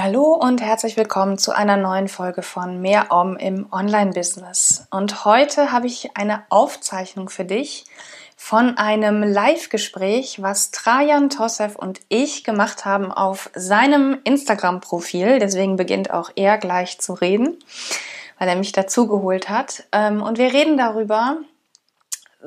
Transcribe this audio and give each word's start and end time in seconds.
Hallo 0.00 0.34
und 0.34 0.62
herzlich 0.62 0.96
willkommen 0.96 1.38
zu 1.38 1.50
einer 1.50 1.76
neuen 1.76 2.06
Folge 2.06 2.42
von 2.42 2.80
Mehr 2.80 3.10
Om 3.10 3.36
im 3.36 3.66
Online-Business. 3.72 4.86
Und 4.92 5.24
heute 5.24 5.72
habe 5.72 5.88
ich 5.88 6.16
eine 6.16 6.44
Aufzeichnung 6.50 7.28
für 7.28 7.44
dich 7.44 7.84
von 8.36 8.78
einem 8.78 9.24
Live-Gespräch, 9.24 10.40
was 10.40 10.70
Trajan 10.70 11.30
Tossev 11.30 11.74
und 11.74 12.00
ich 12.08 12.44
gemacht 12.44 12.84
haben 12.84 13.10
auf 13.10 13.50
seinem 13.56 14.18
Instagram-Profil. 14.22 15.40
Deswegen 15.40 15.74
beginnt 15.74 16.12
auch 16.12 16.30
er 16.36 16.58
gleich 16.58 17.00
zu 17.00 17.14
reden, 17.14 17.58
weil 18.38 18.48
er 18.48 18.56
mich 18.56 18.70
dazugeholt 18.70 19.48
hat. 19.48 19.82
Ähm, 19.90 20.22
und 20.22 20.38
wir 20.38 20.52
reden 20.52 20.76
darüber, 20.76 21.38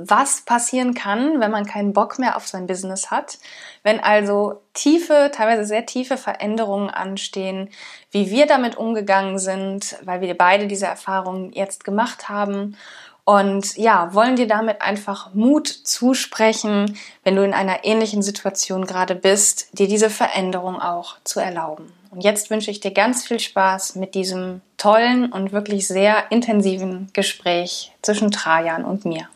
was 0.10 0.42
passieren 0.42 0.94
kann, 0.94 1.40
wenn 1.40 1.52
man 1.52 1.66
keinen 1.66 1.94
Bock 1.94 2.20
mehr 2.20 2.36
auf 2.36 2.48
sein 2.48 2.68
Business 2.68 3.12
hat, 3.12 3.38
wenn 3.84 4.00
also 4.00 4.62
tiefe, 4.74 5.32
teilweise 5.34 5.66
sehr 5.66 5.86
tiefe 5.86 6.18
Veränderungen 6.18 6.90
anstehen, 6.90 7.70
wie 8.12 8.30
wir 8.30 8.46
damit 8.46 8.76
umgegangen 8.76 9.40
sind, 9.40 9.98
weil 10.04 10.22
wir 10.22 10.38
beide 10.38 10.68
diese 10.68 10.86
Erfahrungen 10.86 11.52
jetzt 11.54 11.84
gemacht 11.84 12.30
haben 12.30 12.78
und 13.24 13.78
ja, 13.78 14.14
wollen 14.14 14.36
dir 14.36 14.48
damit 14.48 14.82
einfach 14.82 15.34
Mut 15.34 15.68
zusprechen, 15.68 16.98
wenn 17.24 17.36
du 17.36 17.44
in 17.44 17.54
einer 17.54 17.86
ähnlichen 17.86 18.22
Situation 18.22 18.86
gerade 18.86 19.16
bist, 19.16 19.78
dir 19.78 19.88
diese 19.88 20.10
Veränderung 20.10 20.82
auch 20.82 21.18
zu 21.24 21.40
erlauben. 21.40 21.94
Und 22.10 22.24
jetzt 22.24 22.50
wünsche 22.50 22.72
ich 22.72 22.82
dir 22.82 22.92
ganz 22.92 23.26
viel 23.26 23.40
Spaß 23.40 23.96
mit 23.96 24.16
diesem 24.16 24.62
tollen 24.78 25.32
und 25.32 25.54
wirklich 25.54 25.88
sehr 25.88 26.30
intensiven 26.30 27.10
Gespräch 27.14 27.94
zwischen 28.02 28.32
Trajan 28.32 28.84
und 28.84 29.06
mir. 29.06 29.30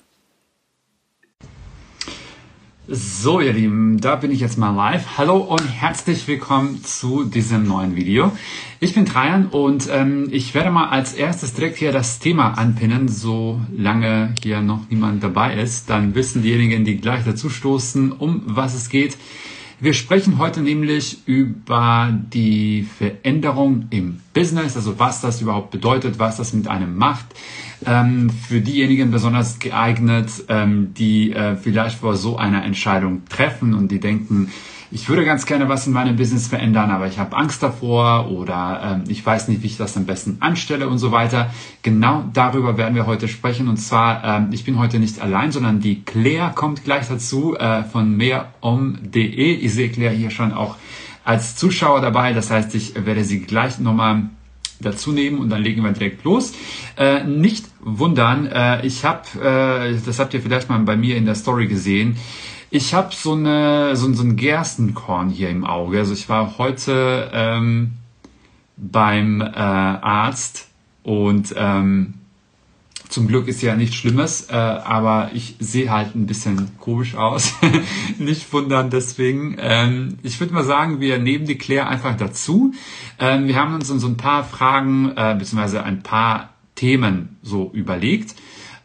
So, 2.87 3.39
ihr 3.39 3.53
Lieben, 3.53 3.99
da 3.99 4.15
bin 4.15 4.29
ich 4.29 4.41
jetzt 4.41 4.59
mal 4.59 4.69
live. 4.69 5.17
Hallo 5.17 5.37
und 5.37 5.65
herzlich 5.65 6.27
willkommen 6.27 6.83
zu 6.83 7.23
diesem 7.23 7.67
neuen 7.67 7.95
Video. 7.95 8.31
Ich 8.79 8.93
bin 8.93 9.07
Trajan 9.07 9.47
und 9.47 9.89
ähm, 9.91 10.27
ich 10.31 10.53
werde 10.53 10.69
mal 10.69 10.89
als 10.89 11.15
erstes 11.15 11.55
direkt 11.55 11.77
hier 11.77 11.91
das 11.91 12.19
Thema 12.19 12.51
anpinnen, 12.59 13.07
solange 13.07 14.35
hier 14.43 14.61
noch 14.61 14.81
niemand 14.91 15.23
dabei 15.23 15.55
ist. 15.55 15.89
Dann 15.89 16.13
wissen 16.13 16.43
diejenigen, 16.43 16.85
die 16.85 16.97
gleich 16.97 17.25
dazu 17.25 17.49
stoßen, 17.49 18.11
um 18.11 18.43
was 18.45 18.75
es 18.75 18.89
geht. 18.89 19.17
Wir 19.79 19.93
sprechen 19.93 20.37
heute 20.37 20.61
nämlich 20.61 21.27
über 21.27 22.17
die 22.33 22.83
Veränderung 22.97 23.87
im 23.89 24.21
Business, 24.33 24.77
also 24.77 24.99
was 24.99 25.19
das 25.19 25.41
überhaupt 25.41 25.71
bedeutet, 25.71 26.17
was 26.17 26.37
das 26.37 26.53
mit 26.53 26.69
einem 26.69 26.95
macht. 26.95 27.25
Ähm, 27.85 28.29
für 28.29 28.61
diejenigen 28.61 29.11
besonders 29.11 29.59
geeignet, 29.59 30.29
ähm, 30.47 30.93
die 30.93 31.33
äh, 31.33 31.57
vielleicht 31.57 31.99
vor 31.99 32.15
so 32.15 32.37
einer 32.37 32.63
Entscheidung 32.63 33.23
treffen 33.27 33.73
und 33.73 33.91
die 33.91 33.99
denken, 33.99 34.49
ich 34.91 35.09
würde 35.09 35.25
ganz 35.25 35.45
gerne 35.45 35.67
was 35.67 35.87
in 35.87 35.93
meinem 35.93 36.15
Business 36.15 36.47
verändern, 36.47 36.91
aber 36.91 37.07
ich 37.07 37.17
habe 37.17 37.35
Angst 37.35 37.63
davor 37.63 38.29
oder 38.31 39.01
ähm, 39.01 39.03
ich 39.07 39.25
weiß 39.25 39.47
nicht, 39.47 39.63
wie 39.63 39.67
ich 39.67 39.77
das 39.77 39.97
am 39.97 40.05
besten 40.05 40.37
anstelle 40.39 40.87
und 40.87 40.99
so 40.99 41.11
weiter. 41.11 41.51
Genau 41.81 42.23
darüber 42.33 42.77
werden 42.77 42.95
wir 42.95 43.05
heute 43.05 43.27
sprechen. 43.27 43.67
Und 43.67 43.77
zwar, 43.77 44.23
ähm, 44.23 44.49
ich 44.51 44.63
bin 44.63 44.77
heute 44.77 44.99
nicht 44.99 45.21
allein, 45.21 45.51
sondern 45.51 45.79
die 45.79 46.03
Claire 46.03 46.51
kommt 46.53 46.83
gleich 46.83 47.07
dazu 47.07 47.55
äh, 47.57 47.83
von 47.83 48.15
mehrom.de. 48.15 49.53
Ich 49.55 49.73
sehe 49.73 49.89
Claire 49.89 50.13
hier 50.13 50.29
schon 50.29 50.53
auch 50.53 50.75
als 51.23 51.55
Zuschauer 51.55 52.01
dabei. 52.01 52.33
Das 52.33 52.51
heißt, 52.51 52.75
ich 52.75 52.93
werde 53.05 53.23
sie 53.23 53.41
gleich 53.41 53.79
nochmal 53.79 54.29
dazu 54.79 55.11
nehmen 55.11 55.39
und 55.39 55.49
dann 55.49 55.61
legen 55.61 55.83
wir 55.83 55.91
direkt 55.91 56.23
los. 56.23 56.53
Äh, 56.97 57.23
nicht 57.23 57.65
wundern, 57.81 58.47
äh, 58.47 58.85
ich 58.85 59.05
habe, 59.05 59.23
äh, 59.39 59.97
das 60.05 60.19
habt 60.19 60.33
ihr 60.33 60.41
vielleicht 60.41 60.69
mal 60.69 60.79
bei 60.79 60.97
mir 60.97 61.15
in 61.15 61.25
der 61.25 61.35
Story 61.35 61.67
gesehen, 61.67 62.17
ich 62.69 62.93
habe 62.93 63.13
so, 63.13 63.33
eine, 63.33 63.95
so, 63.95 64.11
so 64.13 64.23
ein 64.23 64.35
Gerstenkorn 64.35 65.29
hier 65.29 65.49
im 65.49 65.65
Auge. 65.65 65.99
Also 65.99 66.13
ich 66.13 66.29
war 66.29 66.57
heute 66.57 67.31
ähm, 67.33 67.93
beim 68.77 69.41
äh, 69.41 69.45
Arzt 69.45 70.67
und 71.03 71.53
ähm, 71.57 72.15
zum 73.09 73.27
Glück 73.27 73.47
ist 73.47 73.61
ja 73.61 73.75
nichts 73.75 73.95
Schlimmes, 73.95 74.49
äh, 74.49 74.55
aber 74.55 75.29
ich 75.33 75.55
sehe 75.59 75.91
halt 75.91 76.15
ein 76.15 76.25
bisschen 76.25 76.71
komisch 76.79 77.15
aus. 77.15 77.53
Nicht 78.17 78.51
wundern 78.51 78.89
deswegen. 78.89 79.55
Ähm, 79.59 80.17
ich 80.23 80.39
würde 80.39 80.53
mal 80.53 80.63
sagen, 80.63 80.99
wir 80.99 81.19
nehmen 81.19 81.45
die 81.45 81.57
Claire 81.57 81.87
einfach 81.87 82.17
dazu. 82.17 82.73
Ähm, 83.19 83.47
wir 83.47 83.55
haben 83.55 83.75
uns 83.75 83.87
so 83.87 84.07
ein 84.07 84.17
paar 84.17 84.43
Fragen 84.43 85.13
äh, 85.15 85.35
beziehungsweise 85.37 85.83
ein 85.83 86.03
paar 86.03 86.55
Themen 86.75 87.37
so 87.41 87.71
überlegt. 87.73 88.35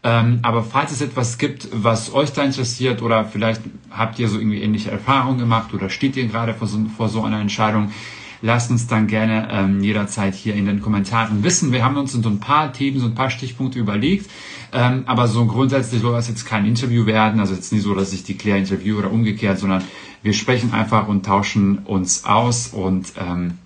Ähm, 0.03 0.39
aber 0.43 0.63
falls 0.63 0.93
es 0.93 1.03
etwas 1.03 1.37
gibt, 1.37 1.69
was 1.73 2.15
euch 2.15 2.33
da 2.33 2.43
interessiert 2.43 3.03
oder 3.03 3.27
vielleicht 3.27 3.61
habt 3.91 4.19
ihr 4.19 4.29
so 4.29 4.39
irgendwie 4.39 4.63
ähnliche 4.63 4.91
Erfahrungen 4.91 5.39
gemacht 5.39 5.75
oder 5.75 5.91
steht 5.91 6.17
ihr 6.17 6.27
gerade 6.27 6.55
vor 6.55 6.67
so, 6.67 6.79
vor 6.97 7.11
so 7.11 7.23
einer 7.23 7.39
Entscheidung, 7.39 7.93
lasst 8.41 8.71
uns 8.71 8.87
dann 8.87 9.07
gerne 9.07 9.49
ähm, 9.51 9.83
jederzeit 9.83 10.35
hier 10.35 10.55
in 10.55 10.65
den 10.65 10.81
Kommentaren 10.81 11.43
wissen. 11.43 11.71
Wir 11.73 11.85
haben 11.85 11.99
uns 11.99 12.13
so 12.13 12.29
ein 12.29 12.41
paar 12.41 12.73
Themen, 12.73 12.99
so 12.99 13.07
ein 13.07 13.15
paar 13.15 13.29
Stichpunkte 13.29 13.79
überlegt, 13.79 14.31
ähm, 14.73 15.03
aber 15.05 15.29
so 15.29 15.45
grundsätzlich 15.45 16.01
soll 16.01 16.15
das 16.15 16.29
jetzt 16.29 16.47
kein 16.47 16.65
Interview 16.65 17.05
werden. 17.05 17.39
Also 17.39 17.55
jetzt 17.55 17.71
nicht 17.71 17.83
so, 17.83 17.95
dass 17.95 18.15
ich 18.15 18.25
die 18.25 18.39
Claire 18.39 18.59
interview 18.59 18.99
oder 18.99 19.11
umgekehrt, 19.11 19.59
sondern 19.59 19.85
wir 20.23 20.33
sprechen 20.33 20.73
einfach 20.73 21.09
und 21.09 21.27
tauschen 21.27 21.79
uns 21.79 22.25
aus 22.25 22.69
und 22.69 23.13
ähm, 23.19 23.59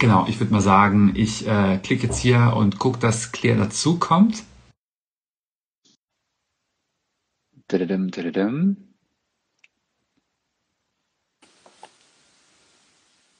genau, 0.00 0.26
ich 0.28 0.40
würde 0.40 0.52
mal 0.52 0.60
sagen, 0.60 1.12
ich 1.14 1.46
äh, 1.46 1.78
klicke 1.82 2.08
jetzt 2.08 2.18
hier 2.18 2.54
und 2.56 2.80
gucke, 2.80 2.98
dass 2.98 3.30
Claire 3.30 3.58
dazu 3.58 3.96
kommt. 3.98 4.42
Didim, 7.70 8.12
didim. 8.12 8.76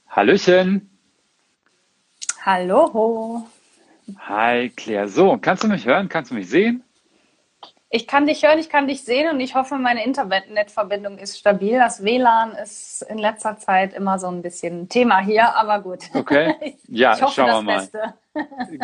Hallöchen. 0.08 0.90
Hallo. 2.44 3.46
Hi 4.18 4.70
Claire. 4.70 5.06
So, 5.06 5.38
kannst 5.40 5.62
du 5.62 5.68
mich 5.68 5.86
hören? 5.86 6.08
Kannst 6.08 6.32
du 6.32 6.34
mich 6.34 6.48
sehen? 6.48 6.82
Ich 7.88 8.08
kann 8.08 8.26
dich 8.26 8.42
hören, 8.42 8.58
ich 8.58 8.68
kann 8.68 8.88
dich 8.88 9.04
sehen 9.04 9.30
und 9.32 9.38
ich 9.38 9.54
hoffe, 9.54 9.76
meine 9.76 10.04
Internetverbindung 10.04 11.18
ist 11.18 11.38
stabil. 11.38 11.78
Das 11.78 12.02
WLAN 12.02 12.50
ist 12.56 13.02
in 13.02 13.18
letzter 13.18 13.58
Zeit 13.58 13.94
immer 13.94 14.18
so 14.18 14.26
ein 14.26 14.42
bisschen 14.42 14.88
Thema 14.88 15.20
hier, 15.20 15.54
aber 15.54 15.80
gut. 15.80 16.02
Okay. 16.14 16.76
Ja, 16.88 17.14
ich 17.14 17.22
hoffe, 17.22 17.34
schauen 17.34 17.46
wir 17.46 17.62
mal. 17.62 17.76
Beste. 17.76 18.14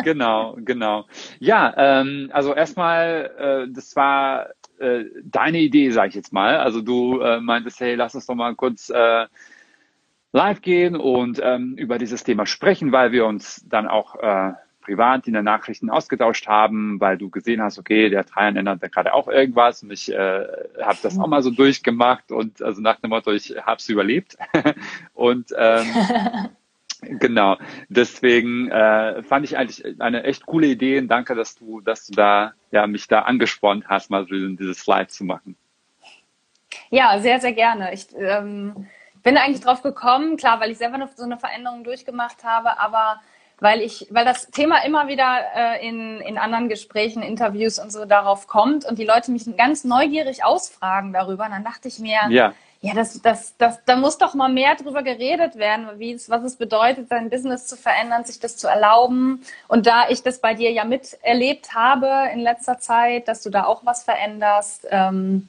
genau, 0.03 0.55
genau. 0.59 1.03
Ja, 1.39 1.73
ähm, 1.75 2.29
also 2.31 2.53
erstmal, 2.55 3.67
äh, 3.67 3.73
das 3.73 3.93
war 3.97 4.47
äh, 4.83 5.05
deine 5.23 5.59
Idee, 5.59 5.91
sage 5.91 6.09
ich 6.09 6.15
jetzt 6.15 6.33
mal. 6.33 6.57
Also 6.57 6.81
du 6.81 7.19
äh, 7.21 7.39
meintest, 7.39 7.79
hey, 7.79 7.95
lass 7.95 8.15
uns 8.15 8.25
doch 8.25 8.35
mal 8.35 8.53
kurz 8.55 8.89
äh, 8.89 9.25
live 10.33 10.61
gehen 10.61 10.95
und 10.95 11.39
ähm, 11.41 11.75
über 11.77 11.97
dieses 11.97 12.23
Thema 12.23 12.45
sprechen, 12.45 12.91
weil 12.91 13.11
wir 13.11 13.25
uns 13.25 13.65
dann 13.67 13.87
auch 13.87 14.15
äh, 14.15 14.53
privat 14.81 15.27
in 15.27 15.33
den 15.33 15.45
Nachrichten 15.45 15.89
ausgetauscht 15.89 16.47
haben, 16.47 16.99
weil 16.99 17.17
du 17.17 17.29
gesehen 17.29 17.61
hast, 17.61 17.79
okay, 17.79 18.09
der 18.09 18.25
Trajan 18.25 18.57
ändert 18.57 18.83
da 18.83 18.87
gerade 18.87 19.13
auch 19.13 19.27
irgendwas 19.27 19.81
und 19.83 19.91
ich 19.91 20.11
äh, 20.11 20.45
habe 20.81 20.97
das 21.01 21.17
auch 21.17 21.27
mal 21.27 21.41
so 21.41 21.51
durchgemacht 21.51 22.31
und 22.31 22.61
also 22.61 22.81
nach 22.81 22.99
dem 22.99 23.11
Motto, 23.11 23.31
ich 23.31 23.55
habe 23.61 23.77
es 23.77 23.87
überlebt 23.89 24.37
und 25.13 25.53
ähm, 25.57 25.85
Genau, 27.03 27.57
deswegen 27.89 28.69
äh, 28.71 29.23
fand 29.23 29.45
ich 29.45 29.57
eigentlich 29.57 30.01
eine 30.01 30.23
echt 30.23 30.45
coole 30.45 30.67
Idee 30.67 30.99
und 30.99 31.07
danke, 31.07 31.35
dass 31.35 31.55
du, 31.55 31.81
dass 31.81 32.07
du 32.07 32.13
da 32.13 32.53
ja 32.71 32.87
mich 32.87 33.07
da 33.07 33.21
angespornt 33.21 33.85
hast, 33.87 34.09
mal 34.09 34.25
dieses 34.25 34.85
Live 34.87 35.09
zu 35.09 35.23
machen. 35.23 35.55
Ja, 36.89 37.19
sehr, 37.19 37.39
sehr 37.39 37.53
gerne. 37.53 37.93
Ich 37.93 38.07
ähm, 38.17 38.87
bin 39.21 39.37
eigentlich 39.37 39.61
drauf 39.61 39.81
gekommen, 39.81 40.37
klar, 40.37 40.59
weil 40.59 40.71
ich 40.71 40.77
selber 40.77 40.97
noch 40.97 41.09
so 41.15 41.23
eine 41.23 41.37
Veränderung 41.37 41.83
durchgemacht 41.83 42.43
habe, 42.43 42.79
aber 42.79 43.21
weil 43.59 43.81
ich, 43.81 44.07
weil 44.09 44.25
das 44.25 44.47
Thema 44.47 44.83
immer 44.83 45.07
wieder 45.07 45.39
äh, 45.55 45.87
in, 45.87 46.19
in 46.21 46.37
anderen 46.37 46.69
Gesprächen, 46.69 47.21
Interviews 47.21 47.79
und 47.79 47.91
so 47.91 48.05
darauf 48.05 48.47
kommt 48.47 48.83
und 48.85 48.97
die 48.97 49.05
Leute 49.05 49.31
mich 49.31 49.45
ganz 49.55 49.83
neugierig 49.83 50.43
ausfragen 50.43 51.13
darüber, 51.13 51.45
und 51.45 51.51
dann 51.51 51.63
dachte 51.63 51.87
ich 51.87 51.99
mir, 51.99 52.19
ja 52.29 52.53
ja, 52.83 52.93
das, 52.93 53.21
das, 53.21 53.55
das, 53.57 53.79
da 53.85 53.95
muss 53.95 54.17
doch 54.17 54.33
mal 54.33 54.51
mehr 54.51 54.75
drüber 54.75 55.03
geredet 55.03 55.55
werden, 55.55 55.87
wie 55.99 56.11
es, 56.11 56.29
was 56.29 56.43
es 56.43 56.57
bedeutet, 56.57 57.07
sein 57.07 57.29
Business 57.29 57.65
zu 57.65 57.77
verändern, 57.77 58.25
sich 58.25 58.41
das 58.41 58.57
zu 58.57 58.67
erlauben. 58.67 59.41
Und 59.69 59.87
da 59.87 60.09
ich 60.09 60.21
das 60.21 60.41
bei 60.41 60.53
dir 60.53 60.69
ja 60.69 60.83
miterlebt 60.83 61.73
habe 61.73 62.09
in 62.33 62.41
letzter 62.41 62.79
Zeit, 62.79 63.29
dass 63.29 63.41
du 63.41 63.49
da 63.49 63.63
auch 63.63 63.85
was 63.85 64.03
veränderst, 64.03 64.85
ähm, 64.91 65.47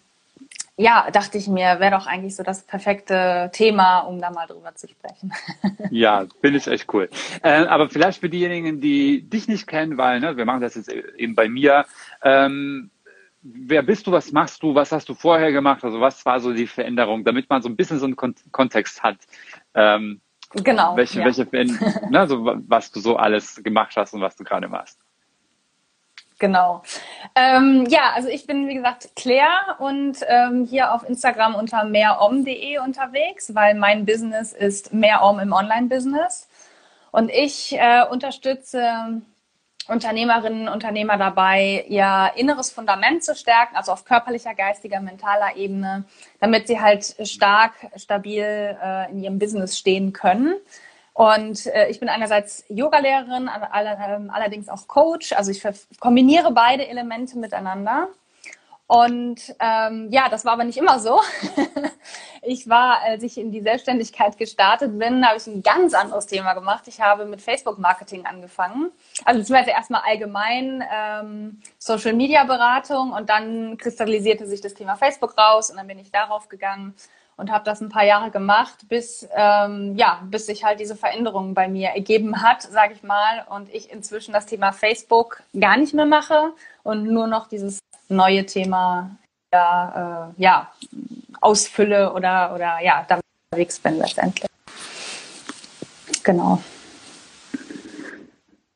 ja, 0.77 1.11
dachte 1.11 1.37
ich 1.37 1.49
mir, 1.49 1.81
wäre 1.81 1.91
doch 1.91 2.07
eigentlich 2.07 2.37
so 2.37 2.45
das 2.45 2.63
perfekte 2.63 3.51
Thema, 3.53 4.01
um 4.01 4.21
da 4.21 4.31
mal 4.31 4.47
drüber 4.47 4.73
zu 4.77 4.87
sprechen. 4.87 5.33
ja, 5.91 6.27
finde 6.41 6.59
ich 6.59 6.69
echt 6.69 6.93
cool. 6.95 7.09
Äh, 7.43 7.67
aber 7.67 7.91
vielleicht 7.91 8.21
für 8.21 8.29
diejenigen, 8.29 8.81
die 8.81 9.23
dich 9.23 9.49
nicht 9.49 9.67
kennen, 9.67 9.99
weil 9.99 10.21
ne, 10.21 10.37
wir 10.37 10.45
machen 10.45 10.61
das 10.61 10.77
jetzt 10.77 10.89
eben 10.89 11.35
bei 11.35 11.49
mir. 11.49 11.85
Ähm, 12.23 12.91
wer 13.45 13.83
bist 13.83 14.07
du, 14.07 14.13
was 14.13 14.33
machst 14.33 14.63
du, 14.63 14.75
was 14.75 14.91
hast 14.91 15.09
du 15.09 15.15
vorher 15.15 15.53
gemacht? 15.53 15.85
Also 15.85 16.01
was 16.01 16.25
war 16.25 16.41
so 16.41 16.53
die 16.53 16.67
Veränderung, 16.67 17.25
damit 17.25 17.49
man 17.51 17.63
so 17.63 17.69
ein 17.69 17.77
bisschen 17.77 17.99
so 17.99 18.07
einen 18.07 18.17
Kon 18.17 18.35
Kontext 18.51 19.03
hat. 19.03 19.19
Ähm, 19.75 20.21
genau. 20.55 20.97
Welche, 20.97 21.21
ja. 21.21 21.27
welche 21.27 21.45
ne, 22.11 22.27
so, 22.27 22.45
was 22.67 22.91
du 22.91 23.01
so 23.01 23.17
alles 23.17 23.63
gemacht 23.63 23.95
hast 23.97 24.15
und 24.15 24.23
was 24.23 24.35
du 24.37 24.45
gerade 24.45 24.69
machst. 24.69 24.99
Genau. 26.39 26.83
Ähm, 27.37 27.87
ja, 27.89 28.13
also 28.15 28.29
ich 28.29 28.47
bin, 28.47 28.67
wie 28.67 28.75
gesagt, 28.75 29.11
Claire 29.15 29.77
und 29.79 30.19
ähm, 30.27 30.65
hier 30.65 30.93
auf 30.93 31.09
Instagram 31.09 31.55
unter 31.55 31.85
mehrom.de 31.85 32.79
unterwegs, 32.79 33.55
weil 33.55 33.75
mein 33.75 34.05
Business 34.05 34.53
ist 34.53 34.93
mehrom 34.93 35.39
im 35.39 35.53
Online-Business. 35.53 36.49
Und 37.13 37.31
ich 37.31 37.77
äh, 37.79 38.05
unterstütze 38.11 39.23
Unternehmerinnen 39.89 40.69
und 40.69 40.75
Unternehmer 40.75 41.19
dabei, 41.19 41.85
ihr 41.89 42.33
inneres 42.37 42.71
Fundament 42.71 43.23
zu 43.23 43.35
stärken, 43.35 43.77
also 43.77 43.93
auf 43.93 44.05
körperlicher, 44.05 44.55
geistiger, 44.55 45.01
mentaler 45.01 45.57
Ebene, 45.57 46.05
damit 46.41 46.67
sie 46.67 46.81
halt 46.81 47.17
stark, 47.23 47.73
stabil 47.97 48.43
äh, 48.83 49.11
in 49.11 49.23
ihrem 49.23 49.39
Business 49.39 49.79
stehen 49.79 50.13
können. 50.13 50.55
Und 51.13 51.67
äh, 51.67 51.89
ich 51.89 52.01
bin 52.01 52.09
einerseits 52.09 52.65
Yogalehrerin, 52.69 53.49
all, 53.49 53.99
ähm, 54.09 54.31
allerdings 54.31 54.69
auch 54.69 54.89
Coach. 54.89 55.33
Also 55.33 55.53
ich 55.53 55.63
kombiniere 56.01 56.51
beide 56.51 56.89
Elemente 56.89 57.39
miteinander. 57.39 58.09
Und 58.87 59.55
ähm, 59.61 60.09
ja, 60.11 60.29
das 60.29 60.45
war 60.45 60.53
aber 60.53 60.65
nicht 60.65 60.77
immer 60.77 60.99
so. 60.99 61.21
ich 62.43 62.69
war, 62.69 63.01
als 63.03 63.23
ich 63.23 63.39
in 63.39 63.51
die 63.51 63.63
Selbstständigkeit 63.63 64.37
gestartet 64.37 64.99
bin, 64.99 65.27
habe 65.27 65.39
ich 65.39 65.47
ein 65.47 65.63
ganz 65.63 65.95
anderes 65.95 66.27
Thema 66.27 66.53
gemacht. 66.53 66.87
Ich 66.87 67.01
habe 67.01 67.25
mit 67.25 67.41
Facebook-Marketing 67.41 68.27
angefangen. 68.27 68.93
Also 69.25 69.41
beziehungsweise 69.41 69.71
erstmal 69.71 70.03
allgemein 70.05 70.85
ähm, 70.93 71.63
Social-Media-Beratung 71.79 73.13
und 73.13 73.31
dann 73.31 73.79
kristallisierte 73.79 74.47
sich 74.47 74.61
das 74.61 74.75
Thema 74.75 74.97
Facebook 74.97 75.39
raus 75.39 75.71
und 75.71 75.79
dann 75.79 75.87
bin 75.87 75.99
ich 75.99 76.11
darauf 76.11 76.51
gegangen 76.51 76.95
und 77.37 77.51
habe 77.51 77.65
das 77.65 77.81
ein 77.81 77.89
paar 77.89 78.05
Jahre 78.05 78.31
gemacht, 78.31 78.87
bis 78.89 79.27
ähm, 79.35 79.97
ja, 79.97 80.21
bis 80.31 80.47
sich 80.47 80.63
halt 80.63 80.79
diese 80.79 80.95
Veränderung 80.95 81.55
bei 81.55 81.69
mir 81.69 81.89
ergeben 81.89 82.43
hat, 82.43 82.63
sage 82.63 82.93
ich 82.93 83.03
mal, 83.03 83.47
und 83.51 83.73
ich 83.75 83.91
inzwischen 83.91 84.33
das 84.33 84.47
Thema 84.47 84.73
Facebook 84.73 85.43
gar 85.59 85.77
nicht 85.77 85.95
mehr 85.95 86.07
mache 86.07 86.53
und 86.83 87.05
nur 87.05 87.27
noch 87.27 87.49
dieses 87.49 87.81
neue 88.09 88.47
Thema 88.47 89.17
ja, 89.53 90.33
äh, 90.37 90.43
ja 90.43 90.73
ausfülle 91.41 92.13
oder, 92.13 92.55
oder 92.55 92.81
ja, 92.81 93.05
damit 93.09 93.25
unterwegs 93.51 93.79
bin 93.79 93.99
letztendlich. 93.99 94.49
Genau. 96.23 96.63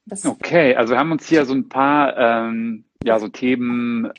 Das 0.06 0.24
okay, 0.24 0.74
also 0.74 0.92
wir 0.94 0.98
haben 0.98 1.12
uns 1.12 1.26
hier 1.26 1.44
so 1.44 1.54
ein 1.54 1.68
paar 1.68 2.16
ähm, 2.16 2.84
ja, 3.04 3.18
so 3.18 3.28
Themen 3.28 4.12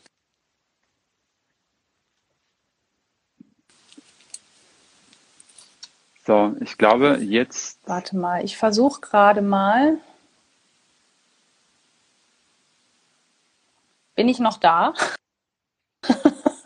So, 6.29 6.55
ich 6.59 6.77
glaube 6.77 7.17
jetzt. 7.21 7.79
Warte 7.87 8.15
mal, 8.15 8.45
ich 8.45 8.55
versuche 8.55 9.01
gerade 9.01 9.41
mal. 9.41 9.97
Bin 14.19 14.27
ich 14.27 14.39
noch 14.39 14.57
da? 14.57 14.93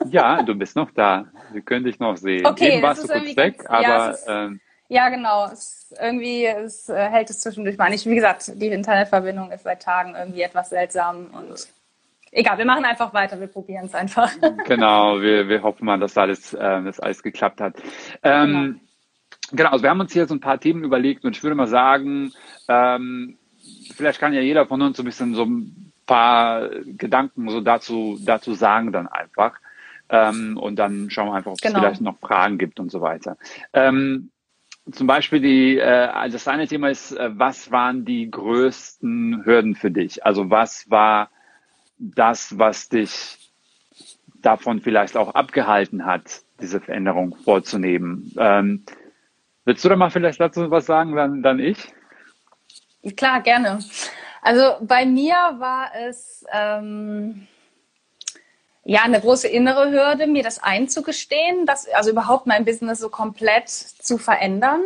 Ja, 0.09 0.41
du 0.41 0.55
bist 0.55 0.75
noch 0.75 0.89
da. 0.89 1.27
Wir 1.51 1.61
können 1.61 1.85
dich 1.85 1.99
noch 1.99 2.17
sehen. 2.17 2.47
Okay, 2.47 2.77
Eben 2.77 2.81
warst 2.81 3.03
du 3.03 3.07
kurz 3.07 3.35
weg, 3.35 3.59
ganz, 3.59 3.69
aber. 3.69 3.83
Ja, 3.83 4.09
ist, 4.09 4.25
ähm, 4.27 4.61
ja 4.89 5.09
genau. 5.09 5.45
Es, 5.51 5.93
irgendwie 6.01 6.47
es, 6.47 6.89
äh, 6.89 7.09
hält 7.09 7.29
es 7.29 7.41
zwischendurch 7.41 7.77
mal 7.77 7.91
nicht. 7.91 8.07
Wie 8.07 8.15
gesagt, 8.15 8.59
die 8.59 8.69
Internetverbindung 8.69 9.51
ist 9.51 9.65
seit 9.65 9.83
Tagen 9.83 10.15
irgendwie 10.15 10.41
etwas 10.41 10.71
seltsam 10.71 11.27
und 11.27 11.67
egal, 12.31 12.57
wir 12.57 12.65
machen 12.65 12.85
einfach 12.85 13.13
weiter, 13.13 13.39
wir 13.39 13.45
probieren 13.45 13.85
es 13.85 13.93
einfach. 13.93 14.31
Genau, 14.65 15.21
wir, 15.21 15.47
wir 15.47 15.61
hoffen 15.61 15.85
mal, 15.85 15.99
dass 15.99 16.17
alles, 16.17 16.55
äh, 16.55 16.81
dass 16.81 16.99
alles 16.99 17.21
geklappt 17.21 17.61
hat. 17.61 17.75
Ähm, 18.23 18.81
genau. 19.51 19.57
genau, 19.57 19.69
also 19.69 19.83
wir 19.83 19.91
haben 19.91 19.99
uns 19.99 20.11
hier 20.11 20.25
so 20.25 20.33
ein 20.33 20.39
paar 20.39 20.59
Themen 20.59 20.83
überlegt 20.83 21.23
und 21.23 21.37
ich 21.37 21.43
würde 21.43 21.55
mal 21.55 21.67
sagen, 21.67 22.33
ähm, 22.67 23.37
vielleicht 23.93 24.19
kann 24.19 24.33
ja 24.33 24.41
jeder 24.41 24.65
von 24.65 24.81
uns 24.81 24.97
so 24.97 25.03
ein 25.03 25.05
bisschen 25.05 25.35
so 25.35 25.45
ein 25.45 25.92
paar 26.05 26.69
Gedanken 26.85 27.49
so 27.49 27.61
dazu, 27.61 28.19
dazu 28.23 28.53
sagen 28.53 28.91
dann 28.91 29.07
einfach. 29.07 29.59
Ähm, 30.09 30.57
und 30.57 30.77
dann 30.77 31.09
schauen 31.09 31.27
wir 31.27 31.33
einfach, 31.33 31.51
ob 31.51 31.61
genau. 31.61 31.75
es 31.75 31.79
vielleicht 31.79 32.01
noch 32.01 32.19
Fragen 32.19 32.57
gibt 32.57 32.79
und 32.79 32.91
so 32.91 33.01
weiter. 33.01 33.37
Ähm, 33.73 34.31
zum 34.91 35.07
Beispiel 35.07 35.39
die, 35.39 35.77
äh, 35.77 36.29
das 36.29 36.47
eine 36.47 36.67
Thema 36.67 36.89
ist, 36.89 37.13
äh, 37.13 37.29
was 37.33 37.71
waren 37.71 38.03
die 38.05 38.29
größten 38.29 39.45
Hürden 39.45 39.75
für 39.75 39.91
dich? 39.91 40.25
Also 40.25 40.49
was 40.49 40.89
war 40.89 41.29
das, 41.97 42.57
was 42.57 42.89
dich 42.89 43.37
davon 44.41 44.81
vielleicht 44.81 45.15
auch 45.15 45.35
abgehalten 45.35 46.05
hat, 46.05 46.41
diese 46.59 46.81
Veränderung 46.81 47.35
vorzunehmen? 47.35 48.33
Ähm, 48.37 48.83
willst 49.63 49.85
du 49.85 49.89
da 49.89 49.95
mal 49.95 50.09
vielleicht 50.09 50.41
dazu 50.41 50.69
was 50.69 50.85
sagen, 50.85 51.15
dann, 51.15 51.41
dann 51.41 51.59
ich? 51.59 51.93
Klar, 53.15 53.41
gerne. 53.41 53.79
Also 54.43 54.75
bei 54.81 55.05
mir 55.05 55.35
war 55.57 55.91
es 55.95 56.43
ähm, 56.51 57.47
ja 58.83 59.03
eine 59.03 59.21
große 59.21 59.47
innere 59.47 59.89
Hürde, 59.89 60.27
mir 60.27 60.43
das 60.43 60.61
einzugestehen, 60.61 61.65
dass 61.65 61.87
also 61.87 62.11
überhaupt 62.11 62.45
mein 62.45 62.65
Business 62.65 62.99
so 62.99 63.09
komplett 63.09 63.69
zu 63.69 64.17
verändern. 64.17 64.81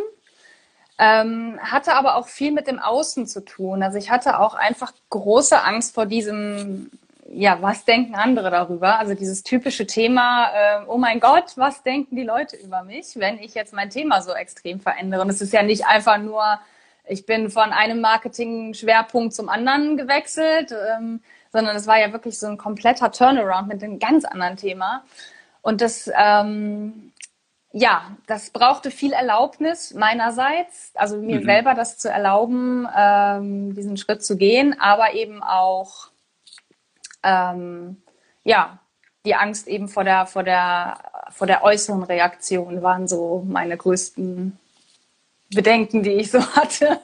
Ähm, 0.99 1.59
hatte 1.61 1.93
aber 1.93 2.15
auch 2.15 2.27
viel 2.27 2.51
mit 2.51 2.67
dem 2.67 2.79
Außen 2.79 3.25
zu 3.25 3.43
tun. 3.43 3.81
Also 3.81 3.97
ich 3.97 4.11
hatte 4.11 4.39
auch 4.39 4.53
einfach 4.53 4.93
große 5.09 5.63
Angst 5.63 5.93
vor 5.95 6.05
diesem, 6.05 6.91
ja, 7.27 7.59
was 7.61 7.83
denken 7.85 8.13
andere 8.15 8.51
darüber? 8.51 8.99
Also 8.99 9.15
dieses 9.15 9.41
typische 9.43 9.87
Thema, 9.87 10.49
äh, 10.53 10.85
oh 10.87 10.97
mein 10.97 11.19
Gott, 11.19 11.53
was 11.55 11.81
denken 11.81 12.15
die 12.15 12.23
Leute 12.23 12.57
über 12.57 12.83
mich, 12.83 13.15
wenn 13.15 13.39
ich 13.39 13.55
jetzt 13.55 13.73
mein 13.73 13.89
Thema 13.89 14.21
so 14.21 14.33
extrem 14.33 14.79
verändere? 14.79 15.21
Und 15.21 15.29
es 15.29 15.41
ist 15.41 15.53
ja 15.53 15.63
nicht 15.63 15.87
einfach 15.87 16.19
nur 16.19 16.59
ich 17.07 17.25
bin 17.25 17.49
von 17.49 17.71
einem 17.71 18.01
Marketing-Schwerpunkt 18.01 19.33
zum 19.33 19.49
anderen 19.49 19.97
gewechselt, 19.97 20.71
ähm, 20.71 21.21
sondern 21.51 21.75
es 21.75 21.87
war 21.87 21.99
ja 21.99 22.11
wirklich 22.11 22.37
so 22.37 22.47
ein 22.47 22.57
kompletter 22.57 23.11
Turnaround 23.11 23.67
mit 23.67 23.83
einem 23.83 23.99
ganz 23.99 24.25
anderen 24.25 24.57
Thema. 24.57 25.03
Und 25.61 25.81
das, 25.81 26.09
ähm, 26.15 27.11
ja, 27.71 28.11
das 28.27 28.49
brauchte 28.51 28.91
viel 28.91 29.13
Erlaubnis 29.13 29.93
meinerseits, 29.93 30.91
also 30.95 31.17
mir 31.17 31.41
mhm. 31.41 31.45
selber 31.45 31.73
das 31.73 31.97
zu 31.97 32.09
erlauben, 32.09 32.87
ähm, 32.95 33.75
diesen 33.75 33.97
Schritt 33.97 34.23
zu 34.23 34.37
gehen, 34.37 34.79
aber 34.79 35.13
eben 35.13 35.43
auch, 35.43 36.07
ähm, 37.23 38.01
ja, 38.43 38.79
die 39.25 39.35
Angst 39.35 39.67
eben 39.67 39.89
vor 39.89 40.03
der, 40.03 40.25
vor 40.25 40.43
der, 40.43 40.97
vor 41.31 41.47
der 41.47 41.63
äußeren 41.63 42.03
Reaktion 42.03 42.81
waren 42.81 43.07
so 43.07 43.43
meine 43.45 43.75
größten 43.75 44.57
Bedenken, 45.53 46.03
die 46.03 46.11
ich 46.11 46.31
so 46.31 46.39
hatte. 46.55 46.99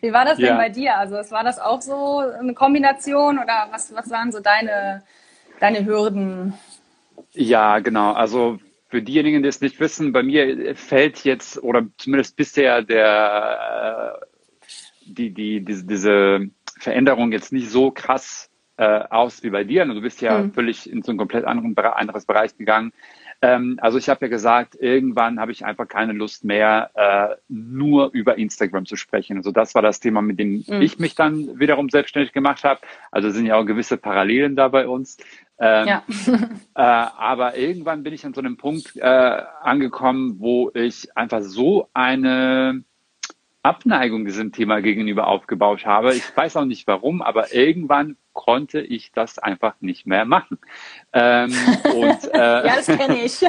Wie 0.00 0.12
war 0.12 0.24
das 0.24 0.38
ja. 0.38 0.48
denn 0.48 0.56
bei 0.56 0.68
dir? 0.68 0.96
Also 0.96 1.16
war 1.30 1.44
das 1.44 1.58
auch 1.58 1.80
so 1.80 2.18
eine 2.18 2.54
Kombination 2.54 3.38
oder 3.38 3.68
was, 3.70 3.94
was 3.94 4.10
waren 4.10 4.32
so 4.32 4.40
deine, 4.40 5.02
deine 5.60 5.84
Hürden? 5.84 6.54
Ja, 7.32 7.78
genau. 7.78 8.12
Also 8.12 8.58
für 8.88 9.02
diejenigen, 9.02 9.42
die 9.42 9.48
es 9.48 9.60
nicht 9.60 9.80
wissen, 9.80 10.12
bei 10.12 10.22
mir 10.22 10.74
fällt 10.74 11.24
jetzt 11.24 11.62
oder 11.62 11.86
zumindest 11.98 12.36
bisher 12.36 12.82
der 12.82 14.18
äh, 14.22 14.26
die, 15.08 15.30
die, 15.30 15.64
diese, 15.64 15.84
diese 15.84 16.50
Veränderung 16.78 17.32
jetzt 17.32 17.52
nicht 17.52 17.70
so 17.70 17.90
krass 17.90 18.50
äh, 18.76 19.00
aus 19.10 19.42
wie 19.42 19.50
bei 19.50 19.64
dir. 19.64 19.82
Und 19.82 19.94
du 19.94 20.00
bist 20.00 20.20
ja 20.20 20.38
hm. 20.38 20.52
völlig 20.52 20.90
in 20.90 21.02
so 21.02 21.12
ein 21.12 21.18
komplett 21.18 21.44
anderen, 21.44 21.76
anderes 21.76 22.26
Bereich 22.26 22.56
gegangen. 22.56 22.92
Ähm, 23.40 23.78
also 23.80 23.98
ich 23.98 24.08
habe 24.08 24.26
ja 24.26 24.28
gesagt, 24.28 24.76
irgendwann 24.80 25.38
habe 25.38 25.52
ich 25.52 25.64
einfach 25.64 25.86
keine 25.86 26.12
Lust 26.12 26.44
mehr, 26.44 26.90
äh, 26.94 27.36
nur 27.48 28.10
über 28.12 28.36
Instagram 28.36 28.84
zu 28.84 28.96
sprechen. 28.96 29.36
Also 29.36 29.52
das 29.52 29.74
war 29.74 29.82
das 29.82 30.00
Thema, 30.00 30.22
mit 30.22 30.38
dem 30.38 30.64
mhm. 30.66 30.82
ich 30.82 30.98
mich 30.98 31.14
dann 31.14 31.58
wiederum 31.60 31.88
selbstständig 31.88 32.32
gemacht 32.32 32.64
habe. 32.64 32.80
Also 33.12 33.30
sind 33.30 33.46
ja 33.46 33.56
auch 33.56 33.64
gewisse 33.64 33.96
Parallelen 33.96 34.56
da 34.56 34.68
bei 34.68 34.88
uns. 34.88 35.18
Ähm, 35.60 35.86
ja. 35.86 36.02
äh, 36.74 36.80
aber 36.80 37.56
irgendwann 37.56 38.02
bin 38.02 38.12
ich 38.12 38.26
an 38.26 38.34
so 38.34 38.40
einem 38.40 38.56
Punkt 38.56 38.96
äh, 38.96 39.42
angekommen, 39.62 40.36
wo 40.38 40.70
ich 40.74 41.16
einfach 41.16 41.42
so 41.42 41.88
eine 41.94 42.82
Abneigung 43.62 44.24
diesem 44.24 44.52
Thema 44.52 44.80
gegenüber 44.80 45.26
aufgebaut 45.26 45.84
habe. 45.84 46.14
Ich 46.14 46.36
weiß 46.36 46.56
auch 46.56 46.64
nicht 46.64 46.86
warum, 46.86 47.22
aber 47.22 47.52
irgendwann 47.52 48.16
konnte 48.32 48.80
ich 48.80 49.12
das 49.12 49.38
einfach 49.38 49.74
nicht 49.80 50.06
mehr 50.06 50.24
machen. 50.24 50.58
Ähm, 51.12 51.52
und, 51.94 52.24
äh, 52.32 52.66
ja, 52.66 52.76
das 52.76 52.86
kenne 52.86 53.22
ich. 53.24 53.44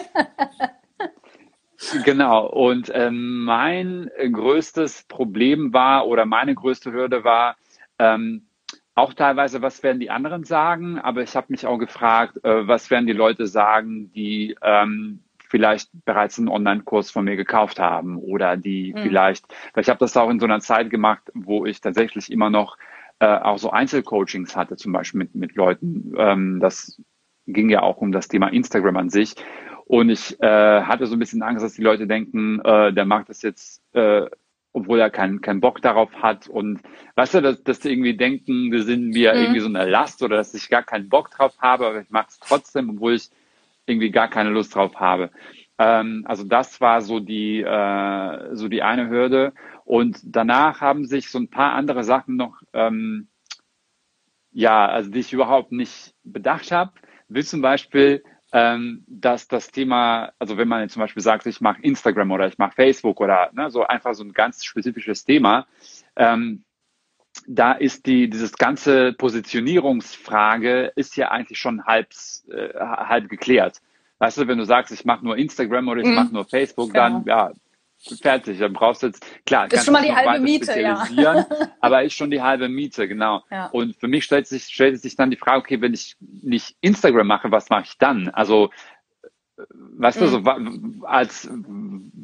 genau. 2.03 2.47
Und 2.47 2.89
äh, 2.89 3.11
mein 3.11 4.09
größtes 4.17 5.03
Problem 5.03 5.73
war 5.73 6.07
oder 6.07 6.25
meine 6.25 6.55
größte 6.55 6.91
Hürde 6.91 7.23
war, 7.23 7.55
ähm, 7.99 8.47
auch 8.95 9.13
teilweise, 9.13 9.61
was 9.61 9.81
werden 9.81 9.99
die 9.99 10.09
anderen 10.09 10.43
sagen, 10.43 10.99
aber 10.99 11.21
ich 11.21 11.35
habe 11.35 11.47
mich 11.49 11.65
auch 11.65 11.77
gefragt, 11.77 12.43
äh, 12.43 12.67
was 12.67 12.89
werden 12.89 13.07
die 13.07 13.13
Leute 13.13 13.47
sagen, 13.47 14.11
die 14.11 14.57
ähm, 14.61 15.23
vielleicht 15.49 15.89
bereits 16.05 16.37
einen 16.37 16.47
Online-Kurs 16.47 17.11
von 17.11 17.25
mir 17.25 17.35
gekauft 17.35 17.79
haben 17.79 18.17
oder 18.17 18.55
die 18.55 18.93
mhm. 18.95 19.01
vielleicht, 19.01 19.45
weil 19.73 19.81
ich 19.81 19.89
habe 19.89 19.99
das 19.99 20.15
auch 20.15 20.29
in 20.29 20.39
so 20.39 20.45
einer 20.45 20.61
Zeit 20.61 20.89
gemacht, 20.89 21.23
wo 21.33 21.65
ich 21.65 21.81
tatsächlich 21.81 22.31
immer 22.31 22.49
noch 22.49 22.77
äh, 23.19 23.25
auch 23.25 23.57
so 23.57 23.71
Einzelcoachings 23.71 24.55
hatte, 24.55 24.77
zum 24.77 24.93
Beispiel 24.93 25.19
mit, 25.19 25.35
mit 25.35 25.55
Leuten. 25.55 26.13
Ähm, 26.17 26.59
das 26.59 27.01
ging 27.47 27.69
ja 27.69 27.81
auch 27.81 27.97
um 27.97 28.11
das 28.11 28.27
Thema 28.27 28.47
Instagram 28.47 28.97
an 28.97 29.09
sich. 29.09 29.35
Und 29.85 30.11
ich 30.11 30.39
äh, 30.39 30.81
hatte 30.83 31.07
so 31.07 31.15
ein 31.15 31.19
bisschen 31.19 31.41
Angst, 31.41 31.65
dass 31.65 31.73
die 31.73 31.81
Leute 31.81 32.05
denken, 32.05 32.61
äh, 32.63 32.93
der 32.93 33.05
macht 33.05 33.29
das 33.29 33.41
jetzt, 33.41 33.81
äh, 33.93 34.27
obwohl 34.71 34.99
er 34.99 35.09
keinen 35.09 35.41
keinen 35.41 35.61
Bock 35.61 35.81
darauf 35.81 36.13
hat. 36.21 36.47
Und 36.47 36.79
weißt 37.15 37.33
du, 37.33 37.41
dass, 37.41 37.63
dass 37.63 37.79
die 37.79 37.91
irgendwie 37.91 38.15
denken, 38.15 38.71
wir 38.71 38.83
sind 38.83 39.09
mir 39.09 39.33
mhm. 39.33 39.39
irgendwie 39.39 39.59
so 39.61 39.67
eine 39.67 39.89
Last 39.89 40.21
oder 40.21 40.37
dass 40.37 40.53
ich 40.53 40.69
gar 40.69 40.83
keinen 40.83 41.09
Bock 41.09 41.31
drauf 41.31 41.57
habe, 41.57 41.87
aber 41.87 42.01
ich 42.01 42.11
mache 42.11 42.27
es 42.29 42.39
trotzdem, 42.39 42.91
obwohl 42.91 43.15
ich 43.15 43.31
irgendwie 43.89 44.11
gar 44.11 44.29
keine 44.29 44.49
Lust 44.49 44.75
drauf 44.75 44.95
habe. 44.95 45.31
Ähm, 45.77 46.23
also 46.27 46.43
das 46.43 46.81
war 46.81 47.01
so 47.01 47.19
die, 47.19 47.61
äh, 47.61 48.55
so 48.55 48.67
die 48.67 48.83
eine 48.83 49.09
Hürde. 49.09 49.53
Und 49.85 50.19
danach 50.23 50.81
haben 50.81 51.05
sich 51.05 51.31
so 51.31 51.39
ein 51.39 51.49
paar 51.49 51.73
andere 51.73 52.03
Sachen 52.03 52.35
noch, 52.35 52.61
ähm, 52.73 53.29
ja, 54.51 54.87
also 54.87 55.09
die 55.09 55.19
ich 55.19 55.33
überhaupt 55.33 55.71
nicht 55.71 56.13
bedacht 56.23 56.71
habe. 56.71 56.91
Wie 57.29 57.43
zum 57.43 57.61
Beispiel, 57.61 58.23
ähm, 58.51 59.05
dass 59.07 59.47
das 59.47 59.71
Thema, 59.71 60.31
also 60.39 60.57
wenn 60.57 60.67
man 60.67 60.81
jetzt 60.81 60.93
zum 60.93 61.01
Beispiel 61.01 61.23
sagt, 61.23 61.45
ich 61.45 61.61
mache 61.61 61.81
Instagram 61.81 62.31
oder 62.31 62.47
ich 62.47 62.57
mache 62.57 62.75
Facebook 62.75 63.21
oder 63.21 63.51
ne, 63.53 63.69
so 63.69 63.85
einfach 63.85 64.13
so 64.15 64.23
ein 64.23 64.33
ganz 64.33 64.63
spezifisches 64.63 65.23
Thema, 65.23 65.67
ähm, 66.15 66.63
da 67.47 67.71
ist 67.73 68.05
die, 68.05 68.29
dieses 68.29 68.53
ganze 68.53 69.13
Positionierungsfrage 69.13 70.91
ist 70.95 71.15
ja 71.15 71.31
eigentlich 71.31 71.59
schon 71.59 71.83
halb, 71.85 72.09
äh, 72.51 72.73
halb 72.79 73.29
geklärt. 73.29 73.81
Weißt 74.19 74.37
du, 74.37 74.47
wenn 74.47 74.57
du 74.57 74.65
sagst, 74.65 74.91
ich 74.91 75.05
mache 75.05 75.23
nur 75.23 75.37
Instagram 75.37 75.87
oder 75.87 76.01
ich 76.01 76.07
mhm. 76.07 76.15
mache 76.15 76.33
nur 76.33 76.45
Facebook, 76.45 76.93
dann 76.93 77.23
genau. 77.23 77.37
ja, 77.37 77.51
fertig. 78.21 78.59
Dann 78.59 78.73
brauchst 78.73 79.03
du 79.03 79.07
jetzt, 79.07 79.25
klar, 79.45 79.71
ist 79.71 79.85
schon 79.85 79.93
mal 79.93 80.03
die 80.03 80.13
halbe 80.13 80.43
Miete, 80.43 80.79
ja. 80.79 81.45
aber 81.81 82.03
ist 82.03 82.13
schon 82.13 82.31
die 82.31 82.41
halbe 82.41 82.67
Miete, 82.69 83.07
genau. 83.07 83.43
Ja. 83.49 83.67
Und 83.67 83.95
für 83.95 84.07
mich 84.07 84.25
stellt 84.25 84.47
sich, 84.47 84.65
stellt 84.65 85.01
sich 85.01 85.15
dann 85.15 85.31
die 85.31 85.37
Frage, 85.37 85.59
okay, 85.59 85.81
wenn 85.81 85.93
ich 85.93 86.17
nicht 86.19 86.75
Instagram 86.81 87.27
mache, 87.27 87.51
was 87.51 87.69
mache 87.69 87.83
ich 87.85 87.97
dann? 87.97 88.29
Also, 88.29 88.69
weißt 89.97 90.21
mhm. 90.21 90.25
du, 90.25 90.27
so, 90.29 91.05
als, 91.05 91.49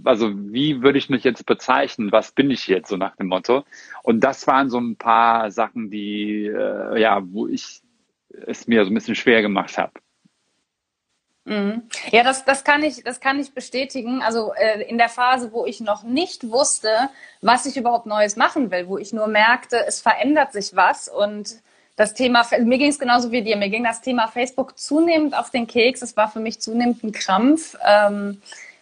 also, 0.03 0.31
wie 0.35 0.81
würde 0.81 0.97
ich 0.97 1.09
mich 1.09 1.23
jetzt 1.23 1.45
bezeichnen? 1.45 2.11
Was 2.11 2.31
bin 2.31 2.51
ich 2.51 2.67
jetzt, 2.67 2.89
so 2.89 2.97
nach 2.97 3.15
dem 3.15 3.27
Motto? 3.27 3.65
Und 4.03 4.21
das 4.21 4.47
waren 4.47 4.69
so 4.69 4.79
ein 4.79 4.95
paar 4.95 5.51
Sachen, 5.51 5.89
die, 5.89 6.45
äh, 6.45 6.99
ja, 6.99 7.21
wo 7.23 7.47
ich 7.47 7.81
es 8.47 8.67
mir 8.67 8.83
so 8.85 8.91
ein 8.91 8.93
bisschen 8.93 9.15
schwer 9.15 9.41
gemacht 9.41 9.77
habe. 9.77 9.93
Mhm. 11.45 11.83
Ja, 12.11 12.23
das, 12.23 12.43
das, 12.43 12.63
kann 12.63 12.83
ich, 12.83 13.03
das 13.03 13.19
kann 13.19 13.39
ich 13.39 13.53
bestätigen. 13.53 14.21
Also 14.21 14.53
äh, 14.53 14.81
in 14.89 14.97
der 14.97 15.09
Phase, 15.09 15.51
wo 15.51 15.65
ich 15.65 15.79
noch 15.79 16.03
nicht 16.03 16.49
wusste, 16.49 16.89
was 17.41 17.67
ich 17.67 17.77
überhaupt 17.77 18.07
Neues 18.07 18.35
machen 18.35 18.71
will, 18.71 18.87
wo 18.87 18.97
ich 18.97 19.13
nur 19.13 19.27
merkte, 19.27 19.85
es 19.85 20.01
verändert 20.01 20.53
sich 20.53 20.75
was 20.75 21.07
und 21.07 21.61
das 21.95 22.13
Thema, 22.13 22.45
mir 22.63 22.77
ging 22.77 22.89
es 22.89 22.99
genauso 22.99 23.31
wie 23.31 23.41
dir, 23.41 23.55
mir 23.55 23.69
ging 23.69 23.83
das 23.83 24.01
Thema 24.01 24.27
Facebook 24.27 24.77
zunehmend 24.77 25.37
auf 25.37 25.49
den 25.49 25.65
Keks. 25.65 26.01
Es 26.01 26.17
war 26.17 26.29
für 26.29 26.39
mich 26.39 26.59
zunehmend 26.59 27.03
ein 27.03 27.11
Krampf, 27.11 27.77
ähm, 27.85 28.41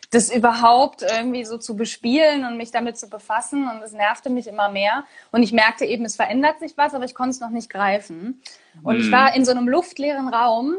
das 0.09 0.33
überhaupt 0.33 1.01
irgendwie 1.01 1.43
so 1.43 1.57
zu 1.57 1.75
bespielen 1.75 2.45
und 2.45 2.57
mich 2.57 2.71
damit 2.71 2.97
zu 2.97 3.09
befassen 3.09 3.67
und 3.67 3.81
es 3.81 3.93
nervte 3.93 4.29
mich 4.29 4.47
immer 4.47 4.69
mehr. 4.69 5.05
Und 5.31 5.41
ich 5.41 5.53
merkte 5.53 5.85
eben, 5.85 6.05
es 6.05 6.15
verändert 6.15 6.59
sich 6.59 6.77
was, 6.77 6.93
aber 6.93 7.05
ich 7.05 7.15
konnte 7.15 7.31
es 7.31 7.39
noch 7.39 7.49
nicht 7.49 7.69
greifen. 7.69 8.41
Und 8.83 8.95
hm. 8.95 9.01
ich 9.01 9.11
war 9.11 9.35
in 9.35 9.43
so 9.43 9.51
einem 9.51 9.67
luftleeren 9.67 10.27
Raum 10.27 10.75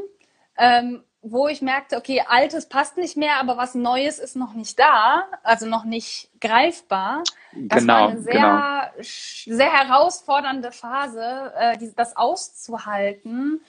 ähm, 0.57 1.03
wo 1.25 1.49
ich 1.49 1.63
merkte, 1.63 1.97
okay, 1.97 2.23
altes 2.29 2.67
passt 2.67 2.99
nicht 2.99 3.17
mehr, 3.17 3.41
aber 3.41 3.57
was 3.57 3.75
Neues 3.75 4.19
ist 4.19 4.37
noch 4.37 4.53
nicht 4.53 4.79
da, 4.79 5.25
also 5.43 5.67
noch 5.67 5.85
nicht 5.85 6.29
greifbar. 6.41 7.23
Das 7.53 7.81
genau, 7.81 7.95
war 7.95 8.09
eine 8.09 8.21
sehr, 8.21 8.93
genau. 8.97 9.57
sehr 9.57 9.73
herausfordernde 9.73 10.71
Phase, 10.71 11.53
äh, 11.59 11.79
das 11.97 12.17
auszuhalten, 12.17 13.61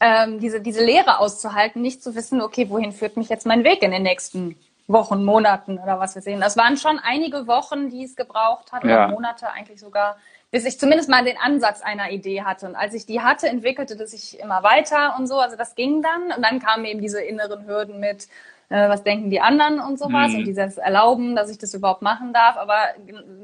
ähm, 0.00 0.40
diese, 0.40 0.60
diese 0.60 0.84
Lehre 0.84 1.18
auszuhalten, 1.18 1.80
nicht 1.80 2.02
zu 2.02 2.14
wissen, 2.14 2.42
okay, 2.42 2.68
wohin 2.68 2.92
führt 2.92 3.16
mich 3.16 3.30
jetzt 3.30 3.46
mein 3.46 3.64
Weg 3.64 3.82
in 3.82 3.90
den 3.90 4.02
nächsten 4.02 4.56
Wochen, 4.86 5.24
Monaten 5.24 5.78
oder 5.78 6.00
was 6.00 6.14
wir 6.14 6.22
sehen. 6.22 6.40
Das 6.40 6.56
waren 6.56 6.76
schon 6.76 6.98
einige 6.98 7.46
Wochen, 7.46 7.88
die 7.88 8.04
es 8.04 8.16
gebraucht 8.16 8.72
hat, 8.72 8.84
ja. 8.84 9.06
oder 9.06 9.08
Monate 9.14 9.48
eigentlich 9.50 9.80
sogar, 9.80 10.16
bis 10.50 10.64
ich 10.64 10.78
zumindest 10.78 11.08
mal 11.08 11.24
den 11.24 11.36
Ansatz 11.38 11.80
einer 11.80 12.10
Idee 12.10 12.42
hatte. 12.42 12.66
Und 12.66 12.74
als 12.74 12.94
ich 12.94 13.06
die 13.06 13.20
hatte, 13.20 13.48
entwickelte 13.48 13.96
das 13.96 14.10
sich 14.10 14.40
immer 14.40 14.62
weiter 14.62 15.14
und 15.18 15.26
so. 15.26 15.38
Also 15.38 15.56
das 15.56 15.74
ging 15.74 16.02
dann. 16.02 16.36
Und 16.36 16.42
dann 16.44 16.58
kamen 16.58 16.84
eben 16.84 17.00
diese 17.00 17.22
inneren 17.22 17.66
Hürden 17.66 18.00
mit, 18.00 18.26
äh, 18.68 18.88
was 18.88 19.04
denken 19.04 19.30
die 19.30 19.40
anderen 19.40 19.78
und 19.78 19.98
sowas. 19.98 20.32
Mhm. 20.32 20.38
Und 20.38 20.44
dieses 20.46 20.76
Erlauben, 20.76 21.36
dass 21.36 21.50
ich 21.50 21.58
das 21.58 21.72
überhaupt 21.72 22.02
machen 22.02 22.32
darf. 22.32 22.56
Aber 22.56 22.78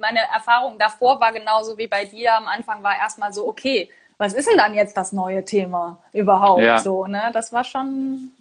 meine 0.01 0.21
Erfahrung 0.35 0.79
davor 0.79 1.21
war 1.21 1.33
genauso 1.33 1.79
wie 1.79 1.87
bei 1.87 2.07
dir. 2.07 2.35
Am 2.37 2.49
Anfang 2.49 2.83
war 2.83 2.97
erstmal 2.97 3.33
so, 3.33 3.47
okay, 3.47 3.89
was 4.19 4.33
ist 4.35 4.49
denn 4.49 4.57
dann 4.57 4.75
jetzt 4.75 4.97
das 4.97 5.13
neue 5.13 5.45
Thema 5.45 5.99
überhaupt? 6.13 6.63
Ja. 6.63 6.79
So, 6.79 7.07
ne? 7.07 7.31
Das 7.33 7.53
war 7.53 7.63
schon, 7.63 8.33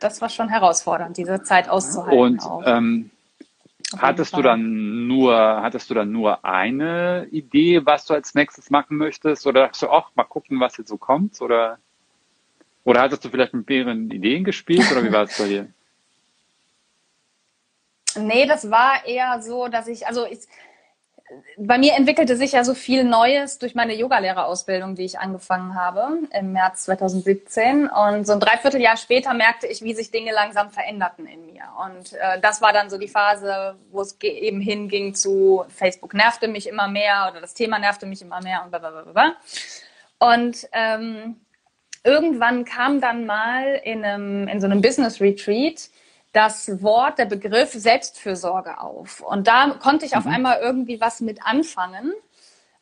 das 0.00 0.22
war 0.22 0.30
schon 0.30 0.48
herausfordernd, 0.48 1.18
diese 1.18 1.42
Zeit 1.42 1.68
auszuhalten. 1.68 2.38
Und 2.38 2.66
ähm, 2.66 3.10
Hattest 3.96 4.36
du 4.36 4.42
dann 4.42 5.06
nur, 5.06 5.36
hattest 5.36 5.90
du 5.90 5.94
dann 5.94 6.10
nur 6.10 6.44
eine 6.44 7.28
Idee, 7.30 7.84
was 7.84 8.06
du 8.06 8.14
als 8.14 8.34
nächstes 8.34 8.70
machen 8.70 8.96
möchtest? 8.96 9.46
Oder 9.46 9.62
dachtest 9.62 9.82
du, 9.82 9.90
ach, 9.90 10.10
mal 10.14 10.24
gucken, 10.24 10.58
was 10.60 10.76
jetzt 10.76 10.88
so 10.88 10.96
kommt? 10.96 11.40
Oder, 11.40 11.78
oder 12.84 13.02
hattest 13.02 13.24
du 13.24 13.28
vielleicht 13.28 13.54
mit 13.54 13.68
mehreren 13.68 14.10
Ideen 14.10 14.44
gespielt? 14.44 14.90
Oder 14.90 15.04
wie 15.04 15.12
war 15.12 15.24
es 15.24 15.38
bei 15.38 15.48
dir? 15.48 15.68
Nee, 18.16 18.46
das 18.46 18.70
war 18.70 19.04
eher 19.04 19.42
so, 19.42 19.66
dass 19.66 19.88
ich, 19.88 20.06
also 20.06 20.24
ich, 20.24 20.38
bei 21.56 21.78
mir 21.78 21.94
entwickelte 21.94 22.36
sich 22.36 22.52
ja 22.52 22.64
so 22.64 22.74
viel 22.74 23.04
Neues 23.04 23.58
durch 23.58 23.74
meine 23.74 23.94
Yogalehrerausbildung, 23.94 24.94
die 24.94 25.04
ich 25.04 25.18
angefangen 25.18 25.74
habe 25.74 26.18
im 26.32 26.52
März 26.52 26.84
2017. 26.84 27.88
Und 27.88 28.26
so 28.26 28.32
ein 28.32 28.40
Dreivierteljahr 28.40 28.96
später 28.96 29.34
merkte 29.34 29.66
ich, 29.66 29.82
wie 29.82 29.94
sich 29.94 30.10
Dinge 30.10 30.32
langsam 30.32 30.70
veränderten 30.70 31.26
in 31.26 31.46
mir. 31.46 31.64
Und 31.84 32.12
äh, 32.14 32.40
das 32.40 32.62
war 32.62 32.72
dann 32.72 32.90
so 32.90 32.98
die 32.98 33.08
Phase, 33.08 33.76
wo 33.90 34.00
es 34.00 34.18
eben 34.20 34.60
hinging 34.60 35.14
zu 35.14 35.64
Facebook 35.68 36.14
nervte 36.14 36.48
mich 36.48 36.68
immer 36.68 36.88
mehr 36.88 37.28
oder 37.30 37.40
das 37.40 37.54
Thema 37.54 37.78
nervte 37.78 38.06
mich 38.06 38.22
immer 38.22 38.42
mehr 38.42 38.62
und 38.64 38.70
blablabla. 38.70 39.36
Und 40.18 40.68
ähm, 40.72 41.36
irgendwann 42.04 42.64
kam 42.64 43.00
dann 43.00 43.26
mal 43.26 43.80
in, 43.84 44.04
einem, 44.04 44.48
in 44.48 44.60
so 44.60 44.66
einem 44.66 44.80
Business 44.80 45.20
Retreat 45.20 45.88
das 46.34 46.82
Wort, 46.82 47.18
der 47.18 47.26
Begriff 47.26 47.72
Selbstfürsorge 47.72 48.80
auf. 48.80 49.20
Und 49.20 49.46
da 49.46 49.70
konnte 49.80 50.04
ich 50.04 50.12
mhm. 50.12 50.18
auf 50.18 50.26
einmal 50.26 50.58
irgendwie 50.60 51.00
was 51.00 51.20
mit 51.20 51.46
anfangen 51.46 52.12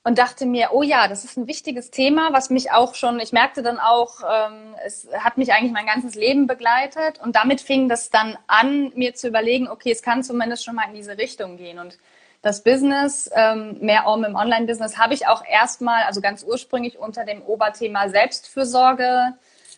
und 0.04 0.18
dachte 0.18 0.46
mir, 0.46 0.70
oh 0.72 0.82
ja, 0.82 1.06
das 1.06 1.22
ist 1.24 1.36
ein 1.36 1.46
wichtiges 1.46 1.90
Thema, 1.90 2.32
was 2.32 2.50
mich 2.50 2.72
auch 2.72 2.94
schon, 2.94 3.20
ich 3.20 3.32
merkte 3.32 3.62
dann 3.62 3.78
auch, 3.78 4.22
ähm, 4.22 4.74
es 4.84 5.06
hat 5.12 5.36
mich 5.36 5.52
eigentlich 5.52 5.72
mein 5.72 5.86
ganzes 5.86 6.14
Leben 6.14 6.46
begleitet 6.46 7.20
und 7.22 7.36
damit 7.36 7.60
fing 7.60 7.88
das 7.88 8.10
dann 8.10 8.36
an, 8.46 8.90
mir 8.94 9.14
zu 9.14 9.28
überlegen, 9.28 9.68
okay, 9.68 9.92
es 9.92 10.02
kann 10.02 10.24
zumindest 10.24 10.64
schon 10.64 10.74
mal 10.74 10.88
in 10.88 10.94
diese 10.94 11.18
Richtung 11.18 11.58
gehen 11.58 11.78
und 11.78 11.98
das 12.40 12.64
Business, 12.64 13.30
ähm, 13.36 13.76
mehr 13.80 14.08
um 14.08 14.24
im 14.24 14.34
Online-Business, 14.34 14.98
habe 14.98 15.14
ich 15.14 15.28
auch 15.28 15.44
erstmal, 15.44 16.02
also 16.04 16.20
ganz 16.20 16.42
ursprünglich 16.42 16.98
unter 16.98 17.24
dem 17.24 17.42
Oberthema 17.42 18.08
Selbstfürsorge 18.08 19.34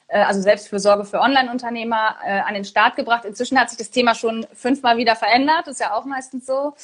also 0.09 0.41
Selbstfürsorge 0.41 1.05
für 1.05 1.21
Online-Unternehmer, 1.21 2.17
äh, 2.25 2.41
an 2.41 2.55
den 2.55 2.65
Start 2.65 2.97
gebracht. 2.97 3.25
Inzwischen 3.25 3.59
hat 3.59 3.71
sich 3.71 3.79
das 3.79 3.91
Thema 3.91 4.15
schon 4.15 4.47
fünfmal 4.53 4.97
wieder 4.97 5.17
verändert, 5.17 5.69
ist 5.69 5.81
ja 5.81 5.95
auch 5.95 6.05
meistens 6.05 6.47
so. 6.47 6.75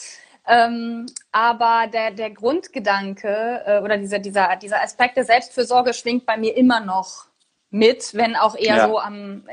Ähm, 0.46 1.06
aber 1.32 1.86
der, 1.92 2.10
der 2.10 2.30
Grundgedanke 2.30 3.62
äh, 3.66 3.80
oder 3.80 3.98
dieser, 3.98 4.18
dieser, 4.18 4.56
dieser 4.56 4.82
Aspekt 4.82 5.16
der 5.16 5.24
Selbstfürsorge 5.24 5.94
schwingt 5.94 6.26
bei 6.26 6.36
mir 6.36 6.56
immer 6.56 6.80
noch 6.80 7.29
mit, 7.72 8.14
wenn 8.14 8.34
auch 8.34 8.56
eher 8.56 8.76
ja. 8.76 8.88
so 8.88 8.98
am, 8.98 9.44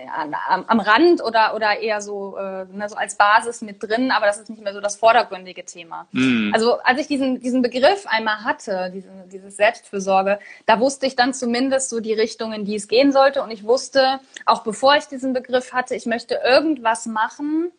am, 0.50 0.66
am 0.66 0.80
Rand 0.80 1.24
oder, 1.24 1.54
oder 1.54 1.80
eher 1.80 2.02
so, 2.02 2.36
äh, 2.36 2.66
ne, 2.66 2.90
so 2.90 2.96
als 2.96 3.16
Basis 3.16 3.62
mit 3.62 3.82
drin, 3.82 4.10
aber 4.12 4.26
das 4.26 4.40
ist 4.40 4.50
nicht 4.50 4.64
mehr 4.64 4.74
so 4.74 4.82
das 4.82 4.96
vordergründige 4.96 5.64
Thema. 5.66 6.08
Mhm. 6.14 6.52
Also 6.52 6.80
als 6.80 7.00
ich 7.00 7.08
diesen, 7.08 7.40
diesen 7.40 7.62
Begriff 7.62 8.08
einmal 8.08 8.44
hatte, 8.44 8.90
diesen, 8.92 9.30
dieses 9.30 9.56
Selbstfürsorge, 9.56 10.40
da 10.66 10.80
wusste 10.80 11.06
ich 11.06 11.16
dann 11.16 11.36
zumindest 11.36 11.92
so 11.92 12.00
die 12.00 12.14
Richtung, 12.14 12.54
in 12.54 12.66
die 12.66 12.76
es 12.76 12.88
gehen 12.88 13.12
sollte 13.12 13.44
und 13.44 13.52
ich 13.52 13.64
wusste, 13.64 14.20
auch 14.48 14.64
bevor 14.64 14.96
ich 14.96 15.06
diesen 15.06 15.34
Begriff 15.34 15.72
hatte, 15.72 15.94
ich 15.94 16.08
möchte 16.08 16.40
irgendwas 16.44 17.06
machen, 17.06 17.72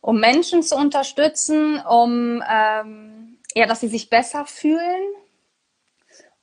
um 0.00 0.18
Menschen 0.18 0.64
zu 0.64 0.74
unterstützen, 0.74 1.80
um 1.80 2.42
ähm, 2.50 3.38
ja, 3.54 3.66
dass 3.66 3.80
sie 3.80 3.88
sich 3.88 4.10
besser 4.10 4.46
fühlen 4.46 5.02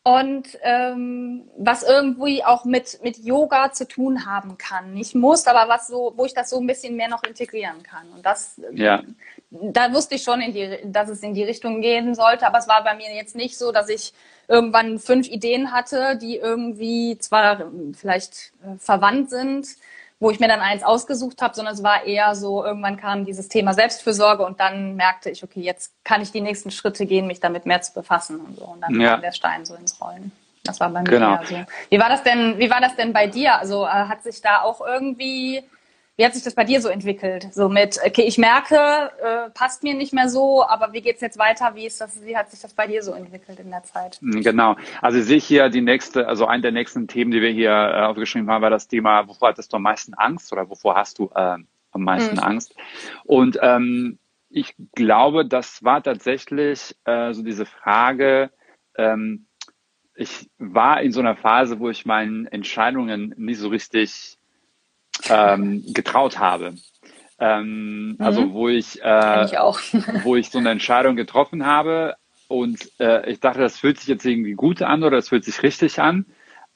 und 0.07 0.57
ähm, 0.61 1.49
was 1.57 1.83
irgendwie 1.83 2.41
auch 2.41 2.63
mit, 2.63 3.03
mit 3.03 3.17
Yoga 3.17 3.73
zu 3.73 3.85
tun 3.85 4.25
haben 4.25 4.57
kann. 4.57 4.93
Nicht 4.93 5.15
muss, 5.15 5.45
aber 5.47 5.67
was 5.67 5.87
so, 5.87 6.13
wo 6.15 6.23
ich 6.23 6.33
das 6.33 6.49
so 6.49 6.61
ein 6.61 6.65
bisschen 6.65 6.95
mehr 6.95 7.09
noch 7.09 7.23
integrieren 7.23 7.83
kann. 7.83 8.07
Und 8.15 8.25
das, 8.25 8.61
ja. 8.71 9.03
da 9.49 9.91
wusste 9.91 10.15
ich 10.15 10.23
schon, 10.23 10.39
in 10.39 10.53
die, 10.53 10.79
dass 10.85 11.09
es 11.09 11.23
in 11.23 11.33
die 11.33 11.43
Richtung 11.43 11.81
gehen 11.81 12.15
sollte, 12.15 12.47
aber 12.47 12.57
es 12.57 12.69
war 12.69 12.85
bei 12.85 12.95
mir 12.95 13.13
jetzt 13.13 13.35
nicht 13.35 13.57
so, 13.57 13.73
dass 13.73 13.89
ich 13.89 14.13
irgendwann 14.47 14.97
fünf 14.97 15.27
Ideen 15.27 15.73
hatte, 15.73 16.15
die 16.15 16.37
irgendwie 16.37 17.17
zwar 17.17 17.69
vielleicht 17.91 18.53
äh, 18.63 18.77
verwandt 18.79 19.29
sind, 19.29 19.67
wo 20.19 20.31
ich 20.31 20.39
mir 20.39 20.47
dann 20.47 20.61
eins 20.61 20.83
ausgesucht 20.83 21.41
habe, 21.41 21.53
sondern 21.53 21.75
es 21.75 21.83
war 21.83 22.05
eher 22.05 22.33
so, 22.35 22.65
irgendwann 22.65 22.97
kam 22.97 23.25
dieses 23.25 23.49
Thema 23.49 23.73
Selbstfürsorge 23.73 24.45
und 24.45 24.59
dann 24.59 24.95
merkte 24.95 25.29
ich, 25.29 25.43
okay, 25.43 25.61
jetzt 25.61 25.93
kann 26.03 26.21
ich 26.21 26.31
die 26.31 26.41
nächsten 26.41 26.71
Schritte 26.71 27.05
gehen, 27.05 27.27
mich 27.27 27.39
damit 27.39 27.65
mehr 27.65 27.81
zu 27.81 27.93
befassen 27.93 28.39
und 28.39 28.57
so. 28.57 28.65
Und 28.65 28.81
dann 28.81 28.99
ja. 28.99 29.11
kam 29.11 29.21
der 29.21 29.31
Stein 29.31 29.65
so 29.65 29.75
ins 29.75 30.01
Rollen. 30.01 30.31
Das 30.63 30.79
war 30.79 30.89
bei 30.89 31.01
mir 31.01 31.09
genau. 31.09 31.39
so. 31.45 31.55
Wie 31.89 31.99
war 31.99 32.09
das 32.09 32.23
denn, 32.23 32.57
wie 32.57 32.69
war 32.69 32.81
das 32.81 32.95
denn 32.95 33.13
bei 33.13 33.27
dir? 33.27 33.57
Also 33.59 33.85
äh, 33.85 33.89
hat 33.89 34.23
sich 34.23 34.41
da 34.41 34.61
auch 34.61 34.81
irgendwie 34.81 35.63
wie 36.17 36.25
hat 36.25 36.33
sich 36.33 36.43
das 36.43 36.55
bei 36.55 36.63
dir 36.63 36.81
so 36.81 36.89
entwickelt? 36.89 37.53
So 37.53 37.69
mit, 37.69 37.99
okay, 38.03 38.23
ich 38.23 38.39
merke, 38.39 38.75
äh, 38.75 39.51
passt 39.51 39.83
mir 39.83 39.93
nicht 39.93 40.13
mehr 40.13 40.29
so, 40.29 40.65
aber 40.67 40.91
wie 40.91 41.01
geht's 41.01 41.21
jetzt 41.21 41.37
weiter? 41.37 41.75
Wie 41.75 41.85
ist 41.85 42.01
das, 42.01 42.25
wie 42.25 42.35
hat 42.35 42.49
sich 42.49 42.59
das 42.59 42.73
bei 42.73 42.87
dir 42.87 43.03
so 43.03 43.13
entwickelt 43.13 43.59
in 43.59 43.69
der 43.69 43.83
Zeit? 43.83 44.17
Hm, 44.21 44.41
genau. 44.41 44.75
Also 44.99 45.19
ich 45.19 45.25
sehe 45.25 45.39
hier 45.39 45.69
die 45.69 45.81
nächste, 45.81 46.27
also 46.27 46.47
ein 46.47 46.63
der 46.63 46.71
nächsten 46.71 47.07
Themen, 47.07 47.29
die 47.29 47.41
wir 47.41 47.51
hier 47.51 47.69
äh, 47.69 48.01
aufgeschrieben 48.01 48.49
haben, 48.49 48.63
war 48.63 48.71
das 48.71 48.87
Thema, 48.87 49.27
wovor 49.27 49.49
hattest 49.49 49.71
du 49.71 49.77
am 49.77 49.83
meisten 49.83 50.15
Angst 50.15 50.51
oder 50.51 50.67
wovor 50.67 50.95
hast 50.95 51.19
du 51.19 51.29
äh, 51.35 51.57
am 51.91 52.03
meisten 52.03 52.37
mhm. 52.37 52.43
Angst? 52.43 52.73
Und 53.23 53.59
ähm, 53.61 54.17
ich 54.49 54.75
glaube, 54.95 55.45
das 55.45 55.83
war 55.83 56.01
tatsächlich 56.01 56.95
äh, 57.05 57.31
so 57.33 57.43
diese 57.43 57.67
Frage, 57.67 58.49
ähm, 58.97 59.45
ich 60.15 60.49
war 60.57 60.99
in 61.01 61.11
so 61.11 61.19
einer 61.19 61.35
Phase, 61.35 61.79
wo 61.79 61.91
ich 61.91 62.07
meinen 62.07 62.47
Entscheidungen 62.47 63.35
nicht 63.37 63.59
so 63.59 63.67
richtig 63.67 64.36
ähm, 65.29 65.83
getraut 65.93 66.39
habe. 66.39 66.73
Ähm, 67.39 68.09
mhm. 68.09 68.15
Also 68.19 68.53
wo 68.53 68.67
ich, 68.69 69.01
äh, 69.03 69.45
ich 69.45 69.51
wo 70.23 70.35
ich 70.35 70.49
so 70.49 70.57
eine 70.57 70.71
Entscheidung 70.71 71.15
getroffen 71.15 71.65
habe 71.65 72.15
und 72.47 72.91
äh, 72.99 73.29
ich 73.29 73.39
dachte, 73.39 73.59
das 73.59 73.77
fühlt 73.77 73.99
sich 73.99 74.07
jetzt 74.07 74.25
irgendwie 74.25 74.53
gut 74.53 74.81
an 74.81 75.03
oder 75.03 75.17
das 75.17 75.29
fühlt 75.29 75.45
sich 75.45 75.61
richtig 75.63 75.99
an, 75.99 76.25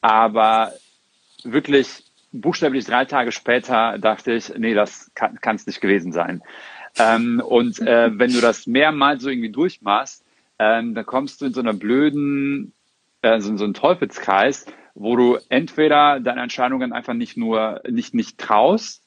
aber 0.01 0.73
wirklich 1.43 2.03
buchstäblich 2.31 2.85
drei 2.85 3.05
Tage 3.05 3.31
später 3.31 3.97
dachte 3.97 4.33
ich, 4.33 4.53
nee, 4.57 4.73
das 4.73 5.11
kann 5.15 5.55
es 5.55 5.67
nicht 5.67 5.81
gewesen 5.81 6.11
sein. 6.11 6.41
Ähm, 6.97 7.41
und 7.45 7.79
äh, 7.79 8.11
wenn 8.17 8.31
du 8.31 8.41
das 8.41 8.67
mehrmals 8.67 9.23
so 9.23 9.29
irgendwie 9.29 9.51
durchmachst, 9.51 10.23
ähm, 10.59 10.93
dann 10.93 11.05
kommst 11.05 11.41
du 11.41 11.45
in 11.45 11.53
so 11.53 11.61
einer 11.61 11.73
blöden, 11.73 12.73
äh, 13.21 13.39
so 13.39 13.55
so 13.57 13.63
einen 13.63 13.73
Teufelskreis, 13.73 14.65
wo 14.93 15.15
du 15.15 15.37
entweder 15.49 16.19
deine 16.19 16.41
Entscheidungen 16.41 16.93
einfach 16.93 17.13
nicht 17.13 17.37
nur 17.37 17.81
nicht, 17.89 18.13
nicht 18.13 18.37
traust 18.37 19.03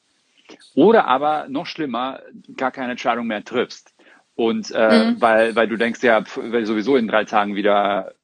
oder 0.74 1.06
aber 1.06 1.46
noch 1.48 1.66
schlimmer, 1.66 2.20
gar 2.56 2.70
keine 2.70 2.92
Entscheidung 2.92 3.26
mehr 3.26 3.44
triffst. 3.44 3.94
Und 4.36 4.72
äh, 4.72 5.12
mhm. 5.12 5.20
weil, 5.20 5.54
weil 5.54 5.68
du 5.68 5.76
denkst, 5.76 6.02
ja, 6.02 6.24
werde 6.36 6.66
sowieso 6.66 6.96
in 6.96 7.08
drei 7.08 7.24
Tagen 7.24 7.54
wieder 7.54 8.14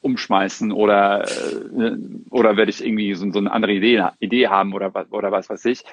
umschmeißen 0.00 0.72
oder, 0.72 1.24
äh, 1.24 1.96
oder 2.30 2.56
werde 2.56 2.70
ich 2.70 2.84
irgendwie 2.84 3.14
so, 3.14 3.30
so 3.30 3.38
eine 3.38 3.52
andere 3.52 3.72
Idee, 3.72 4.06
Idee 4.20 4.48
haben 4.48 4.72
oder, 4.72 4.92
oder 5.10 5.32
was 5.32 5.48
weiß 5.48 5.64
ich. 5.66 5.84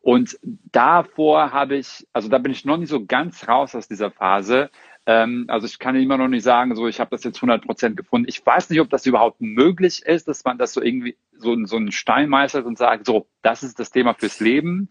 Und 0.00 0.38
davor 0.42 1.52
habe 1.52 1.76
ich, 1.76 2.06
also 2.12 2.28
da 2.28 2.38
bin 2.38 2.52
ich 2.52 2.64
noch 2.64 2.78
nicht 2.78 2.88
so 2.88 3.04
ganz 3.04 3.46
raus 3.48 3.74
aus 3.74 3.86
dieser 3.86 4.10
Phase, 4.10 4.70
ähm, 5.10 5.46
also 5.48 5.66
ich 5.66 5.80
kann 5.80 5.96
immer 5.96 6.16
noch 6.16 6.28
nicht 6.28 6.44
sagen, 6.44 6.76
so 6.76 6.86
ich 6.86 7.00
habe 7.00 7.10
das 7.10 7.24
jetzt 7.24 7.38
100 7.38 7.66
Prozent 7.66 7.96
gefunden. 7.96 8.28
Ich 8.28 8.46
weiß 8.46 8.70
nicht, 8.70 8.80
ob 8.80 8.90
das 8.90 9.06
überhaupt 9.06 9.40
möglich 9.40 10.02
ist, 10.06 10.28
dass 10.28 10.44
man 10.44 10.56
das 10.56 10.72
so 10.72 10.80
irgendwie 10.80 11.16
so, 11.36 11.56
so 11.64 11.76
einen 11.76 11.90
Stein 11.90 12.28
meistert 12.28 12.64
und 12.64 12.78
sagt, 12.78 13.06
so, 13.06 13.26
das 13.42 13.64
ist 13.64 13.80
das 13.80 13.90
Thema 13.90 14.14
fürs 14.14 14.38
Leben. 14.38 14.88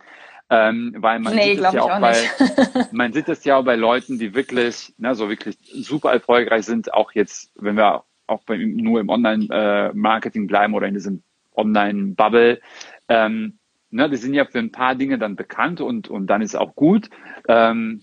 Ähm, 0.49 0.93
weil 0.97 1.19
man 1.19 1.35
nee, 1.35 1.55
sieht 1.55 1.63
es 1.63 1.73
ja 1.73 1.81
auch, 1.83 1.91
auch 1.91 2.01
bei, 2.01 2.17
man 2.91 3.13
sieht 3.13 3.29
es 3.29 3.45
ja 3.45 3.55
auch 3.55 3.63
bei 3.63 3.77
Leuten, 3.77 4.19
die 4.19 4.33
wirklich, 4.33 4.93
ne, 4.97 5.15
so 5.15 5.29
wirklich 5.29 5.57
super 5.71 6.11
erfolgreich 6.11 6.65
sind, 6.65 6.93
auch 6.93 7.13
jetzt, 7.13 7.53
wenn 7.55 7.77
wir 7.77 8.03
auch 8.27 8.43
bei, 8.43 8.57
nur 8.57 8.99
im 8.99 9.07
Online-Marketing 9.07 10.43
äh, 10.43 10.47
bleiben 10.47 10.73
oder 10.73 10.88
in 10.88 10.95
diesem 10.95 11.23
Online-Bubble, 11.55 12.59
ähm, 13.07 13.59
ne, 13.89 14.09
die 14.09 14.17
sind 14.17 14.33
ja 14.33 14.43
für 14.43 14.59
ein 14.59 14.73
paar 14.73 14.95
Dinge 14.95 15.17
dann 15.17 15.38
bekannt 15.38 15.79
und, 15.79 16.09
und 16.09 16.27
dann 16.27 16.41
ist 16.41 16.55
auch 16.55 16.75
gut. 16.75 17.09
Ähm, 17.47 18.01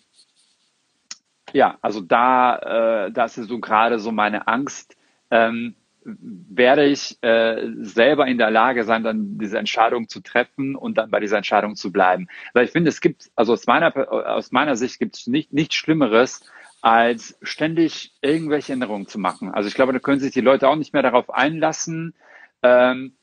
ja, 1.56 1.78
also 1.80 2.02
da, 2.02 3.06
äh, 3.06 3.12
das 3.12 3.38
ist 3.38 3.48
so 3.48 3.58
gerade 3.58 3.98
so 3.98 4.12
meine 4.12 4.46
Angst. 4.46 4.94
Ähm, 5.31 5.74
werde 6.04 6.85
ich 6.85 7.20
äh, 7.22 7.68
selber 7.81 8.28
in 8.28 8.38
der 8.38 8.50
Lage 8.50 8.85
sein, 8.85 9.02
dann 9.02 9.38
diese 9.38 9.59
Entscheidung 9.59 10.09
zu 10.09 10.20
treffen 10.20 10.76
und 10.76 10.98
dann 10.98 11.11
bei 11.11 11.18
dieser 11.18 11.38
Entscheidung 11.38 11.74
zu 11.74 11.90
bleiben. 11.90 12.28
Weil 12.52 12.66
ich 12.66 12.70
finde, 12.70 12.90
es 12.90 13.00
gibt, 13.00 13.31
also 13.35 13.54
aus 13.54 13.66
meiner, 13.66 13.92
aus 14.12 14.52
meiner 14.52 14.76
Sicht 14.76 15.00
gibt 15.00 15.16
es 15.16 15.26
nicht, 15.26 15.52
nichts 15.52 15.74
Schlimmeres, 15.74 16.44
als 16.81 17.37
ständig 17.42 18.12
irgendwelche 18.20 18.72
Änderungen 18.72 19.09
zu 19.09 19.18
machen. 19.18 19.52
Also 19.52 19.68
ich 19.68 19.74
glaube, 19.74 19.92
da 19.92 19.98
können 19.98 20.20
sich 20.20 20.33
die 20.33 20.42
Leute 20.42 20.68
auch 20.68 20.76
nicht 20.76 20.92
mehr 20.92 21.02
darauf 21.02 21.35
einlassen. 21.35 22.14
Ähm, 22.62 23.16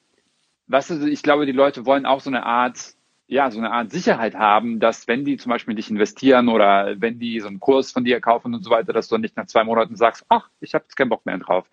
weißt 0.67 0.89
du, 0.89 1.08
ich 1.08 1.23
glaube, 1.23 1.45
die 1.45 1.53
Leute 1.53 1.86
wollen 1.86 2.05
auch 2.05 2.19
so 2.19 2.31
eine 2.31 2.45
Art 2.45 2.95
ja, 3.34 3.50
so 3.50 3.58
eine 3.58 3.72
Art 3.72 3.91
Sicherheit 3.91 4.36
haben, 4.36 4.80
dass 4.80 5.08
wenn 5.08 5.26
die 5.26 5.38
zum 5.38 5.50
Beispiel 5.50 5.74
dich 5.74 5.89
investieren 5.89 6.50
oder 6.50 6.93
wenn 7.00 7.17
die 7.17 7.39
so 7.39 7.48
einen 7.48 7.60
Kurs 7.60 7.91
von 7.91 8.04
dir 8.04 8.22
kaufen 8.22 8.54
und 8.54 8.63
so 8.63 8.69
weiter, 8.69 8.93
dass 8.93 9.08
du 9.08 9.17
nicht 9.17 9.36
nach 9.36 9.48
zwei 9.48 9.63
Monaten 9.63 9.96
sagst, 9.96 10.24
ach, 10.30 10.50
ich 10.60 10.76
habe 10.76 10.86
jetzt 10.86 10.96
keinen 10.96 11.10
Bock 11.10 11.26
mehr 11.26 11.39
drauf. 11.39 11.65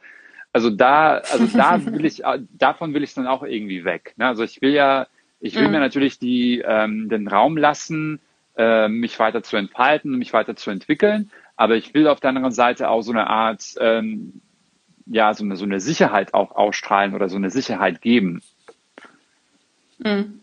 Also 0.55 0.70
da, 0.70 1.18
also 1.18 1.46
da 1.46 1.85
will 1.92 2.07
ich, 2.07 2.23
davon 2.53 2.94
will 2.94 3.03
ich 3.03 3.12
dann 3.12 3.27
auch 3.27 3.42
irgendwie 3.42 3.85
weg. 3.85 4.14
Ne? 4.16 4.27
Also 4.27 4.42
ich 4.42 4.62
will 4.62 4.73
ja, 4.73 5.07
ich 5.38 5.55
will 5.55 5.66
mhm. 5.66 5.73
mir 5.73 5.81
natürlich 5.81 6.18
die, 6.18 6.62
ähm, 6.64 7.11
den 7.11 7.29
Raum 7.29 7.59
lassen, 7.59 8.20
äh, 8.57 8.88
mich 8.88 9.18
weiter 9.18 9.42
zu 9.42 9.59
entfalten, 9.59 10.16
mich 10.16 10.33
weiter 10.33 10.57
zu 10.57 10.70
entwickeln. 10.70 11.31
Aber 11.57 11.77
ich 11.77 11.92
will 11.92 12.09
auf 12.09 12.20
der 12.20 12.31
anderen 12.31 12.53
Seite 12.53 12.88
auch 12.88 13.03
so 13.03 13.12
eine 13.12 13.27
Art, 13.27 13.75
ähm, 13.81 14.40
ja, 15.05 15.35
so 15.35 15.44
eine, 15.44 15.57
so 15.57 15.66
eine 15.66 15.81
Sicherheit 15.81 16.33
auch 16.33 16.53
ausstrahlen 16.53 17.14
oder 17.14 17.29
so 17.29 17.37
eine 17.37 17.51
Sicherheit 17.51 18.01
geben. 18.01 18.40
Mhm. 19.99 20.40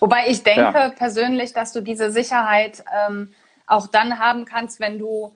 Wobei 0.00 0.28
ich 0.28 0.42
denke 0.42 0.60
ja. 0.60 0.88
persönlich, 0.90 1.52
dass 1.52 1.72
du 1.72 1.80
diese 1.80 2.10
Sicherheit 2.10 2.84
ähm, 3.08 3.32
auch 3.66 3.86
dann 3.86 4.18
haben 4.18 4.44
kannst, 4.44 4.80
wenn 4.80 4.98
du 4.98 5.34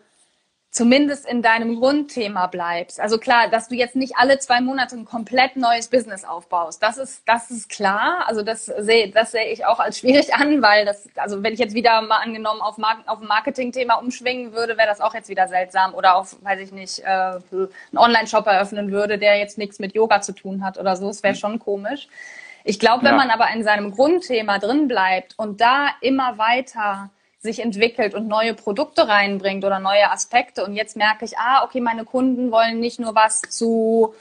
zumindest 0.73 1.27
in 1.27 1.43
deinem 1.43 1.79
Grundthema 1.79 2.47
bleibst. 2.47 2.99
Also 2.99 3.19
klar, 3.19 3.49
dass 3.49 3.69
du 3.69 3.75
jetzt 3.75 3.95
nicht 3.95 4.17
alle 4.17 4.39
zwei 4.39 4.63
Monate 4.63 4.97
ein 4.97 5.05
komplett 5.05 5.57
neues 5.57 5.89
Business 5.89 6.25
aufbaust. 6.25 6.83
Das 6.83 6.97
ist, 6.97 7.29
das 7.29 7.51
ist 7.51 7.69
klar. 7.69 8.25
Also 8.27 8.43
das 8.43 8.65
sehe, 8.65 9.11
das 9.11 9.33
sehe 9.33 9.53
ich 9.53 9.67
auch 9.67 9.81
als 9.81 9.99
schwierig 9.99 10.35
an, 10.35 10.63
weil 10.63 10.87
das, 10.87 11.07
also 11.17 11.43
wenn 11.43 11.53
ich 11.53 11.59
jetzt 11.59 11.75
wieder 11.75 12.01
mal 12.01 12.21
angenommen 12.21 12.63
auf, 12.63 12.79
Mar 12.79 13.03
auf 13.05 13.21
ein 13.21 13.27
Marketing-Thema 13.27 13.97
umschwingen 13.97 14.55
würde, 14.55 14.79
wäre 14.79 14.89
das 14.89 15.03
auch 15.03 15.15
jetzt 15.15 15.29
wieder 15.29 15.47
seltsam. 15.47 15.93
Oder 15.95 16.17
auf, 16.17 16.43
weiß 16.43 16.61
ich 16.61 16.73
nicht, 16.73 17.01
äh, 17.01 17.07
einen 17.07 17.69
Online-Shop 17.95 18.47
eröffnen 18.47 18.91
würde, 18.91 19.19
der 19.19 19.37
jetzt 19.37 19.59
nichts 19.59 19.79
mit 19.79 19.95
Yoga 19.95 20.23
zu 20.23 20.33
tun 20.33 20.65
hat 20.65 20.79
oder 20.79 20.97
so. 20.97 21.07
Das 21.07 21.23
wäre 21.23 21.35
schon 21.35 21.59
komisch. 21.59 22.09
Ich 22.65 22.79
glaube, 22.79 23.05
wenn 23.05 23.13
ja. 23.13 23.17
man 23.17 23.31
aber 23.31 23.49
in 23.55 23.65
seinem 23.65 23.93
Grundthema 23.93 24.59
drin 24.59 24.89
bleibt 24.89 25.35
und 25.39 25.61
da 25.61 25.89
immer 26.01 26.39
weiter 26.39 27.11
sich 27.41 27.61
entwickelt 27.61 28.15
und 28.15 28.29
neue 28.29 28.55
Produkte 28.55 29.09
reinbringt 29.09 29.65
oder 29.65 29.81
neue 29.81 30.11
Aspekte 30.11 30.65
und 30.65 30.75
jetzt 30.75 30.97
merke 30.97 31.25
ich, 31.25 31.37
ah, 31.39 31.65
okay, 31.65 31.81
meine 31.81 32.05
Kunden 32.05 32.53
wollen 32.53 32.79
nicht 32.79 33.01
nur 33.01 33.17
was 33.17 33.41
zu 33.43 34.15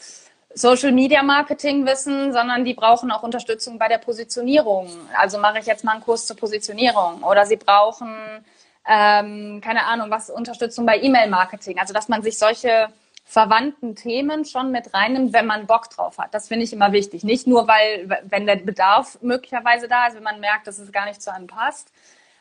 Social 0.54 0.92
Media 0.92 1.22
Marketing 1.22 1.86
wissen, 1.86 2.34
sondern 2.34 2.66
die 2.66 2.74
brauchen 2.74 3.12
auch 3.12 3.24
Unterstützung 3.24 3.78
bei 3.78 3.88
der 3.88 4.00
Positionierung. 4.00 4.90
Also 5.16 5.38
mache 5.38 5.60
ich 5.60 5.66
jetzt 5.66 5.84
mal 5.84 5.94
einen 5.94 6.02
Kurs 6.02 6.26
zur 6.26 6.36
Positionierung 6.36 7.24
oder 7.24 7.46
sie 7.46 7.58
brauchen 7.58 8.44
ähm, 8.88 9.62
keine 9.64 9.86
Ahnung, 9.86 10.10
was 10.10 10.30
Unterstützung 10.30 10.86
bei 10.86 11.00
E-Mail 11.00 11.30
Marketing. 11.30 11.80
Also 11.80 11.94
dass 11.94 12.10
man 12.10 12.24
sich 12.24 12.38
solche 12.38 12.90
verwandten 13.32 13.96
Themen 13.96 14.44
schon 14.44 14.72
mit 14.72 14.94
reinnimmt, 14.94 15.32
wenn 15.32 15.46
man 15.48 15.66
Bock 15.66 15.90
drauf 15.90 16.18
hat. 16.18 16.34
Das 16.34 16.50
finde 16.50 16.66
ich 16.66 16.74
immer 16.74 16.92
wichtig. 16.92 17.24
Nicht 17.24 17.48
nur, 17.48 17.66
weil, 17.66 18.20
wenn 18.24 18.46
der 18.46 18.58
Bedarf 18.58 19.20
möglicherweise 19.22 19.88
da 19.88 20.08
ist, 20.08 20.18
wenn 20.18 20.24
man 20.24 20.42
merkt, 20.42 20.68
dass 20.68 20.80
es 20.80 20.92
gar 20.92 21.06
nicht 21.06 21.22
zu 21.22 21.34
einem 21.34 21.48
passt. 21.48 21.94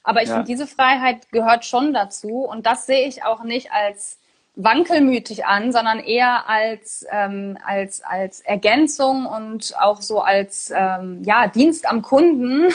Aber 0.03 0.21
ich 0.21 0.29
ja. 0.29 0.35
finde, 0.35 0.49
diese 0.49 0.67
Freiheit 0.67 1.31
gehört 1.31 1.65
schon 1.65 1.95
dazu. 1.95 2.39
Und 2.41 2.67
das 2.67 2.87
sehe 2.87 3.07
ich 3.07 3.23
auch 3.23 3.45
nicht 3.45 3.71
als 3.71 4.19
wankelmütig 4.57 5.47
an, 5.47 5.71
sondern 5.71 6.01
eher 6.01 6.49
als, 6.49 7.07
ähm, 7.13 7.57
als, 7.65 8.03
als 8.03 8.41
Ergänzung 8.41 9.27
und 9.27 9.73
auch 9.79 10.01
so 10.01 10.21
als 10.21 10.73
ähm, 10.75 11.23
ja, 11.23 11.47
Dienst 11.47 11.89
am 11.89 12.03
Kunden, 12.03 12.73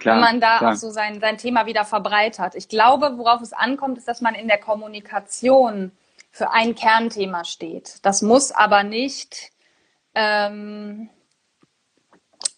klar, 0.00 0.16
wenn 0.16 0.20
man 0.20 0.40
da 0.40 0.58
klar. 0.58 0.72
auch 0.72 0.76
so 0.76 0.90
sein, 0.90 1.20
sein 1.20 1.38
Thema 1.38 1.66
wieder 1.66 1.84
verbreitert. 1.84 2.56
Ich 2.56 2.68
glaube, 2.68 3.18
worauf 3.18 3.40
es 3.40 3.52
ankommt, 3.52 3.98
ist, 3.98 4.08
dass 4.08 4.20
man 4.20 4.34
in 4.34 4.48
der 4.48 4.58
Kommunikation 4.58 5.92
für 6.32 6.50
ein 6.50 6.74
Kernthema 6.74 7.44
steht. 7.44 8.04
Das 8.04 8.22
muss 8.22 8.50
aber 8.50 8.82
nicht 8.82 9.50
ähm, 10.14 11.10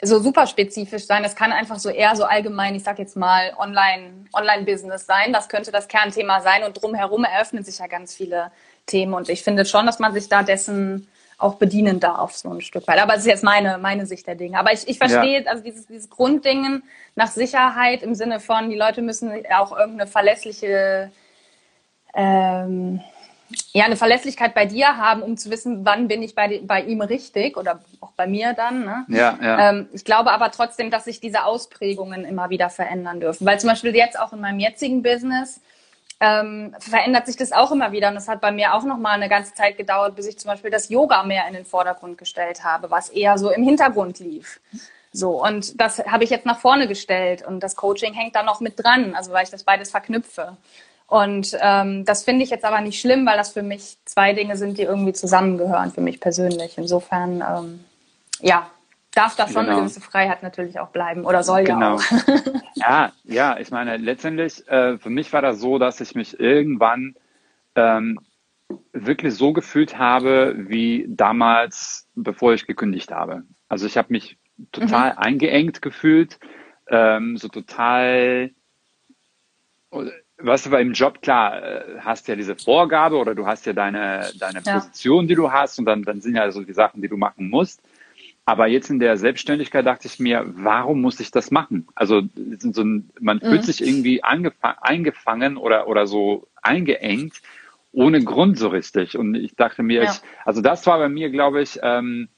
so 0.00 0.20
super 0.20 0.46
spezifisch 0.46 1.06
sein. 1.06 1.22
Das 1.22 1.34
kann 1.34 1.52
einfach 1.52 1.78
so 1.78 1.90
eher 1.90 2.14
so 2.14 2.24
allgemein, 2.24 2.76
ich 2.76 2.84
sag 2.84 2.98
jetzt 2.98 3.16
mal, 3.16 3.52
Online, 3.58 4.26
Online-Business 4.32 5.06
sein. 5.06 5.32
Das 5.32 5.48
könnte 5.48 5.72
das 5.72 5.88
Kernthema 5.88 6.40
sein 6.40 6.62
und 6.62 6.80
drumherum 6.80 7.24
eröffnen 7.24 7.64
sich 7.64 7.78
ja 7.78 7.88
ganz 7.88 8.14
viele 8.14 8.52
Themen. 8.86 9.12
Und 9.12 9.28
ich 9.28 9.42
finde 9.42 9.64
schon, 9.64 9.86
dass 9.86 9.98
man 9.98 10.14
sich 10.14 10.28
da 10.28 10.42
dessen 10.42 11.08
auch 11.36 11.56
bedienen 11.56 11.98
darf, 11.98 12.36
so 12.36 12.50
ein 12.50 12.60
Stück 12.60 12.86
weit. 12.86 13.00
Aber 13.00 13.14
es 13.14 13.20
ist 13.20 13.26
jetzt 13.26 13.42
meine, 13.42 13.78
meine 13.78 14.06
Sicht 14.06 14.26
der 14.28 14.36
Dinge. 14.36 14.56
Aber 14.56 14.72
ich, 14.72 14.86
ich 14.86 14.98
verstehe 14.98 15.42
ja. 15.42 15.50
also 15.50 15.64
dieses, 15.64 15.86
dieses 15.86 16.08
Grunddingen 16.08 16.84
nach 17.16 17.28
Sicherheit 17.28 18.04
im 18.04 18.14
Sinne 18.14 18.38
von, 18.38 18.70
die 18.70 18.76
Leute 18.76 19.02
müssen 19.02 19.32
auch 19.52 19.76
irgendeine 19.76 20.08
verlässliche, 20.08 21.10
ähm, 22.14 23.00
ja, 23.72 23.84
eine 23.84 23.96
Verlässlichkeit 23.96 24.54
bei 24.54 24.66
dir 24.66 24.96
haben, 24.96 25.22
um 25.22 25.36
zu 25.36 25.50
wissen, 25.50 25.84
wann 25.84 26.08
bin 26.08 26.22
ich 26.22 26.34
bei, 26.34 26.60
bei 26.64 26.82
ihm 26.82 27.00
richtig 27.00 27.56
oder 27.56 27.80
auch 28.00 28.12
bei 28.12 28.26
mir 28.26 28.52
dann. 28.52 28.84
Ne? 28.84 29.04
Ja, 29.08 29.38
ja. 29.42 29.70
Ähm, 29.70 29.88
ich 29.92 30.04
glaube 30.04 30.30
aber 30.32 30.50
trotzdem, 30.50 30.90
dass 30.90 31.04
sich 31.04 31.20
diese 31.20 31.44
Ausprägungen 31.44 32.24
immer 32.24 32.50
wieder 32.50 32.70
verändern 32.70 33.20
dürfen. 33.20 33.46
Weil 33.46 33.58
zum 33.58 33.70
Beispiel 33.70 33.94
jetzt 33.94 34.18
auch 34.18 34.32
in 34.32 34.40
meinem 34.40 34.60
jetzigen 34.60 35.02
Business, 35.02 35.60
ähm, 36.20 36.74
verändert 36.78 37.26
sich 37.26 37.36
das 37.36 37.52
auch 37.52 37.72
immer 37.72 37.92
wieder. 37.92 38.08
Und 38.08 38.14
das 38.14 38.28
hat 38.28 38.40
bei 38.40 38.52
mir 38.52 38.74
auch 38.74 38.84
noch 38.84 38.98
mal 38.98 39.12
eine 39.12 39.28
ganze 39.28 39.54
Zeit 39.54 39.76
gedauert, 39.76 40.16
bis 40.16 40.26
ich 40.26 40.38
zum 40.38 40.50
Beispiel 40.50 40.70
das 40.70 40.88
Yoga 40.88 41.22
mehr 41.24 41.46
in 41.48 41.54
den 41.54 41.64
Vordergrund 41.64 42.18
gestellt 42.18 42.64
habe, 42.64 42.90
was 42.90 43.08
eher 43.08 43.36
so 43.38 43.50
im 43.50 43.62
Hintergrund 43.62 44.20
lief. 44.20 44.60
So, 45.12 45.44
und 45.44 45.80
das 45.80 46.04
habe 46.06 46.24
ich 46.24 46.30
jetzt 46.30 46.46
nach 46.46 46.58
vorne 46.58 46.88
gestellt 46.88 47.46
und 47.46 47.60
das 47.60 47.76
Coaching 47.76 48.14
hängt 48.14 48.34
da 48.34 48.42
noch 48.42 48.60
mit 48.60 48.82
dran, 48.82 49.14
also 49.14 49.32
weil 49.32 49.44
ich 49.44 49.50
das 49.50 49.62
beides 49.62 49.90
verknüpfe. 49.90 50.56
Und 51.06 51.56
ähm, 51.60 52.04
das 52.04 52.24
finde 52.24 52.44
ich 52.44 52.50
jetzt 52.50 52.64
aber 52.64 52.80
nicht 52.80 53.00
schlimm, 53.00 53.26
weil 53.26 53.36
das 53.36 53.52
für 53.52 53.62
mich 53.62 53.98
zwei 54.04 54.32
Dinge 54.32 54.56
sind, 54.56 54.78
die 54.78 54.82
irgendwie 54.82 55.12
zusammengehören, 55.12 55.92
für 55.92 56.00
mich 56.00 56.20
persönlich. 56.20 56.78
Insofern, 56.78 57.42
ähm, 57.46 57.84
ja, 58.40 58.68
darf 59.14 59.36
da 59.36 59.46
schon 59.46 59.62
genau. 59.62 59.72
eine 59.72 59.80
gewisse 59.82 60.00
Freiheit 60.00 60.42
natürlich 60.42 60.80
auch 60.80 60.88
bleiben 60.88 61.24
oder 61.24 61.42
soll 61.42 61.64
genau. 61.64 61.98
ja 61.98 62.04
auch. 62.16 62.42
ja, 62.74 63.12
ja, 63.24 63.58
ich 63.58 63.70
meine, 63.70 63.96
letztendlich, 63.96 64.66
äh, 64.68 64.98
für 64.98 65.10
mich 65.10 65.32
war 65.32 65.42
das 65.42 65.60
so, 65.60 65.78
dass 65.78 66.00
ich 66.00 66.14
mich 66.14 66.40
irgendwann 66.40 67.14
ähm, 67.74 68.18
wirklich 68.92 69.34
so 69.34 69.52
gefühlt 69.52 69.98
habe, 69.98 70.54
wie 70.56 71.06
damals, 71.08 72.08
bevor 72.14 72.54
ich 72.54 72.66
gekündigt 72.66 73.12
habe. 73.12 73.42
Also 73.68 73.86
ich 73.86 73.96
habe 73.96 74.08
mich 74.10 74.38
total 74.72 75.12
mhm. 75.12 75.18
eingeengt 75.18 75.82
gefühlt, 75.82 76.38
ähm, 76.88 77.36
so 77.36 77.48
total, 77.48 78.50
du, 80.44 80.70
bei 80.70 80.80
im 80.80 80.92
Job, 80.92 81.22
klar, 81.22 81.62
äh, 81.62 82.00
hast 82.00 82.28
ja 82.28 82.36
diese 82.36 82.56
Vorgabe 82.56 83.16
oder 83.16 83.34
du 83.34 83.46
hast 83.46 83.66
ja 83.66 83.72
deine, 83.72 84.30
deine 84.38 84.60
ja. 84.64 84.74
Position, 84.74 85.26
die 85.26 85.34
du 85.34 85.50
hast 85.50 85.78
und 85.78 85.86
dann, 85.86 86.02
dann 86.02 86.20
sind 86.20 86.36
ja 86.36 86.50
so 86.50 86.62
die 86.62 86.72
Sachen, 86.72 87.02
die 87.02 87.08
du 87.08 87.16
machen 87.16 87.48
musst. 87.50 87.80
Aber 88.46 88.66
jetzt 88.66 88.90
in 88.90 88.98
der 88.98 89.16
Selbstständigkeit 89.16 89.86
dachte 89.86 90.06
ich 90.06 90.18
mir, 90.18 90.44
warum 90.46 91.00
muss 91.00 91.18
ich 91.18 91.30
das 91.30 91.50
machen? 91.50 91.86
Also 91.94 92.22
so 92.58 92.82
ein, 92.82 93.10
man 93.18 93.40
fühlt 93.40 93.62
mhm. 93.62 93.66
sich 93.66 93.82
irgendwie 93.82 94.22
eingefangen 94.22 95.56
oder, 95.56 95.88
oder 95.88 96.06
so 96.06 96.46
eingeengt, 96.60 97.40
ohne 97.92 98.22
Grund 98.22 98.58
so 98.58 98.68
richtig. 98.68 99.16
Und 99.16 99.34
ich 99.34 99.56
dachte 99.56 99.82
mir, 99.82 100.02
ja. 100.02 100.10
ich, 100.10 100.20
also 100.44 100.60
das 100.60 100.86
war 100.86 100.98
bei 100.98 101.08
mir, 101.08 101.30
glaube 101.30 101.62
ich, 101.62 101.78
ähm, 101.82 102.28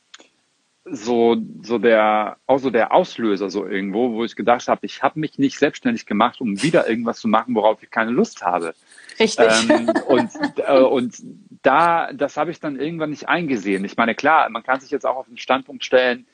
so, 0.88 1.36
so 1.62 1.78
der, 1.78 2.36
auch 2.46 2.58
so 2.58 2.70
der 2.70 2.92
Auslöser 2.92 3.50
so 3.50 3.66
irgendwo, 3.66 4.12
wo 4.12 4.24
ich 4.24 4.36
gedacht 4.36 4.68
habe, 4.68 4.86
ich 4.86 5.02
habe 5.02 5.18
mich 5.18 5.38
nicht 5.38 5.58
selbstständig 5.58 6.06
gemacht, 6.06 6.40
um 6.40 6.62
wieder 6.62 6.88
irgendwas 6.88 7.18
zu 7.18 7.28
machen, 7.28 7.54
worauf 7.54 7.82
ich 7.82 7.90
keine 7.90 8.12
Lust 8.12 8.42
habe. 8.42 8.74
Richtig. 9.18 9.46
Ähm, 9.68 9.90
und, 10.06 10.30
äh, 10.56 10.78
und 10.78 11.16
da, 11.62 12.12
das 12.12 12.36
habe 12.36 12.52
ich 12.52 12.60
dann 12.60 12.78
irgendwann 12.78 13.10
nicht 13.10 13.28
eingesehen. 13.28 13.84
Ich 13.84 13.96
meine, 13.96 14.14
klar, 14.14 14.48
man 14.48 14.62
kann 14.62 14.80
sich 14.80 14.90
jetzt 14.90 15.06
auch 15.06 15.16
auf 15.16 15.26
den 15.26 15.38
Standpunkt 15.38 15.84
stellen, 15.84 16.26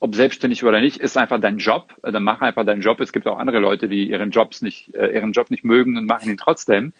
ob 0.00 0.16
selbstständig 0.16 0.64
oder 0.64 0.80
nicht, 0.80 0.96
ist 0.96 1.16
einfach 1.16 1.40
dein 1.40 1.58
Job. 1.58 1.94
Dann 2.02 2.24
mach 2.24 2.40
einfach 2.40 2.66
deinen 2.66 2.82
Job. 2.82 3.00
Es 3.00 3.12
gibt 3.12 3.26
auch 3.28 3.38
andere 3.38 3.60
Leute, 3.60 3.88
die 3.88 4.10
ihren 4.10 4.32
Jobs 4.32 4.60
nicht, 4.60 4.92
äh, 4.96 5.14
ihren 5.14 5.30
Job 5.30 5.48
nicht 5.50 5.64
mögen 5.64 5.96
und 5.96 6.06
machen 6.06 6.28
ihn 6.28 6.36
trotzdem. 6.36 6.92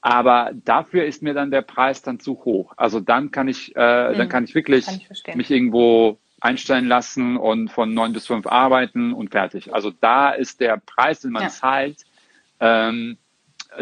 Aber 0.00 0.52
dafür 0.54 1.04
ist 1.04 1.22
mir 1.22 1.34
dann 1.34 1.50
der 1.50 1.62
Preis 1.62 2.02
dann 2.02 2.20
zu 2.20 2.44
hoch. 2.44 2.72
Also 2.76 3.00
dann 3.00 3.30
kann 3.30 3.48
ich, 3.48 3.74
äh, 3.74 4.12
mhm. 4.12 4.18
dann 4.18 4.28
kann 4.28 4.44
ich 4.44 4.54
wirklich 4.54 4.86
kann 4.86 5.00
ich 5.10 5.34
mich 5.34 5.50
irgendwo 5.50 6.18
einstellen 6.40 6.86
lassen 6.86 7.36
und 7.36 7.70
von 7.70 7.92
neun 7.94 8.12
bis 8.12 8.26
fünf 8.26 8.46
arbeiten 8.46 9.12
und 9.12 9.30
fertig. 9.30 9.74
Also 9.74 9.90
da 9.90 10.30
ist 10.30 10.60
der 10.60 10.76
Preis, 10.76 11.20
den 11.20 11.32
man 11.32 11.44
ja. 11.44 11.48
zahlt, 11.48 12.04
ähm, 12.60 13.18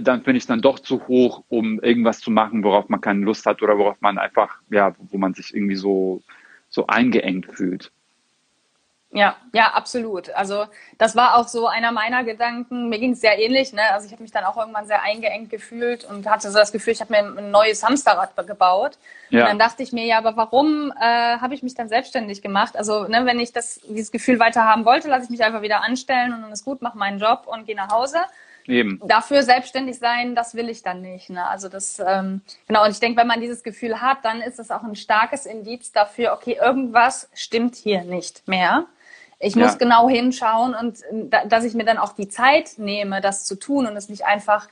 dann 0.01 0.23
finde 0.23 0.39
ich 0.39 0.47
dann 0.47 0.63
doch 0.63 0.79
zu 0.79 1.07
hoch, 1.07 1.45
um 1.49 1.81
irgendwas 1.81 2.21
zu 2.21 2.31
machen, 2.31 2.65
worauf 2.65 2.89
man 2.89 3.01
keine 3.01 3.25
Lust 3.25 3.47
hat 3.47 3.63
oder 3.63 3.79
worauf 3.79 4.01
man 4.01 4.19
einfach, 4.19 4.61
ja, 4.71 4.95
wo 4.99 5.19
man 5.19 5.35
sich 5.35 5.55
irgendwie 5.55 5.77
so, 5.77 6.23
so 6.69 6.87
eingeengt 6.87 7.47
fühlt. 7.47 7.93
Ja, 9.17 9.35
ja, 9.55 9.73
absolut. 9.73 10.29
Also 10.35 10.67
das 10.99 11.17
war 11.17 11.37
auch 11.37 11.49
so 11.49 11.67
einer 11.67 11.91
meiner 11.91 12.23
Gedanken. 12.23 12.91
Mir 12.91 12.99
ging 12.99 13.13
es 13.13 13.23
sehr 13.23 13.39
ähnlich. 13.39 13.73
Ne? 13.73 13.81
Also 13.91 14.07
ich 14.07 14.13
habe 14.13 14.23
mich 14.23 14.31
dann 14.31 14.45
auch 14.45 14.59
irgendwann 14.59 14.87
sehr 14.87 15.03
eingeengt 15.03 15.49
gefühlt 15.49 16.05
und 16.05 16.29
hatte 16.29 16.51
so 16.51 16.59
das 16.59 16.71
Gefühl, 16.71 16.93
ich 16.93 17.01
habe 17.01 17.13
mir 17.13 17.21
ein 17.21 17.51
neues 17.51 17.83
Hamsterrad 17.83 18.37
gebaut. 18.47 18.99
Ja. 19.31 19.41
Und 19.41 19.49
dann 19.49 19.59
dachte 19.59 19.83
ich 19.83 19.93
mir, 19.93 20.05
ja, 20.05 20.19
aber 20.19 20.37
warum 20.37 20.93
äh, 21.01 21.39
habe 21.39 21.55
ich 21.55 21.63
mich 21.63 21.75
dann 21.75 21.89
selbstständig 21.89 22.43
gemacht? 22.43 22.77
Also 22.77 23.09
ne, 23.09 23.25
wenn 23.25 23.41
ich 23.41 23.55
das, 23.55 23.81
dieses 23.89 24.13
Gefühl 24.13 24.39
weiter 24.39 24.65
haben 24.65 24.85
wollte, 24.85 25.09
lasse 25.09 25.25
ich 25.25 25.31
mich 25.31 25.43
einfach 25.43 25.63
wieder 25.63 25.83
anstellen 25.83 26.35
und 26.35 26.43
dann 26.43 26.53
ist 26.53 26.67
gut, 26.67 26.83
mache 26.83 26.99
meinen 26.99 27.19
Job 27.19 27.45
und 27.47 27.65
gehe 27.65 27.77
nach 27.77 27.91
Hause. 27.91 28.19
Eben. 28.67 29.01
Dafür 29.07 29.45
selbstständig 29.45 29.99
sein, 29.99 30.35
das 30.35 30.55
will 30.55 30.69
ich 30.69 30.83
dann 30.83 31.01
nicht. 31.01 31.31
Ne? 31.31 31.47
Also 31.47 31.71
das, 31.71 32.03
ähm, 32.05 32.43
genau, 32.69 32.85
und 32.85 32.91
ich 32.91 33.01
denke, 33.01 33.19
wenn 33.19 33.29
man 33.29 33.41
dieses 33.41 33.63
Gefühl 33.63 34.03
hat, 34.03 34.19
dann 34.25 34.43
ist 34.43 34.59
es 34.59 34.71
auch 34.71 34.83
ein 34.83 34.97
starkes 34.97 35.47
Indiz 35.47 35.93
dafür, 35.93 36.35
okay, 36.35 36.59
irgendwas 36.61 37.31
stimmt 37.33 37.77
hier 37.77 38.03
nicht 38.03 38.47
mehr. 38.47 38.87
Ich 39.39 39.55
muss 39.55 39.73
ja. 39.73 39.79
genau 39.79 40.09
hinschauen 40.09 40.75
und 40.75 41.03
äh, 41.33 41.47
dass 41.49 41.65
ich 41.65 41.75
mir 41.75 41.85
dann 41.85 41.99
auch 41.99 42.13
die 42.15 42.29
Zeit 42.29 42.79
nehme, 42.79 43.21
das 43.21 43.45
zu 43.45 43.57
tun 43.57 43.87
und 43.87 43.97
es 43.97 44.09
nicht 44.09 44.25
einfach 44.25 44.69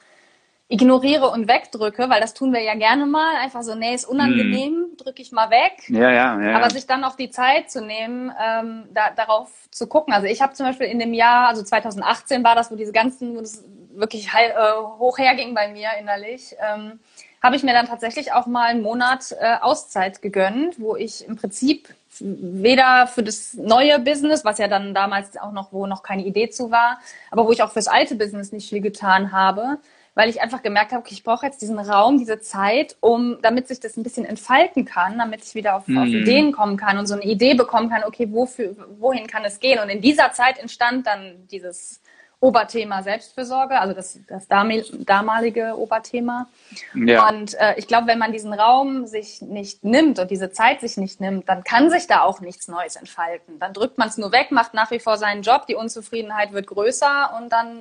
ignoriere 0.68 1.28
und 1.28 1.46
wegdrücke, 1.46 2.08
weil 2.08 2.20
das 2.20 2.32
tun 2.32 2.52
wir 2.52 2.62
ja 2.62 2.74
gerne 2.74 3.06
mal. 3.06 3.36
Einfach 3.36 3.62
so, 3.62 3.74
nee, 3.74 3.94
ist 3.94 4.06
unangenehm, 4.06 4.72
hm. 4.72 4.96
drücke 4.96 5.20
ich 5.20 5.30
mal 5.30 5.50
weg. 5.50 5.88
Ja, 5.88 6.10
ja, 6.10 6.40
ja. 6.40 6.56
Aber 6.56 6.70
sich 6.70 6.86
dann 6.86 7.04
auch 7.04 7.16
die 7.16 7.30
Zeit 7.30 7.70
zu 7.70 7.82
nehmen, 7.82 8.32
ähm, 8.42 8.84
da, 8.92 9.10
darauf 9.10 9.50
zu 9.70 9.86
gucken. 9.86 10.14
Also 10.14 10.26
ich 10.26 10.40
habe 10.40 10.54
zum 10.54 10.66
Beispiel 10.66 10.86
in 10.86 10.98
dem 10.98 11.12
Jahr, 11.12 11.48
also 11.48 11.62
2018 11.62 12.42
war 12.42 12.54
das, 12.54 12.70
wo 12.70 12.76
diese 12.76 12.92
ganzen, 12.92 13.36
wo 13.36 13.40
das 13.40 13.62
wirklich 13.90 14.28
äh, 14.28 14.52
hoch 14.98 15.18
herging 15.18 15.54
bei 15.54 15.68
mir 15.68 15.90
innerlich, 16.00 16.56
ähm, 16.58 16.98
habe 17.42 17.56
ich 17.56 17.62
mir 17.62 17.74
dann 17.74 17.86
tatsächlich 17.86 18.32
auch 18.32 18.46
mal 18.46 18.68
einen 18.68 18.82
Monat 18.82 19.32
äh, 19.38 19.56
Auszeit 19.60 20.22
gegönnt, 20.22 20.80
wo 20.80 20.96
ich 20.96 21.28
im 21.28 21.36
Prinzip 21.36 21.88
weder 22.20 23.06
für 23.06 23.22
das 23.22 23.54
neue 23.54 23.98
Business, 23.98 24.44
was 24.44 24.58
ja 24.58 24.68
dann 24.68 24.94
damals 24.94 25.36
auch 25.36 25.52
noch, 25.52 25.72
wo 25.72 25.86
noch 25.86 26.02
keine 26.02 26.24
Idee 26.24 26.50
zu 26.50 26.70
war, 26.70 26.98
aber 27.30 27.46
wo 27.46 27.52
ich 27.52 27.62
auch 27.62 27.72
fürs 27.72 27.88
alte 27.88 28.14
Business 28.14 28.52
nicht 28.52 28.68
viel 28.68 28.80
getan 28.80 29.32
habe, 29.32 29.78
weil 30.14 30.28
ich 30.28 30.40
einfach 30.40 30.62
gemerkt 30.62 30.92
habe, 30.92 31.00
okay, 31.00 31.14
ich 31.14 31.24
brauche 31.24 31.44
jetzt 31.44 31.60
diesen 31.60 31.78
Raum, 31.78 32.18
diese 32.18 32.40
Zeit, 32.40 32.96
um, 33.00 33.38
damit 33.42 33.68
sich 33.68 33.80
das 33.80 33.96
ein 33.96 34.02
bisschen 34.02 34.24
entfalten 34.24 34.84
kann, 34.84 35.18
damit 35.18 35.44
ich 35.44 35.54
wieder 35.54 35.76
auf, 35.76 35.88
mhm. 35.88 35.98
auf 35.98 36.06
Ideen 36.06 36.52
kommen 36.52 36.76
kann 36.76 36.98
und 36.98 37.06
so 37.06 37.14
eine 37.14 37.24
Idee 37.24 37.54
bekommen 37.54 37.90
kann, 37.90 38.04
okay, 38.04 38.28
wofür, 38.30 38.76
wohin 38.98 39.26
kann 39.26 39.44
es 39.44 39.58
gehen? 39.58 39.80
Und 39.80 39.88
in 39.88 40.00
dieser 40.00 40.32
Zeit 40.32 40.58
entstand 40.58 41.06
dann 41.06 41.46
dieses 41.50 42.00
Oberthema 42.44 43.02
Selbstfürsorge, 43.02 43.80
also 43.80 43.94
das, 43.94 44.18
das 44.28 44.46
damalige 44.48 45.78
Oberthema. 45.78 46.46
Ja. 46.94 47.26
Und 47.30 47.54
äh, 47.54 47.74
ich 47.78 47.88
glaube, 47.88 48.06
wenn 48.06 48.18
man 48.18 48.32
diesen 48.32 48.52
Raum 48.52 49.06
sich 49.06 49.40
nicht 49.40 49.82
nimmt 49.82 50.18
und 50.18 50.30
diese 50.30 50.52
Zeit 50.52 50.82
sich 50.82 50.98
nicht 50.98 51.22
nimmt, 51.22 51.48
dann 51.48 51.64
kann 51.64 51.88
sich 51.88 52.06
da 52.06 52.20
auch 52.20 52.40
nichts 52.40 52.68
Neues 52.68 52.96
entfalten. 52.96 53.58
Dann 53.58 53.72
drückt 53.72 53.96
man 53.96 54.08
es 54.08 54.18
nur 54.18 54.30
weg, 54.30 54.50
macht 54.50 54.74
nach 54.74 54.90
wie 54.90 54.98
vor 54.98 55.16
seinen 55.16 55.40
Job, 55.40 55.66
die 55.66 55.74
Unzufriedenheit 55.74 56.52
wird 56.52 56.66
größer 56.66 57.34
und 57.38 57.50
dann, 57.50 57.78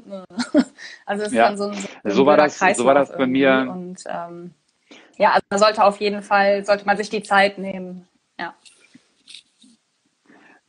äh, 0.53 0.63
also 1.05 1.23
es 1.25 1.33
ja. 1.33 1.49
ist 1.49 1.49
dann 1.49 1.57
so 1.57 1.63
ein, 1.65 1.73
so, 1.73 1.87
ein 2.05 2.11
so 2.11 2.25
war 2.25 2.37
das, 2.37 2.57
so 2.57 2.85
war 2.85 2.95
das 2.95 3.11
bei 3.11 3.27
mir. 3.27 3.67
Und 3.69 4.01
ähm, 4.07 4.53
ja, 5.17 5.31
also 5.31 5.45
man 5.49 5.59
sollte 5.59 5.83
auf 5.83 5.99
jeden 5.99 6.23
Fall, 6.23 6.63
sollte 6.63 6.85
man 6.85 6.95
sich 6.95 7.09
die 7.09 7.21
Zeit 7.21 7.57
nehmen. 7.57 8.07
Ja. 8.39 8.53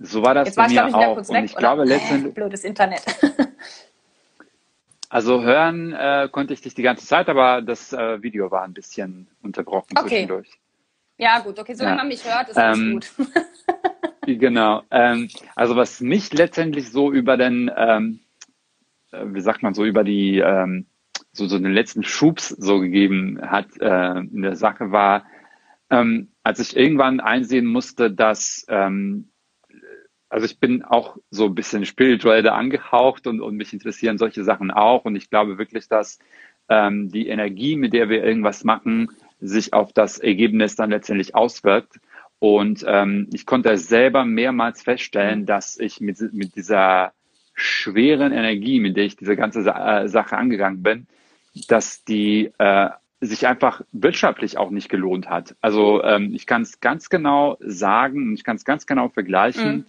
So 0.05 0.23
war 0.23 0.35
das 0.35 0.49
Jetzt 0.49 0.57
bei 0.57 0.69
mir 0.69 0.87
ich, 0.88 0.95
auch. 0.95 1.14
Kurz 1.14 1.31
weg, 1.31 1.38
und 1.38 1.45
ich 1.45 1.57
glaube 1.57 1.85
letztendlich. 1.85 2.35
Blödes 2.35 2.64
Internet. 2.64 3.03
Also 5.11 5.45
hören 5.45 5.93
äh, 5.93 6.29
konnte 6.29 6.55
ich 6.55 6.61
dich 6.61 6.75
die 6.75 6.83
ganze 6.83 7.07
Zeit, 7.07 7.29
aber 7.29 7.62
das 7.62 7.93
äh, 7.93 8.21
Video 8.21 8.51
war 8.51 8.64
ein 8.64 8.73
bisschen 8.73 9.29
unterbrochen 9.43 9.97
okay. 9.97 10.09
zwischendurch. 10.09 10.59
Ja, 11.19 11.38
gut, 11.38 11.57
okay, 11.57 11.75
solange 11.75 11.99
ja. 11.99 12.03
man 12.03 12.09
mich 12.09 12.25
hört, 12.25 12.49
ist 12.49 12.57
alles 12.57 12.79
ähm, 12.81 12.93
gut. 12.95 13.12
genau. 14.40 14.83
Ähm, 14.90 15.29
also 15.55 15.77
was 15.77 16.01
mich 16.01 16.33
letztendlich 16.33 16.90
so 16.90 17.12
über 17.12 17.37
den, 17.37 17.71
ähm, 17.77 18.19
äh, 19.12 19.25
wie 19.27 19.40
sagt 19.40 19.62
man, 19.62 19.73
so 19.73 19.85
über 19.85 20.03
die, 20.03 20.40
ähm, 20.40 20.87
so, 21.31 21.47
so 21.47 21.61
den 21.61 21.73
letzten 21.73 22.03
Schubs 22.03 22.49
so 22.49 22.81
gegeben 22.81 23.38
hat 23.40 23.69
äh, 23.81 24.19
in 24.19 24.43
der 24.43 24.57
Sache 24.57 24.90
war, 24.90 25.27
ähm, 25.90 26.33
als 26.43 26.59
ich 26.59 26.77
irgendwann 26.77 27.21
einsehen 27.21 27.67
musste, 27.67 28.11
dass 28.11 28.67
ähm, 28.69 29.29
also 30.35 30.47
ich 30.47 30.59
bin 30.59 30.83
auch 30.83 31.16
so 31.31 31.44
ein 31.44 31.55
bisschen 31.55 31.87
spirituell 31.87 32.42
da 32.42 32.57
angehaucht 32.57 33.29
und, 33.29 33.40
und 33.40 33.55
mich 33.55 33.73
interessieren 33.73 34.18
solche 34.18 34.42
Sachen 34.42 34.73
auch. 34.73 35.05
Und 35.05 35.14
ich 35.14 35.31
glaube 35.31 35.59
wirklich, 35.59 35.87
dass 35.87 36.18
ähm, 36.68 37.09
die 37.09 37.29
Energie, 37.29 37.77
mit 37.77 37.92
der 37.92 38.09
wir 38.09 38.25
irgendwas 38.25 38.64
machen, 38.64 39.12
sich 39.40 39.73
auf 39.73 39.92
das 39.92 40.18
Ergebnis 40.18 40.75
dann 40.75 40.90
letztendlich 40.90 41.37
auswirkt. 41.37 42.01
Und 42.40 42.85
ähm, 42.85 43.29
ich 43.33 43.47
konnte 43.47 43.79
selber 43.79 44.25
mehrmals 44.25 44.83
feststellen, 44.83 45.47
dass 45.47 45.79
ich 45.79 46.01
mit, 46.01 46.18
mit 46.33 46.57
dieser 46.57 47.12
schweren 47.55 48.33
Energie, 48.33 48.81
mit 48.81 48.97
der 48.97 49.05
ich 49.05 49.14
diese 49.14 49.37
ganze 49.37 49.62
Sa 49.62 50.01
äh, 50.01 50.09
Sache 50.09 50.37
angegangen 50.37 50.83
bin, 50.83 51.07
dass 51.68 52.03
die 52.03 52.51
äh, 52.59 52.90
sich 53.20 53.47
einfach 53.47 53.83
wirtschaftlich 53.92 54.59
auch 54.59 54.70
nicht 54.70 54.88
gelohnt 54.88 55.31
hat. 55.31 55.55
Also 55.61 56.03
ähm, 56.03 56.35
ich 56.35 56.49
kann 56.49 56.62
es 56.62 56.81
ganz 56.81 57.09
genau 57.09 57.57
sagen, 57.61 58.35
ich 58.35 58.42
kann 58.42 58.57
es 58.57 58.64
ganz 58.64 58.85
genau 58.85 59.09
vergleichen. 59.11 59.77
Mhm. 59.77 59.87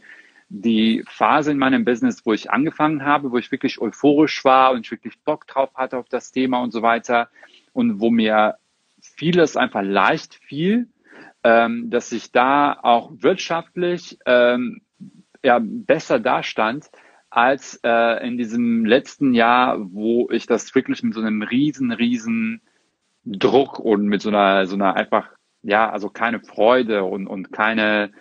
Die 0.47 1.03
Phase 1.07 1.51
in 1.51 1.57
meinem 1.57 1.85
Business, 1.85 2.25
wo 2.25 2.33
ich 2.33 2.51
angefangen 2.51 3.03
habe, 3.03 3.31
wo 3.31 3.37
ich 3.37 3.51
wirklich 3.51 3.79
euphorisch 3.81 4.45
war 4.45 4.71
und 4.71 4.85
ich 4.85 4.91
wirklich 4.91 5.19
Bock 5.23 5.47
drauf 5.47 5.73
hatte 5.75 5.97
auf 5.97 6.07
das 6.07 6.31
Thema 6.31 6.61
und 6.61 6.71
so 6.71 6.81
weiter 6.81 7.29
und 7.73 7.99
wo 7.99 8.11
mir 8.11 8.57
vieles 9.01 9.57
einfach 9.57 9.81
leicht 9.81 10.35
fiel, 10.35 10.87
ähm, 11.43 11.89
dass 11.89 12.11
ich 12.11 12.31
da 12.31 12.77
auch 12.81 13.11
wirtschaftlich 13.17 14.17
ähm, 14.25 14.81
ja, 15.43 15.59
besser 15.61 16.19
dastand 16.19 16.89
als 17.29 17.79
äh, 17.83 18.25
in 18.25 18.37
diesem 18.37 18.85
letzten 18.85 19.33
Jahr, 19.33 19.77
wo 19.79 20.29
ich 20.31 20.47
das 20.47 20.73
wirklich 20.73 21.03
mit 21.03 21.13
so 21.13 21.21
einem 21.21 21.41
riesen, 21.41 21.91
riesen 21.91 22.61
Druck 23.25 23.79
und 23.79 24.07
mit 24.07 24.21
so 24.21 24.29
einer, 24.29 24.65
so 24.67 24.75
einer 24.75 24.95
einfach, 24.95 25.29
ja, 25.61 25.89
also 25.89 26.09
keine 26.09 26.39
Freude 26.39 27.03
und, 27.03 27.27
und 27.27 27.51
keine, 27.51 28.11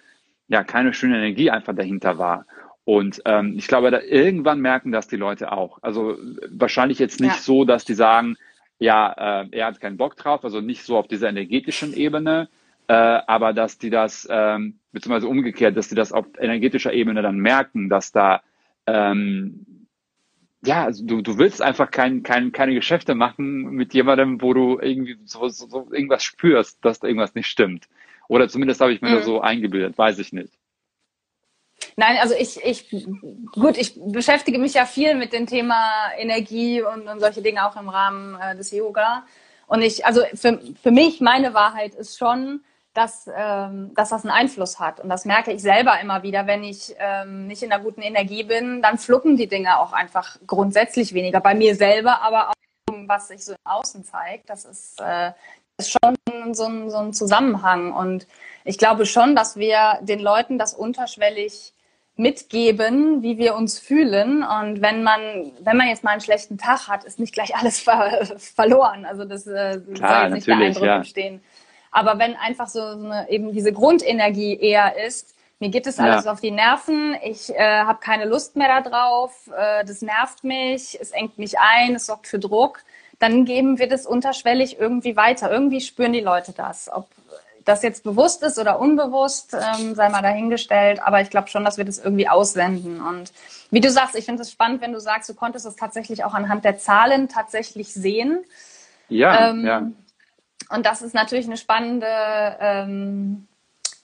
ja, 0.48 0.64
keine 0.64 0.92
schöne 0.92 1.16
Energie 1.16 1.50
einfach 1.50 1.74
dahinter 1.74 2.18
war. 2.18 2.46
Und 2.84 3.22
ähm, 3.24 3.54
ich 3.56 3.66
glaube, 3.66 3.90
da 3.90 4.00
irgendwann 4.00 4.60
merken 4.60 4.92
das 4.92 5.08
die 5.08 5.16
Leute 5.16 5.52
auch. 5.52 5.78
Also 5.82 6.18
wahrscheinlich 6.50 6.98
jetzt 6.98 7.20
nicht 7.20 7.36
ja. 7.36 7.40
so, 7.40 7.64
dass 7.64 7.84
die 7.84 7.94
sagen, 7.94 8.36
ja, 8.78 9.42
äh, 9.42 9.48
er 9.52 9.66
hat 9.66 9.80
keinen 9.80 9.96
Bock 9.96 10.16
drauf, 10.16 10.44
also 10.44 10.60
nicht 10.60 10.84
so 10.84 10.98
auf 10.98 11.08
dieser 11.08 11.30
energetischen 11.30 11.94
Ebene, 11.94 12.48
äh, 12.88 12.92
aber 12.92 13.54
dass 13.54 13.78
die 13.78 13.88
das, 13.88 14.28
ähm, 14.30 14.78
beziehungsweise 14.92 15.28
umgekehrt, 15.28 15.76
dass 15.76 15.88
die 15.88 15.94
das 15.94 16.12
auf 16.12 16.26
energetischer 16.38 16.92
Ebene 16.92 17.22
dann 17.22 17.38
merken, 17.38 17.88
dass 17.88 18.12
da 18.12 18.42
ähm, 18.86 19.64
ja, 20.66 20.84
also 20.84 21.04
du, 21.04 21.20
du 21.20 21.38
willst 21.38 21.62
einfach 21.62 21.90
kein, 21.90 22.22
kein, 22.22 22.52
keine 22.52 22.74
Geschäfte 22.74 23.14
machen 23.14 23.64
mit 23.70 23.94
jemandem, 23.94 24.40
wo 24.40 24.54
du 24.54 24.78
irgendwie 24.80 25.16
so, 25.24 25.48
so, 25.48 25.66
so 25.66 25.88
irgendwas 25.92 26.24
spürst, 26.24 26.84
dass 26.84 27.00
da 27.00 27.08
irgendwas 27.08 27.34
nicht 27.34 27.46
stimmt. 27.46 27.88
Oder 28.28 28.48
zumindest 28.48 28.80
habe 28.80 28.92
ich 28.92 29.00
mir 29.00 29.10
mhm. 29.10 29.16
das 29.16 29.24
so 29.24 29.40
eingebildet, 29.40 29.96
weiß 29.98 30.18
ich 30.18 30.32
nicht. 30.32 30.52
Nein, 31.96 32.16
also 32.20 32.34
ich, 32.34 32.64
ich, 32.64 32.90
gut, 33.52 33.76
ich 33.76 33.98
beschäftige 34.00 34.58
mich 34.58 34.74
ja 34.74 34.84
viel 34.84 35.14
mit 35.14 35.32
dem 35.32 35.46
Thema 35.46 36.10
Energie 36.16 36.82
und, 36.82 37.06
und 37.06 37.20
solche 37.20 37.42
Dinge 37.42 37.66
auch 37.66 37.76
im 37.76 37.88
Rahmen 37.88 38.40
äh, 38.40 38.56
des 38.56 38.72
Yoga. 38.72 39.24
Und 39.66 39.82
ich, 39.82 40.04
also 40.04 40.22
für, 40.34 40.60
für 40.82 40.90
mich, 40.90 41.20
meine 41.20 41.54
Wahrheit 41.54 41.94
ist 41.94 42.18
schon, 42.18 42.62
dass, 42.94 43.28
ähm, 43.34 43.92
dass 43.94 44.10
das 44.10 44.24
einen 44.24 44.30
Einfluss 44.30 44.78
hat. 44.78 45.00
Und 45.00 45.08
das 45.08 45.24
merke 45.24 45.52
ich 45.52 45.62
selber 45.62 45.98
immer 46.00 46.22
wieder. 46.22 46.46
Wenn 46.46 46.62
ich 46.62 46.94
ähm, 46.98 47.46
nicht 47.46 47.62
in 47.62 47.72
einer 47.72 47.82
guten 47.82 48.02
Energie 48.02 48.44
bin, 48.44 48.82
dann 48.82 48.98
fluppen 48.98 49.36
die 49.36 49.48
Dinge 49.48 49.78
auch 49.80 49.92
einfach 49.92 50.36
grundsätzlich 50.46 51.12
weniger. 51.12 51.40
Bei 51.40 51.54
mir 51.54 51.74
selber, 51.74 52.22
aber 52.22 52.50
auch 52.50 52.54
was 53.06 53.28
sich 53.28 53.44
so 53.44 53.52
im 53.52 53.58
Außen 53.64 54.04
zeigt. 54.04 54.48
Das 54.48 54.64
ist, 54.64 55.00
äh, 55.00 55.32
ist 55.78 55.92
schon 55.92 56.54
so 56.54 56.64
ein, 56.64 56.90
so 56.90 56.96
ein 56.98 57.12
Zusammenhang. 57.12 57.92
Und 57.92 58.26
ich 58.64 58.78
glaube 58.78 59.06
schon, 59.06 59.34
dass 59.34 59.56
wir 59.56 59.98
den 60.02 60.20
Leuten 60.20 60.58
das 60.58 60.74
unterschwellig 60.74 61.72
mitgeben, 62.16 63.22
wie 63.22 63.38
wir 63.38 63.56
uns 63.56 63.78
fühlen. 63.78 64.44
Und 64.44 64.80
wenn 64.80 65.02
man, 65.02 65.52
wenn 65.60 65.76
man 65.76 65.88
jetzt 65.88 66.04
mal 66.04 66.12
einen 66.12 66.20
schlechten 66.20 66.58
Tag 66.58 66.86
hat, 66.86 67.04
ist 67.04 67.18
nicht 67.18 67.34
gleich 67.34 67.56
alles 67.56 67.80
ver 67.80 68.26
verloren. 68.36 69.04
Also 69.04 69.24
das 69.24 69.46
äh, 69.46 69.80
Klar, 69.94 70.28
soll 70.28 70.28
jetzt 70.28 70.34
nicht 70.34 70.46
der 70.46 70.56
Eindruck 70.56 70.84
ja. 70.84 70.96
entstehen. 70.96 71.42
Aber 71.90 72.18
wenn 72.18 72.36
einfach 72.36 72.68
so 72.68 72.82
eine, 72.82 73.28
eben 73.28 73.52
diese 73.52 73.72
Grundenergie 73.72 74.58
eher 74.58 75.04
ist, 75.06 75.34
mir 75.60 75.70
geht 75.70 75.86
es 75.86 75.98
alles 75.98 76.24
ja. 76.24 76.32
auf 76.32 76.40
die 76.40 76.50
Nerven, 76.50 77.16
ich 77.22 77.54
äh, 77.54 77.80
habe 77.80 78.00
keine 78.00 78.24
Lust 78.24 78.56
mehr 78.56 78.82
darauf, 78.82 79.48
äh, 79.56 79.84
das 79.84 80.02
nervt 80.02 80.42
mich, 80.42 80.98
es 81.00 81.12
engt 81.12 81.38
mich 81.38 81.58
ein, 81.58 81.94
es 81.94 82.06
sorgt 82.06 82.26
für 82.26 82.40
Druck, 82.40 82.82
dann 83.24 83.46
geben 83.46 83.78
wir 83.78 83.88
das 83.88 84.04
unterschwellig 84.04 84.78
irgendwie 84.78 85.16
weiter. 85.16 85.50
Irgendwie 85.50 85.80
spüren 85.80 86.12
die 86.12 86.20
Leute 86.20 86.52
das. 86.52 86.90
Ob 86.92 87.08
das 87.64 87.82
jetzt 87.82 88.04
bewusst 88.04 88.42
ist 88.42 88.58
oder 88.58 88.78
unbewusst, 88.78 89.54
ähm, 89.54 89.94
sei 89.94 90.10
mal 90.10 90.20
dahingestellt. 90.20 91.00
Aber 91.02 91.22
ich 91.22 91.30
glaube 91.30 91.48
schon, 91.48 91.64
dass 91.64 91.78
wir 91.78 91.86
das 91.86 91.98
irgendwie 91.98 92.28
aussenden. 92.28 93.00
Und 93.00 93.32
wie 93.70 93.80
du 93.80 93.90
sagst, 93.90 94.14
ich 94.14 94.26
finde 94.26 94.42
es 94.42 94.52
spannend, 94.52 94.82
wenn 94.82 94.92
du 94.92 95.00
sagst, 95.00 95.30
du 95.30 95.34
konntest 95.34 95.64
es 95.64 95.74
tatsächlich 95.74 96.22
auch 96.22 96.34
anhand 96.34 96.66
der 96.66 96.76
Zahlen 96.76 97.30
tatsächlich 97.30 97.94
sehen. 97.94 98.44
Ja, 99.08 99.48
ähm, 99.48 99.64
ja. 99.64 99.90
Und 100.68 100.84
das 100.84 101.00
ist 101.00 101.14
natürlich 101.14 101.46
eine 101.46 101.56
spannende, 101.56 102.06
ähm, 102.60 103.48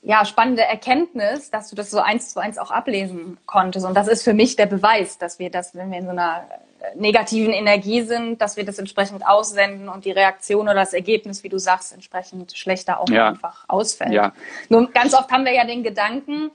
ja, 0.00 0.24
spannende 0.24 0.62
Erkenntnis, 0.62 1.50
dass 1.50 1.68
du 1.68 1.76
das 1.76 1.90
so 1.90 2.00
eins 2.00 2.32
zu 2.32 2.40
eins 2.40 2.56
auch 2.56 2.70
ablesen 2.70 3.36
konntest. 3.44 3.84
Und 3.84 3.92
das 3.92 4.08
ist 4.08 4.22
für 4.22 4.32
mich 4.32 4.56
der 4.56 4.66
Beweis, 4.66 5.18
dass 5.18 5.38
wir 5.38 5.50
das, 5.50 5.74
wenn 5.74 5.90
wir 5.90 5.98
in 5.98 6.06
so 6.06 6.12
einer 6.12 6.46
negativen 6.94 7.52
Energie 7.52 8.02
sind, 8.02 8.40
dass 8.40 8.56
wir 8.56 8.64
das 8.64 8.78
entsprechend 8.78 9.26
aussenden 9.26 9.88
und 9.88 10.04
die 10.04 10.10
Reaktion 10.10 10.62
oder 10.62 10.74
das 10.74 10.92
Ergebnis, 10.92 11.42
wie 11.44 11.48
du 11.48 11.58
sagst, 11.58 11.92
entsprechend 11.92 12.56
schlechter 12.56 13.00
auch 13.00 13.08
ja. 13.08 13.28
einfach 13.28 13.64
ausfällt. 13.68 14.12
Ja. 14.12 14.32
Nur 14.68 14.90
ganz 14.90 15.14
oft 15.14 15.30
haben 15.30 15.44
wir 15.44 15.52
ja 15.52 15.64
den 15.64 15.82
Gedanken, 15.82 16.50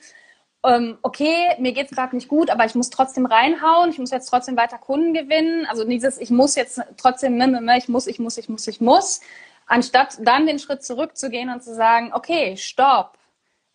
ähm, 0.66 0.98
okay, 1.02 1.56
mir 1.60 1.74
geht 1.74 1.92
es 1.92 1.96
gerade 1.96 2.16
nicht 2.16 2.28
gut, 2.28 2.50
aber 2.50 2.66
ich 2.66 2.76
muss 2.76 2.90
trotzdem 2.90 3.26
reinhauen, 3.26 3.92
ich 3.92 4.00
muss 4.00 4.12
jetzt 4.12 4.30
trotzdem 4.30 4.58
weiter 4.58 4.78
Kunden 4.78 5.14
gewinnen. 5.14 5.68
Also 5.70 5.86
dieses, 5.86 6.18
ich 6.18 6.32
muss 6.32 6.56
jetzt 6.56 6.82
trotzdem, 6.98 7.40
ich 7.78 7.88
muss, 7.88 8.08
ich 8.08 8.20
muss, 8.20 8.38
ich 8.38 8.50
muss, 8.50 8.68
ich 8.68 8.82
muss 8.82 9.22
anstatt 9.68 10.18
dann 10.22 10.46
den 10.48 10.60
Schritt 10.60 10.84
zurückzugehen 10.84 11.50
und 11.50 11.64
zu 11.64 11.74
sagen, 11.76 12.12
okay, 12.14 12.58
stopp, 12.58 13.18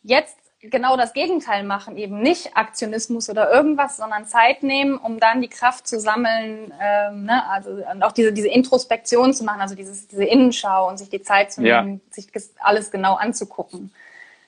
jetzt 0.03 0.37
genau 0.61 0.97
das 0.97 1.13
Gegenteil 1.13 1.65
machen, 1.65 1.97
eben 1.97 2.21
nicht 2.21 2.57
Aktionismus 2.57 3.31
oder 3.31 3.53
irgendwas, 3.53 3.97
sondern 3.97 4.27
Zeit 4.27 4.63
nehmen, 4.63 4.99
um 4.99 5.19
dann 5.19 5.41
die 5.41 5.49
Kraft 5.49 5.87
zu 5.89 5.99
sammeln, 5.99 6.73
ähm, 6.81 7.25
ne? 7.25 7.49
also 7.49 7.71
und 7.71 8.03
auch 8.03 8.13
diese, 8.13 8.33
diese 8.33 8.49
Introspektion 8.49 9.33
zu 9.33 9.45
machen, 9.45 9.61
also 9.61 9.75
dieses, 9.75 10.07
diese 10.09 10.25
Innenschau 10.25 10.89
und 10.89 10.99
sich 10.99 11.09
die 11.09 11.23
Zeit 11.23 11.53
zu 11.53 11.63
nehmen, 11.63 12.01
ja. 12.05 12.13
sich 12.13 12.29
alles 12.59 12.91
genau 12.91 13.15
anzugucken. 13.15 13.93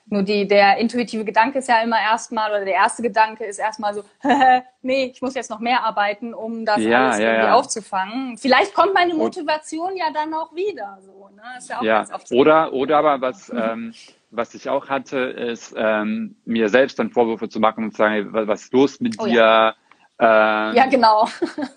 Nur 0.05 0.21
die, 0.21 0.47
der 0.47 0.77
intuitive 0.77 1.23
Gedanke 1.23 1.59
ist 1.59 1.69
ja 1.69 1.81
immer 1.81 1.99
erstmal, 1.99 2.51
oder 2.51 2.65
der 2.65 2.73
erste 2.73 3.01
Gedanke 3.01 3.45
ist 3.45 3.57
erstmal 3.57 3.93
so, 3.93 4.03
nee, 4.81 5.05
ich 5.05 5.21
muss 5.21 5.33
jetzt 5.33 5.49
noch 5.49 5.59
mehr 5.59 5.83
arbeiten, 5.83 6.33
um 6.33 6.65
das 6.65 6.79
ja, 6.81 7.05
alles 7.05 7.19
ja, 7.19 7.31
irgendwie 7.31 7.51
aufzufangen. 7.51 8.37
Vielleicht 8.37 8.73
kommt 8.73 8.93
meine 8.93 9.13
Motivation 9.13 9.95
ja 9.95 10.11
dann 10.13 10.33
auch 10.33 10.53
wieder. 10.53 10.99
So, 11.01 11.29
ne? 11.33 11.41
ist 11.57 11.69
ja, 11.69 11.79
auch 11.79 11.83
ja. 11.83 12.05
oder, 12.31 12.73
oder 12.73 12.97
aber 12.97 13.21
was, 13.21 13.49
ähm, 13.55 13.93
was 14.35 14.53
ich 14.55 14.67
auch 14.67 14.89
hatte, 14.89 15.17
ist 15.19 15.73
ähm, 15.77 16.35
mir 16.45 16.69
selbst 16.69 16.97
dann 16.99 17.11
Vorwürfe 17.11 17.49
zu 17.49 17.59
machen 17.59 17.83
und 17.85 17.91
zu 17.91 17.97
sagen, 17.97 18.29
was 18.31 18.63
ist 18.63 18.73
los 18.73 18.99
mit 18.99 19.15
oh, 19.19 19.25
dir? 19.25 19.75
Ähm, 20.19 20.75
ja, 20.75 20.85
genau. 20.89 21.27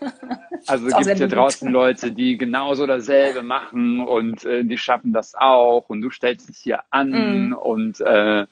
also 0.66 0.86
gibt 0.86 1.06
es 1.06 1.18
ja 1.20 1.26
draußen 1.26 1.70
Leute, 1.70 2.12
die 2.12 2.36
genauso 2.36 2.86
dasselbe 2.86 3.42
machen 3.42 4.00
und 4.00 4.44
äh, 4.44 4.64
die 4.64 4.78
schaffen 4.78 5.12
das 5.12 5.34
auch 5.34 5.88
und 5.88 6.00
du 6.00 6.10
stellst 6.10 6.48
dich 6.48 6.58
hier 6.58 6.80
an 6.90 7.50
mm. 7.50 7.52
und 7.54 8.00
äh, 8.00 8.46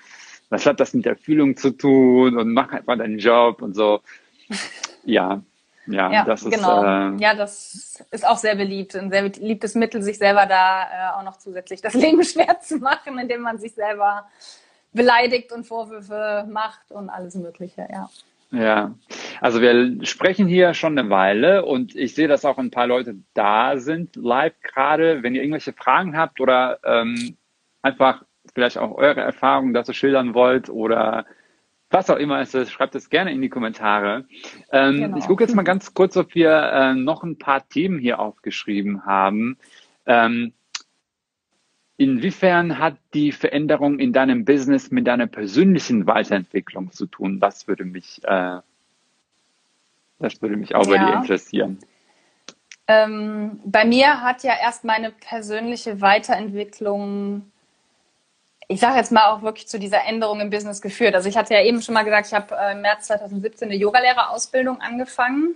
was 0.51 0.67
hat 0.67 0.81
das 0.81 0.95
mit 0.95 1.05
der 1.05 1.17
Fühlung 1.17 1.57
zu 1.57 1.71
tun 1.71 2.37
und 2.37 2.53
mach 2.53 2.73
einfach 2.73 2.97
deinen 2.97 3.19
Job 3.19 3.62
und 3.62 3.75
so. 3.75 4.01
Ja, 5.07 5.43
ja, 5.87 6.11
ja 6.12 6.25
das 6.25 6.42
ist 6.42 6.53
genau. 6.53 6.83
Äh, 6.83 7.16
ja, 7.18 7.35
das 7.35 8.03
ist 8.11 8.27
auch 8.27 8.38
sehr 8.38 8.57
beliebt, 8.57 8.94
ein 8.94 9.11
sehr 9.11 9.29
beliebtes 9.29 9.75
Mittel, 9.75 10.03
sich 10.03 10.18
selber 10.18 10.47
da 10.47 10.83
äh, 10.83 11.18
auch 11.18 11.25
noch 11.25 11.38
zusätzlich 11.38 11.81
das 11.81 11.94
Leben 11.94 12.23
schwer 12.25 12.61
zu 12.61 12.79
machen, 12.79 13.18
indem 13.18 13.42
man 13.42 13.59
sich 13.59 13.75
selber 13.75 14.27
beleidigt 14.92 15.53
und 15.53 15.64
Vorwürfe 15.64 16.47
macht 16.49 16.90
und 16.90 17.11
alles 17.11 17.35
Mögliche, 17.35 17.87
ja. 17.92 18.09
Ja, 18.51 18.94
also 19.40 19.61
wir 19.61 20.05
sprechen 20.07 20.47
hier 20.47 20.75
schon 20.75 20.97
eine 20.97 21.11
Weile 21.11 21.64
und 21.64 21.97
ich 21.97 22.14
sehe, 22.14 22.29
dass 22.29 22.44
auch 22.44 22.59
ein 22.59 22.70
paar 22.70 22.87
Leute 22.87 23.16
da 23.35 23.79
sind 23.79 24.14
live 24.14 24.55
gerade. 24.62 25.25
Wenn 25.25 25.35
ihr 25.35 25.42
irgendwelche 25.42 25.73
Fragen 25.73 26.16
habt 26.16 26.40
oder 26.40 26.79
ähm, 26.85 27.37
einfach 27.83 28.23
vielleicht 28.55 28.79
auch 28.79 28.92
eure 28.97 29.23
Erfahrungen 29.23 29.75
dazu 29.75 29.92
schildern 29.92 30.35
wollt 30.35 30.68
oder 30.68 31.27
was 31.94 32.11
auch 32.11 32.16
immer 32.16 32.40
es 32.40 32.52
ist, 32.52 32.70
schreibt 32.70 32.94
es 32.94 33.09
gerne 33.09 33.33
in 33.33 33.40
die 33.40 33.48
Kommentare. 33.48 34.26
Ähm, 34.70 35.00
genau. 35.00 35.16
Ich 35.16 35.26
gucke 35.26 35.44
jetzt 35.44 35.54
mal 35.54 35.62
ganz 35.62 35.94
kurz, 35.94 36.16
ob 36.18 36.35
wir 36.35 36.50
äh, 36.50 36.94
noch 36.94 37.22
ein 37.22 37.38
paar 37.38 37.66
Themen 37.68 37.98
hier 37.98 38.18
aufgeschrieben 38.18 39.07
haben. 39.07 39.57
Ähm, 40.04 40.52
Inwiefern 41.96 42.78
hat 42.80 42.96
die 43.12 43.30
Veränderung 43.30 44.00
in 44.00 44.12
deinem 44.12 44.44
Business 44.44 44.90
mit 44.90 45.07
deiner 45.07 45.28
persönlichen 45.28 46.09
Weiterentwicklung 46.09 46.90
zu 46.90 47.07
tun? 47.07 47.38
Das 47.38 47.68
würde 47.68 47.85
mich, 47.85 48.20
äh, 48.24 48.59
das 50.18 50.42
würde 50.42 50.57
mich 50.57 50.74
auch 50.74 50.87
ja. 50.87 50.90
bei 50.90 50.98
dir 50.98 51.18
interessieren. 51.18 51.78
Ähm, 52.88 53.61
bei 53.64 53.85
mir 53.85 54.22
hat 54.22 54.42
ja 54.42 54.54
erst 54.61 54.85
meine 54.85 55.12
persönliche 55.12 56.00
Weiterentwicklung, 56.00 57.52
ich 58.68 58.81
sage 58.81 58.96
jetzt 58.96 59.12
mal 59.12 59.31
auch 59.31 59.42
wirklich 59.42 59.68
zu 59.68 59.79
dieser 59.79 60.05
Änderung 60.05 60.40
im 60.40 60.50
Business 60.50 60.81
geführt. 60.81 61.14
Also 61.14 61.29
ich 61.29 61.37
hatte 61.37 61.55
ja 61.55 61.62
eben 61.62 61.83
schon 61.83 61.94
mal 61.94 62.05
gesagt, 62.05 62.27
ich 62.29 62.35
habe 62.35 62.55
äh, 62.57 62.72
im 62.72 62.81
März 62.81 63.07
2017 63.07 63.68
eine 63.68 63.77
Yogalehrerausbildung 63.77 64.81
angefangen 64.81 65.55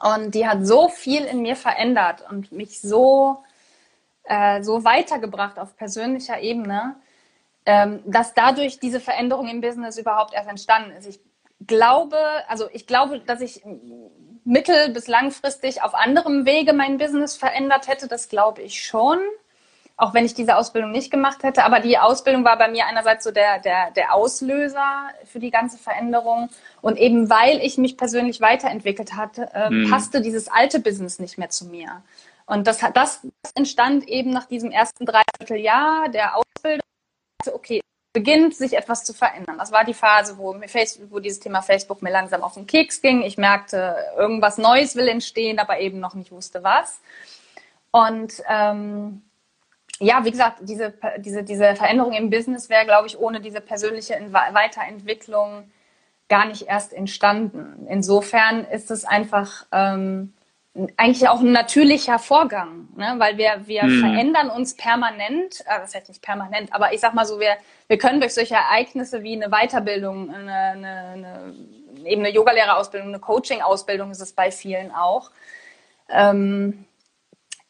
und 0.00 0.34
die 0.34 0.46
hat 0.46 0.66
so 0.66 0.88
viel 0.88 1.24
in 1.24 1.42
mir 1.42 1.56
verändert 1.56 2.24
und 2.28 2.52
mich 2.52 2.80
so 2.80 3.44
äh, 4.24 4.62
so 4.62 4.84
weitergebracht 4.84 5.58
auf 5.58 5.76
persönlicher 5.76 6.40
Ebene, 6.40 6.96
ähm, 7.64 8.02
dass 8.06 8.34
dadurch 8.34 8.80
diese 8.80 9.00
Veränderung 9.00 9.48
im 9.48 9.60
Business 9.60 9.98
überhaupt 9.98 10.34
erst 10.34 10.48
entstanden 10.48 10.90
ist. 10.92 11.06
Ich 11.06 11.20
glaube, 11.66 12.18
also 12.48 12.68
ich 12.72 12.86
glaube, 12.86 13.20
dass 13.20 13.40
ich 13.40 13.62
mittel- 14.44 14.90
bis 14.90 15.06
langfristig 15.06 15.82
auf 15.82 15.94
anderem 15.94 16.46
Wege 16.46 16.72
mein 16.72 16.98
Business 16.98 17.36
verändert 17.36 17.88
hätte, 17.88 18.08
das 18.08 18.28
glaube 18.28 18.62
ich 18.62 18.82
schon. 18.82 19.18
Auch 19.96 20.12
wenn 20.12 20.26
ich 20.26 20.34
diese 20.34 20.56
Ausbildung 20.56 20.90
nicht 20.90 21.10
gemacht 21.10 21.42
hätte. 21.42 21.64
Aber 21.64 21.80
die 21.80 21.98
Ausbildung 21.98 22.44
war 22.44 22.58
bei 22.58 22.68
mir 22.68 22.86
einerseits 22.86 23.24
so 23.24 23.30
der, 23.30 23.60
der, 23.60 23.90
der 23.92 24.14
Auslöser 24.14 25.08
für 25.24 25.38
die 25.38 25.50
ganze 25.50 25.78
Veränderung. 25.78 26.50
Und 26.82 26.98
eben 26.98 27.30
weil 27.30 27.60
ich 27.62 27.78
mich 27.78 27.96
persönlich 27.96 28.40
weiterentwickelt 28.40 29.14
hatte, 29.14 29.50
äh, 29.54 29.70
mhm. 29.70 29.90
passte 29.90 30.20
dieses 30.20 30.48
alte 30.48 30.80
Business 30.80 31.18
nicht 31.18 31.38
mehr 31.38 31.48
zu 31.48 31.66
mir. 31.66 32.02
Und 32.44 32.66
das, 32.66 32.80
das 32.94 33.26
entstand 33.54 34.06
eben 34.06 34.30
nach 34.30 34.46
diesem 34.46 34.70
ersten 34.70 35.06
Dreivierteljahr 35.06 36.08
der 36.10 36.36
Ausbildung. 36.36 36.86
Okay, 37.52 37.80
beginnt 38.12 38.54
sich 38.54 38.74
etwas 38.74 39.04
zu 39.04 39.14
verändern. 39.14 39.58
Das 39.58 39.72
war 39.72 39.84
die 39.84 39.94
Phase, 39.94 40.38
wo, 40.38 40.54
Facebook, 40.66 41.10
wo 41.10 41.18
dieses 41.20 41.40
Thema 41.40 41.62
Facebook 41.62 42.02
mir 42.02 42.10
langsam 42.10 42.42
auf 42.42 42.54
den 42.54 42.66
Keks 42.66 43.02
ging. 43.02 43.22
Ich 43.22 43.36
merkte, 43.38 43.96
irgendwas 44.16 44.58
Neues 44.58 44.94
will 44.94 45.08
entstehen, 45.08 45.58
aber 45.58 45.80
eben 45.80 46.00
noch 46.00 46.14
nicht 46.14 46.32
wusste 46.32 46.62
was. 46.62 47.00
Und 47.90 48.42
ähm, 48.48 49.22
ja, 49.98 50.24
wie 50.24 50.30
gesagt, 50.30 50.58
diese, 50.62 50.92
diese, 51.18 51.42
diese 51.42 51.74
Veränderung 51.74 52.12
im 52.12 52.30
Business 52.30 52.68
wäre, 52.68 52.84
glaube 52.84 53.06
ich, 53.06 53.18
ohne 53.18 53.40
diese 53.40 53.60
persönliche 53.60 54.14
Weiterentwicklung 54.30 55.70
gar 56.28 56.46
nicht 56.46 56.62
erst 56.68 56.92
entstanden. 56.92 57.86
Insofern 57.88 58.64
ist 58.64 58.90
es 58.90 59.04
einfach 59.04 59.66
ähm, 59.72 60.34
eigentlich 60.96 61.28
auch 61.28 61.40
ein 61.40 61.52
natürlicher 61.52 62.18
Vorgang, 62.18 62.88
ne? 62.96 63.14
weil 63.18 63.38
wir, 63.38 63.62
wir 63.66 63.84
mhm. 63.84 64.00
verändern 64.00 64.50
uns 64.50 64.76
permanent, 64.76 65.60
äh, 65.60 65.80
das 65.80 65.94
heißt 65.94 66.08
nicht 66.08 66.22
permanent, 66.22 66.72
aber 66.72 66.92
ich 66.92 67.00
sag 67.00 67.14
mal 67.14 67.24
so, 67.24 67.40
wir, 67.40 67.56
wir 67.86 67.98
können 67.98 68.20
durch 68.20 68.34
solche 68.34 68.54
Ereignisse 68.54 69.22
wie 69.22 69.34
eine 69.34 69.48
Weiterbildung, 69.48 70.34
eine, 70.34 70.52
eine, 70.52 70.98
eine 71.14 71.54
eben 72.04 72.22
eine 72.22 72.34
Yogalehrerausbildung, 72.34 73.08
eine 73.08 73.20
Coaching-Ausbildung 73.20 74.10
ist 74.10 74.20
es 74.20 74.32
bei 74.32 74.50
vielen 74.50 74.92
auch, 74.92 75.30
ähm, 76.08 76.85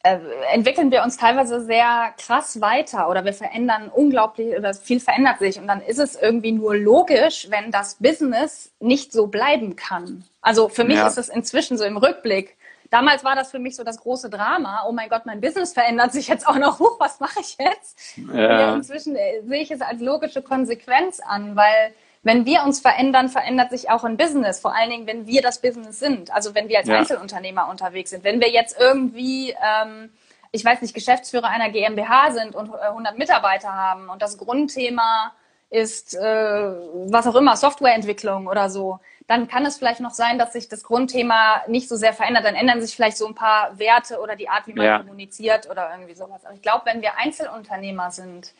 äh, 0.07 0.19
entwickeln 0.53 0.91
wir 0.91 1.03
uns 1.03 1.17
teilweise 1.17 1.61
sehr 1.61 2.15
krass 2.17 2.61
weiter 2.61 3.11
oder 3.11 3.25
wir 3.25 3.33
verändern 3.33 3.91
unglaublich 3.93 4.57
oder 4.57 4.73
viel 4.73 5.01
verändert 5.01 5.41
sich 5.41 5.59
und 5.59 5.67
dann 5.67 5.81
ist 5.81 5.99
es 5.99 6.15
irgendwie 6.15 6.53
nur 6.53 6.77
logisch, 6.77 7.49
wenn 7.51 7.73
das 7.73 7.97
Business 7.97 8.71
nicht 8.79 9.13
so 9.13 9.27
bleiben 9.27 9.75
kann. 9.75 10.25
Also 10.41 10.69
für 10.69 10.85
mich 10.85 10.97
ja. 10.99 11.09
ist 11.09 11.19
es 11.19 11.29
inzwischen 11.29 11.77
so 11.77 11.85
im 11.85 11.97
Rückblick. 11.97 12.57
Damals 12.91 13.25
war 13.25 13.35
das 13.35 13.51
für 13.51 13.59
mich 13.59 13.75
so 13.75 13.83
das 13.83 13.99
große 13.99 14.31
Drama. 14.31 14.85
Oh 14.89 14.93
mein 14.93 15.09
Gott, 15.09 15.27
mein 15.27 15.41
Business 15.41 15.73
verändert 15.73 16.13
sich 16.13 16.29
jetzt 16.29 16.47
auch 16.47 16.57
noch. 16.57 16.79
Huch, 16.79 17.01
was 17.01 17.19
mache 17.19 17.41
ich 17.41 17.57
jetzt? 17.59 17.99
Ja. 18.33 18.77
inzwischen 18.77 19.17
äh, 19.17 19.43
sehe 19.43 19.63
ich 19.63 19.73
es 19.73 19.81
als 19.81 20.01
logische 20.01 20.41
Konsequenz 20.41 21.19
an, 21.19 21.57
weil 21.57 21.93
wenn 22.27 22.45
wir 22.45 22.65
uns 22.65 22.81
verändern, 22.81 23.29
verändert 23.29 23.71
sich 23.71 23.89
auch 23.89 24.03
ein 24.03 24.17
Business. 24.17 24.59
Vor 24.59 24.75
allen 24.75 24.91
Dingen, 24.91 25.07
wenn 25.07 25.29
wir 25.29 25.43
das 25.43 25.61
Business 25.61 26.01
sind. 26.01 26.35
Also 26.35 26.57
wenn 26.57 26.69
wir 26.69 26.79
als 26.79 26.89
ja. 26.89 26.99
Einzelunternehmer 26.99 27.69
unterwegs 27.71 28.11
sind. 28.11 28.25
Wenn 28.25 28.41
wir 28.41 28.51
jetzt 28.51 28.77
irgendwie, 28.81 29.51
ähm, 29.51 30.11
ich 30.51 30.65
weiß 30.65 30.83
nicht, 30.83 30.93
Geschäftsführer 30.93 31.47
einer 31.47 31.71
GmbH 31.71 32.33
sind 32.33 32.57
und 32.57 32.75
100 32.75 33.15
äh, 33.15 33.17
Mitarbeiter 33.17 33.73
haben 33.73 34.09
und 34.09 34.23
das 34.23 34.39
Grundthema 34.39 35.35
ist, 35.71 36.17
äh, 36.17 36.21
was 36.21 37.29
auch 37.29 37.37
immer, 37.37 37.57
Softwareentwicklung 37.57 38.49
oder 38.49 38.71
so, 38.71 38.99
dann 39.29 39.47
kann 39.47 39.65
es 39.65 39.79
vielleicht 39.79 40.01
noch 40.01 40.11
sein, 40.11 40.37
dass 40.37 40.53
sich 40.53 40.69
das 40.69 40.83
Grundthema 40.83 41.63
nicht 41.69 41.89
so 41.89 41.95
sehr 41.95 42.13
verändert. 42.13 42.45
Dann 42.45 42.57
ändern 42.57 42.81
sich 42.81 42.97
vielleicht 42.97 43.19
so 43.19 43.29
ein 43.29 43.37
paar 43.37 43.79
Werte 43.79 44.19
oder 44.19 44.35
die 44.35 44.49
Art, 44.49 44.67
wie 44.67 44.73
man 44.73 44.85
ja. 44.85 44.99
kommuniziert 44.99 45.71
oder 45.71 45.91
irgendwie 45.93 46.15
sowas. 46.15 46.45
Aber 46.45 46.55
ich 46.55 46.63
glaube, 46.63 46.87
wenn 46.87 47.03
wir 47.03 47.17
Einzelunternehmer 47.19 48.11
sind, 48.11 48.53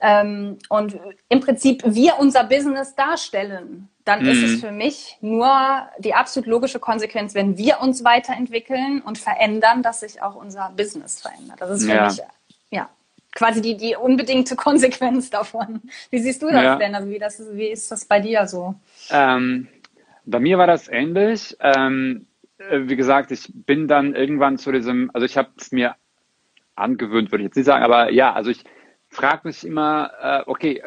ähm, 0.00 0.58
und 0.68 0.98
im 1.28 1.40
Prinzip 1.40 1.82
wir 1.84 2.18
unser 2.18 2.44
Business 2.44 2.94
darstellen, 2.94 3.88
dann 4.04 4.22
mhm. 4.22 4.28
ist 4.28 4.42
es 4.42 4.50
mhm. 4.52 4.66
für 4.66 4.72
mich 4.72 5.18
nur 5.20 5.48
die 5.98 6.14
absolut 6.14 6.46
logische 6.46 6.78
Konsequenz, 6.78 7.34
wenn 7.34 7.58
wir 7.58 7.80
uns 7.80 8.04
weiterentwickeln 8.04 9.02
und 9.02 9.18
verändern, 9.18 9.82
dass 9.82 10.00
sich 10.00 10.22
auch 10.22 10.34
unser 10.34 10.72
Business 10.76 11.20
verändert. 11.20 11.60
Das 11.60 11.70
ist 11.70 11.84
für 11.84 11.94
ja. 11.94 12.06
mich 12.06 12.20
ja 12.70 12.88
quasi 13.34 13.60
die, 13.60 13.76
die 13.76 13.96
unbedingte 13.96 14.56
Konsequenz 14.56 15.30
davon. 15.30 15.82
Wie 16.10 16.18
siehst 16.18 16.42
du 16.42 16.46
das 16.46 16.62
ja. 16.62 16.76
denn? 16.76 16.94
Also 16.94 17.10
wie, 17.10 17.18
das, 17.18 17.42
wie 17.52 17.68
ist 17.68 17.90
das 17.90 18.04
bei 18.04 18.20
dir 18.20 18.46
so? 18.46 18.74
Ähm, 19.10 19.68
bei 20.24 20.40
mir 20.40 20.58
war 20.58 20.66
das 20.66 20.88
ähnlich. 20.88 21.56
Ähm, 21.60 22.26
äh, 22.58 22.80
wie 22.82 22.96
gesagt, 22.96 23.30
ich 23.30 23.50
bin 23.52 23.88
dann 23.88 24.14
irgendwann 24.14 24.58
zu 24.58 24.72
diesem, 24.72 25.10
also 25.12 25.24
ich 25.24 25.36
habe 25.36 25.50
es 25.58 25.72
mir 25.72 25.96
angewöhnt, 26.74 27.30
würde 27.32 27.42
ich 27.42 27.48
jetzt 27.48 27.56
nicht 27.56 27.66
sagen, 27.66 27.84
aber 27.84 28.10
ja, 28.10 28.32
also 28.32 28.50
ich 28.50 28.64
frage 29.08 29.48
mich 29.48 29.64
immer, 29.64 30.10
äh, 30.20 30.42
okay, 30.46 30.82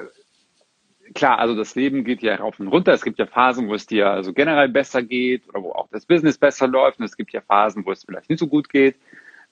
klar, 1.13 1.39
also 1.39 1.55
das 1.55 1.75
Leben 1.75 2.03
geht 2.03 2.21
ja 2.21 2.35
rauf 2.35 2.59
und 2.59 2.67
runter. 2.67 2.93
Es 2.93 3.03
gibt 3.03 3.19
ja 3.19 3.25
Phasen, 3.25 3.67
wo 3.67 3.73
es 3.73 3.85
dir 3.85 4.09
also 4.09 4.33
generell 4.33 4.69
besser 4.69 5.03
geht 5.03 5.47
oder 5.49 5.61
wo 5.61 5.71
auch 5.71 5.89
das 5.91 6.05
Business 6.05 6.37
besser 6.37 6.67
läuft. 6.67 6.99
Und 6.99 7.05
es 7.05 7.17
gibt 7.17 7.33
ja 7.33 7.41
Phasen, 7.41 7.85
wo 7.85 7.91
es 7.91 8.03
vielleicht 8.03 8.29
nicht 8.29 8.39
so 8.39 8.47
gut 8.47 8.69
geht. 8.69 8.95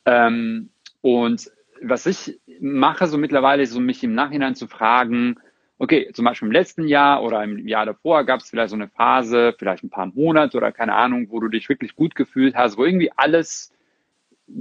Ähm, 0.06 0.70
und 1.02 1.52
was 1.82 2.06
ich 2.06 2.40
mache, 2.60 3.08
so 3.08 3.18
mittlerweile, 3.18 3.64
ist 3.64 3.72
so 3.72 3.80
mich 3.80 4.04
im 4.04 4.14
Nachhinein 4.14 4.56
zu 4.56 4.68
fragen, 4.68 5.38
okay, 5.78 6.12
zum 6.14 6.26
Beispiel 6.26 6.48
im 6.48 6.52
letzten 6.52 6.88
Jahr 6.88 7.24
oder 7.24 7.44
im 7.44 7.68
Jahr 7.68 7.86
davor 7.86 8.26
gab 8.26 8.42
es 8.42 8.50
vielleicht 8.50 8.70
so 8.70 8.76
eine 8.76 8.90
Phase, 8.90 9.56
vielleicht 9.58 9.84
ein 9.84 9.90
paar 9.90 10.08
Monate 10.08 10.58
oder 10.58 10.72
keine 10.72 10.94
Ahnung, 10.94 11.28
wo 11.30 11.40
du 11.40 11.48
dich 11.48 11.70
wirklich 11.70 11.96
gut 11.96 12.16
gefühlt 12.16 12.56
hast, 12.56 12.78
wo 12.78 12.84
irgendwie 12.84 13.12
alles 13.16 13.72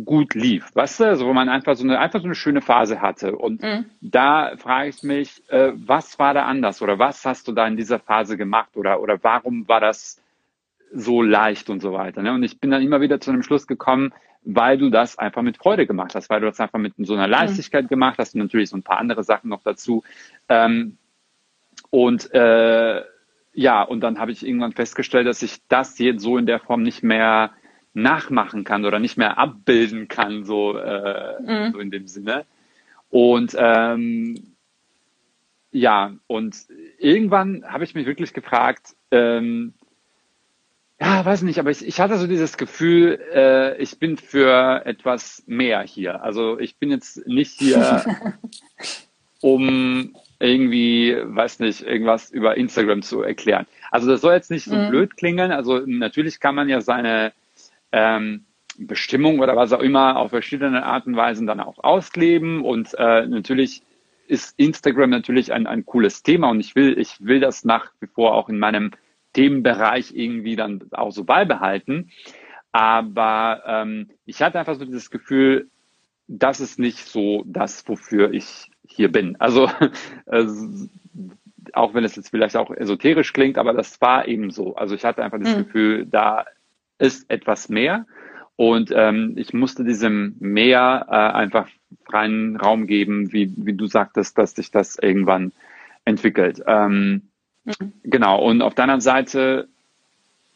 gut 0.04 0.34
lief, 0.34 0.70
weißt 0.74 1.00
du, 1.00 1.04
also 1.04 1.26
wo 1.26 1.32
man 1.32 1.48
einfach 1.48 1.76
so 1.76 1.84
eine 1.84 1.98
einfach 1.98 2.20
so 2.20 2.26
eine 2.26 2.34
schöne 2.34 2.60
Phase 2.60 3.00
hatte. 3.00 3.36
Und 3.36 3.62
mhm. 3.62 3.86
da 4.00 4.56
frage 4.56 4.90
ich 4.90 5.02
mich, 5.02 5.42
äh, 5.48 5.72
was 5.74 6.18
war 6.18 6.34
da 6.34 6.44
anders 6.44 6.82
oder 6.82 6.98
was 6.98 7.24
hast 7.24 7.48
du 7.48 7.52
da 7.52 7.66
in 7.66 7.76
dieser 7.76 7.98
Phase 7.98 8.36
gemacht 8.36 8.76
oder 8.76 9.00
oder 9.00 9.22
warum 9.22 9.68
war 9.68 9.80
das 9.80 10.20
so 10.92 11.22
leicht 11.22 11.70
und 11.70 11.80
so 11.80 11.92
weiter. 11.92 12.22
Ne? 12.22 12.32
Und 12.32 12.42
ich 12.42 12.60
bin 12.60 12.70
dann 12.70 12.82
immer 12.82 13.00
wieder 13.00 13.20
zu 13.20 13.30
einem 13.30 13.42
Schluss 13.42 13.66
gekommen, 13.66 14.12
weil 14.44 14.78
du 14.78 14.90
das 14.90 15.18
einfach 15.18 15.42
mit 15.42 15.58
Freude 15.58 15.86
gemacht 15.86 16.14
hast, 16.14 16.30
weil 16.30 16.40
du 16.40 16.46
das 16.46 16.60
einfach 16.60 16.78
mit 16.78 16.94
so 16.98 17.14
einer 17.14 17.26
mhm. 17.26 17.32
Leichtigkeit 17.32 17.84
mhm. 17.84 17.88
gemacht 17.88 18.18
hast 18.18 18.34
und 18.34 18.42
natürlich 18.42 18.70
so 18.70 18.76
ein 18.76 18.82
paar 18.82 18.98
andere 18.98 19.24
Sachen 19.24 19.50
noch 19.50 19.62
dazu. 19.62 20.02
Ähm, 20.48 20.96
und 21.90 22.32
äh, 22.34 23.02
ja, 23.52 23.82
und 23.82 24.00
dann 24.00 24.18
habe 24.18 24.32
ich 24.32 24.46
irgendwann 24.46 24.72
festgestellt, 24.72 25.26
dass 25.26 25.42
ich 25.42 25.58
das 25.68 25.98
jetzt 25.98 26.22
so 26.22 26.38
in 26.38 26.46
der 26.46 26.60
Form 26.60 26.82
nicht 26.82 27.02
mehr 27.02 27.50
nachmachen 27.94 28.64
kann 28.64 28.84
oder 28.84 28.98
nicht 28.98 29.16
mehr 29.16 29.38
abbilden 29.38 30.08
kann, 30.08 30.44
so, 30.44 30.76
äh, 30.76 31.40
mhm. 31.40 31.72
so 31.72 31.78
in 31.78 31.90
dem 31.90 32.06
Sinne. 32.06 32.44
Und 33.10 33.56
ähm, 33.58 34.54
ja, 35.70 36.14
und 36.26 36.56
irgendwann 36.98 37.64
habe 37.66 37.84
ich 37.84 37.94
mich 37.94 38.06
wirklich 38.06 38.32
gefragt, 38.32 38.94
ähm, 39.10 39.74
ja, 41.00 41.24
weiß 41.24 41.42
nicht, 41.42 41.60
aber 41.60 41.70
ich, 41.70 41.86
ich 41.86 42.00
hatte 42.00 42.18
so 42.18 42.26
dieses 42.26 42.56
Gefühl, 42.56 43.20
äh, 43.32 43.80
ich 43.80 43.98
bin 43.98 44.16
für 44.16 44.82
etwas 44.84 45.44
mehr 45.46 45.82
hier. 45.82 46.22
Also 46.22 46.58
ich 46.58 46.76
bin 46.76 46.90
jetzt 46.90 47.26
nicht 47.26 47.58
hier, 47.58 48.04
um 49.40 50.14
irgendwie, 50.40 51.16
weiß 51.22 51.60
nicht, 51.60 51.82
irgendwas 51.82 52.30
über 52.30 52.56
Instagram 52.56 53.02
zu 53.02 53.22
erklären. 53.22 53.66
Also 53.90 54.08
das 54.08 54.20
soll 54.20 54.34
jetzt 54.34 54.50
nicht 54.50 54.64
so 54.64 54.74
mhm. 54.74 54.90
blöd 54.90 55.16
klingen. 55.16 55.52
Also 55.52 55.82
natürlich 55.86 56.40
kann 56.40 56.56
man 56.56 56.68
ja 56.68 56.80
seine 56.80 57.32
ähm, 57.92 58.46
Bestimmung 58.78 59.40
oder 59.40 59.56
was 59.56 59.72
auch 59.72 59.80
immer 59.80 60.16
auf 60.16 60.30
verschiedene 60.30 60.84
Arten 60.84 61.10
und 61.10 61.16
Weisen 61.16 61.46
dann 61.46 61.60
auch 61.60 61.82
ausleben. 61.82 62.64
Und 62.64 62.94
äh, 62.96 63.26
natürlich 63.26 63.82
ist 64.28 64.58
Instagram 64.58 65.10
natürlich 65.10 65.52
ein, 65.52 65.66
ein 65.66 65.84
cooles 65.84 66.22
Thema 66.22 66.50
und 66.50 66.60
ich 66.60 66.76
will, 66.76 66.98
ich 66.98 67.16
will 67.20 67.40
das 67.40 67.64
nach 67.64 67.92
wie 68.00 68.06
vor 68.06 68.34
auch 68.34 68.48
in 68.48 68.58
meinem 68.58 68.92
Themenbereich 69.32 70.14
irgendwie 70.14 70.56
dann 70.56 70.82
auch 70.92 71.10
so 71.10 71.24
beibehalten. 71.24 72.10
Aber 72.72 73.62
ähm, 73.66 74.10
ich 74.26 74.42
hatte 74.42 74.58
einfach 74.58 74.76
so 74.76 74.84
dieses 74.84 75.10
Gefühl, 75.10 75.68
das 76.28 76.60
ist 76.60 76.78
nicht 76.78 77.06
so 77.06 77.42
das, 77.46 77.88
wofür 77.88 78.32
ich 78.32 78.70
hier 78.86 79.10
bin. 79.10 79.36
Also 79.40 79.70
äh, 80.26 80.46
auch 81.72 81.94
wenn 81.94 82.04
es 82.04 82.16
jetzt 82.16 82.30
vielleicht 82.30 82.56
auch 82.56 82.70
esoterisch 82.70 83.32
klingt, 83.32 83.58
aber 83.58 83.72
das 83.72 84.00
war 84.00 84.28
eben 84.28 84.50
so. 84.50 84.76
Also 84.76 84.94
ich 84.94 85.04
hatte 85.04 85.22
einfach 85.24 85.38
das 85.38 85.54
mhm. 85.54 85.64
Gefühl, 85.64 86.06
da 86.06 86.44
ist 86.98 87.30
etwas 87.30 87.68
mehr. 87.68 88.06
Und 88.56 88.90
ähm, 88.92 89.34
ich 89.36 89.52
musste 89.52 89.84
diesem 89.84 90.34
Meer 90.40 91.06
äh, 91.08 91.14
einfach 91.14 91.68
freien 92.04 92.56
Raum 92.56 92.86
geben, 92.86 93.32
wie, 93.32 93.52
wie 93.56 93.74
du 93.74 93.86
sagtest, 93.86 94.36
dass 94.36 94.56
sich 94.56 94.70
das 94.70 94.98
irgendwann 94.98 95.52
entwickelt. 96.04 96.62
Ähm, 96.66 97.22
mhm. 97.64 97.92
Genau. 98.02 98.42
Und 98.42 98.62
auf 98.62 98.74
der 98.74 98.84
anderen 98.84 99.00
Seite, 99.00 99.68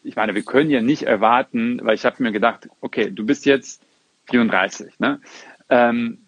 ich 0.02 0.16
meine, 0.16 0.34
wir 0.34 0.42
können 0.42 0.70
ja 0.70 0.80
nicht 0.80 1.04
erwarten, 1.04 1.80
weil 1.82 1.94
ich 1.94 2.04
habe 2.04 2.22
mir 2.22 2.32
gedacht, 2.32 2.68
okay, 2.80 3.10
du 3.10 3.24
bist 3.24 3.46
jetzt 3.46 3.82
34. 4.30 4.98
Ne? 4.98 5.20
Ähm, 5.68 6.18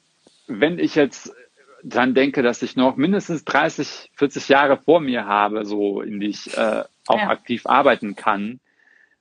wenn 0.46 0.78
ich 0.78 0.94
jetzt 0.94 1.34
dann 1.82 2.14
denke, 2.14 2.42
dass 2.42 2.62
ich 2.62 2.76
noch 2.76 2.96
mindestens 2.96 3.44
30, 3.44 4.10
40 4.14 4.48
Jahre 4.48 4.76
vor 4.78 5.00
mir 5.00 5.26
habe, 5.26 5.66
so 5.66 6.00
in 6.00 6.18
die 6.18 6.28
ich 6.28 6.56
äh, 6.56 6.84
auch 7.06 7.18
ja. 7.18 7.28
aktiv 7.28 7.66
arbeiten 7.66 8.16
kann, 8.16 8.60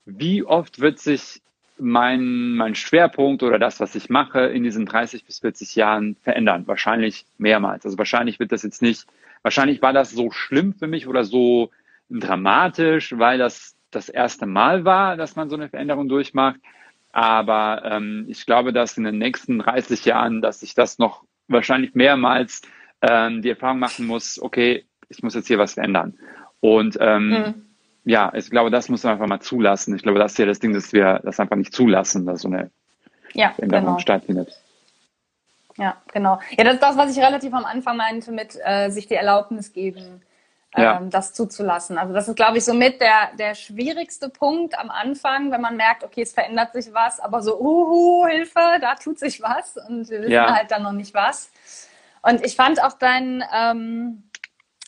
wie 0.05 0.43
oft 0.43 0.79
wird 0.79 0.99
sich 0.99 1.41
mein, 1.77 2.55
mein 2.55 2.75
Schwerpunkt 2.75 3.43
oder 3.43 3.59
das, 3.59 3.79
was 3.79 3.95
ich 3.95 4.09
mache, 4.09 4.41
in 4.41 4.63
diesen 4.63 4.85
30 4.85 5.25
bis 5.25 5.39
40 5.39 5.75
Jahren 5.75 6.15
verändern? 6.21 6.67
Wahrscheinlich 6.67 7.25
mehrmals. 7.37 7.85
Also 7.85 7.97
wahrscheinlich 7.97 8.39
wird 8.39 8.51
das 8.51 8.63
jetzt 8.63 8.81
nicht, 8.81 9.05
wahrscheinlich 9.41 9.81
war 9.81 9.93
das 9.93 10.11
so 10.11 10.31
schlimm 10.31 10.73
für 10.73 10.87
mich 10.87 11.07
oder 11.07 11.23
so 11.23 11.71
dramatisch, 12.09 13.17
weil 13.17 13.37
das 13.37 13.75
das 13.91 14.09
erste 14.09 14.45
Mal 14.45 14.85
war, 14.85 15.17
dass 15.17 15.35
man 15.35 15.49
so 15.49 15.55
eine 15.55 15.69
Veränderung 15.69 16.07
durchmacht. 16.07 16.59
Aber 17.11 17.83
ähm, 17.85 18.25
ich 18.27 18.45
glaube, 18.45 18.73
dass 18.73 18.97
in 18.97 19.03
den 19.03 19.19
nächsten 19.19 19.59
30 19.59 20.03
Jahren, 20.05 20.41
dass 20.41 20.61
sich 20.61 20.73
das 20.73 20.97
noch 20.97 21.23
wahrscheinlich 21.47 21.93
mehrmals 21.93 22.63
ähm, 23.01 23.41
die 23.41 23.51
Erfahrung 23.51 23.79
machen 23.79 24.07
muss, 24.07 24.41
okay, 24.41 24.85
ich 25.09 25.21
muss 25.21 25.35
jetzt 25.35 25.47
hier 25.47 25.59
was 25.59 25.75
verändern. 25.75 26.17
Und 26.59 26.97
ähm, 26.99 27.29
mhm. 27.29 27.53
Ja, 28.05 28.31
ich 28.33 28.49
glaube, 28.49 28.69
das 28.69 28.89
muss 28.89 29.03
man 29.03 29.13
einfach 29.13 29.27
mal 29.27 29.39
zulassen. 29.39 29.95
Ich 29.95 30.03
glaube, 30.03 30.19
das 30.19 30.33
ist 30.33 30.37
ja 30.37 30.45
das 30.45 30.59
Ding, 30.59 30.73
dass 30.73 30.91
wir 30.93 31.21
das 31.23 31.39
einfach 31.39 31.55
nicht 31.55 31.73
zulassen, 31.73 32.25
dass 32.25 32.41
so 32.41 32.49
eine 32.49 32.69
ja, 33.33 33.51
Veränderung 33.51 33.85
genau. 33.85 33.99
stattfindet. 33.99 34.59
Ja, 35.77 35.97
genau. 36.11 36.39
Ja, 36.57 36.63
das 36.65 36.75
ist 36.75 36.83
das, 36.83 36.97
was 36.97 37.15
ich 37.15 37.23
relativ 37.23 37.53
am 37.53 37.65
Anfang 37.65 37.97
meinte 37.97 38.31
mit 38.31 38.57
äh, 38.63 38.89
sich 38.89 39.07
die 39.07 39.15
Erlaubnis 39.15 39.73
geben, 39.73 40.21
ähm, 40.75 40.83
ja. 40.83 41.01
das 41.09 41.33
zuzulassen. 41.33 41.97
Also 41.97 42.13
das 42.13 42.27
ist, 42.27 42.35
glaube 42.35 42.57
ich, 42.57 42.65
somit 42.65 43.01
der, 43.01 43.31
der 43.39 43.55
schwierigste 43.55 44.29
Punkt 44.29 44.77
am 44.77 44.91
Anfang, 44.91 45.51
wenn 45.51 45.61
man 45.61 45.75
merkt, 45.75 46.03
okay, 46.03 46.21
es 46.21 46.33
verändert 46.33 46.73
sich 46.73 46.93
was, 46.93 47.19
aber 47.19 47.41
so, 47.41 47.59
uhu, 47.59 48.27
Hilfe, 48.27 48.79
da 48.81 48.95
tut 48.95 49.17
sich 49.17 49.41
was 49.41 49.77
und 49.77 50.09
wir 50.09 50.21
wissen 50.21 50.31
ja. 50.31 50.53
halt 50.53 50.71
dann 50.71 50.83
noch 50.83 50.91
nicht 50.91 51.13
was. 51.13 51.51
Und 52.21 52.45
ich 52.45 52.55
fand 52.55 52.81
auch 52.81 52.93
dein, 52.93 53.43
ähm, 53.53 54.23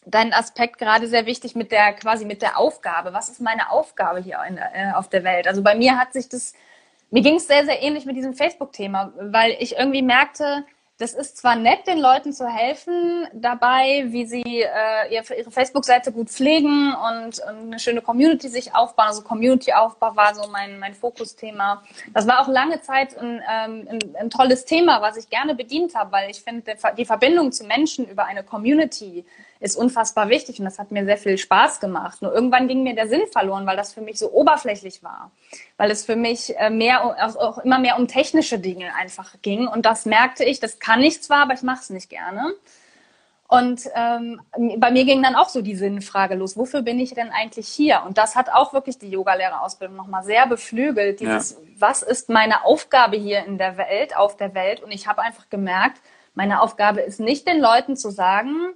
deinen 0.05 0.33
Aspekt 0.33 0.77
gerade 0.77 1.07
sehr 1.07 1.25
wichtig 1.25 1.55
mit 1.55 1.71
der 1.71 1.93
quasi 1.93 2.25
mit 2.25 2.41
der 2.41 2.57
Aufgabe. 2.57 3.13
Was 3.13 3.29
ist 3.29 3.41
meine 3.41 3.71
Aufgabe 3.71 4.19
hier 4.19 4.39
in, 4.47 4.57
äh, 4.57 4.91
auf 4.93 5.09
der 5.09 5.23
Welt? 5.23 5.47
Also 5.47 5.61
bei 5.61 5.75
mir 5.75 5.97
hat 5.97 6.13
sich 6.13 6.29
das, 6.29 6.53
mir 7.11 7.21
ging 7.21 7.35
es 7.35 7.47
sehr, 7.47 7.65
sehr 7.65 7.81
ähnlich 7.81 8.05
mit 8.05 8.15
diesem 8.15 8.33
Facebook-Thema, 8.33 9.13
weil 9.17 9.55
ich 9.59 9.77
irgendwie 9.77 10.01
merkte, 10.01 10.65
das 10.97 11.13
ist 11.13 11.37
zwar 11.37 11.57
nett, 11.57 11.87
den 11.87 11.99
Leuten 11.99 12.31
zu 12.31 12.47
helfen 12.47 13.27
dabei, 13.33 14.05
wie 14.07 14.25
sie 14.25 14.43
äh, 14.43 15.13
ihre 15.13 15.51
Facebook-Seite 15.51 16.13
gut 16.13 16.29
pflegen 16.29 16.93
und, 16.93 17.39
und, 17.39 17.67
eine 17.67 17.79
schöne 17.79 18.01
Community 18.01 18.47
sich 18.47 18.73
aufbauen. 18.73 19.07
Also 19.07 19.21
Community-Aufbau 19.21 20.15
war 20.15 20.33
so 20.33 20.49
mein, 20.49 20.79
mein 20.79 20.93
Fokusthema. 20.93 21.83
Das 22.13 22.27
war 22.27 22.39
auch 22.39 22.47
lange 22.47 22.79
Zeit 22.81 23.17
ein, 23.17 23.41
ähm, 23.51 23.87
ein, 23.89 23.99
ein 24.17 24.29
tolles 24.29 24.63
Thema, 24.63 25.01
was 25.01 25.17
ich 25.17 25.29
gerne 25.29 25.53
bedient 25.53 25.95
habe, 25.95 26.13
weil 26.13 26.31
ich 26.31 26.41
finde, 26.41 26.75
die 26.97 27.05
Verbindung 27.05 27.51
zu 27.51 27.65
Menschen 27.65 28.07
über 28.07 28.25
eine 28.25 28.43
Community 28.43 29.25
ist 29.59 29.75
unfassbar 29.77 30.29
wichtig 30.29 30.59
und 30.59 30.65
das 30.65 30.79
hat 30.79 30.91
mir 30.91 31.05
sehr 31.05 31.17
viel 31.17 31.37
Spaß 31.37 31.79
gemacht. 31.79 32.21
Nur 32.21 32.33
irgendwann 32.33 32.67
ging 32.67 32.83
mir 32.83 32.95
der 32.95 33.07
Sinn 33.07 33.23
verloren, 33.31 33.65
weil 33.65 33.77
das 33.77 33.93
für 33.93 34.01
mich 34.01 34.19
so 34.19 34.31
oberflächlich 34.31 35.03
war, 35.03 35.31
weil 35.77 35.91
es 35.91 36.05
für 36.05 36.15
mich 36.15 36.57
äh, 36.57 36.69
mehr 36.69 37.03
auch 37.19 37.57
immer 37.59 37.79
mehr 37.79 37.97
um 37.97 38.07
technische 38.07 38.59
Dinge 38.59 38.93
einfach 38.95 39.35
ging 39.41 39.67
und 39.67 39.85
das 39.85 40.05
merkte 40.05 40.43
ich, 40.43 40.59
das 40.59 40.79
kann 40.79 41.01
ich 41.01 41.23
zwar, 41.23 41.43
aber 41.43 41.53
ich 41.53 41.63
mache 41.63 41.81
es 41.81 41.89
nicht 41.89 42.09
gerne. 42.09 42.53
Und 43.47 43.81
ähm, 43.93 44.41
bei 44.77 44.89
mir 44.89 45.05
ging 45.05 45.21
dann 45.21 45.35
auch 45.35 45.49
so 45.49 45.61
die 45.61 45.75
Sinnfrage 45.75 46.33
los, 46.33 46.57
wofür 46.57 46.81
bin 46.81 46.99
ich 46.99 47.13
denn 47.13 47.29
eigentlich 47.29 47.67
hier? 47.67 48.01
Und 48.05 48.17
das 48.17 48.35
hat 48.35 48.49
auch 48.49 48.73
wirklich 48.73 48.97
die 48.97 49.09
Yogalehrerausbildung 49.09 49.95
nochmal 49.95 50.23
sehr 50.23 50.47
beflügelt, 50.47 51.19
dieses, 51.19 51.51
ja. 51.51 51.57
was 51.77 52.01
ist 52.01 52.29
meine 52.29 52.65
Aufgabe 52.65 53.17
hier 53.17 53.45
in 53.45 53.59
der 53.59 53.77
Welt, 53.77 54.17
auf 54.17 54.35
der 54.35 54.55
Welt? 54.55 54.81
Und 54.81 54.91
ich 54.91 55.07
habe 55.07 55.21
einfach 55.21 55.47
gemerkt, 55.49 56.01
meine 56.33 56.61
Aufgabe 56.61 57.01
ist 57.01 57.19
nicht 57.19 57.47
den 57.47 57.59
Leuten 57.59 57.95
zu 57.95 58.09
sagen, 58.09 58.73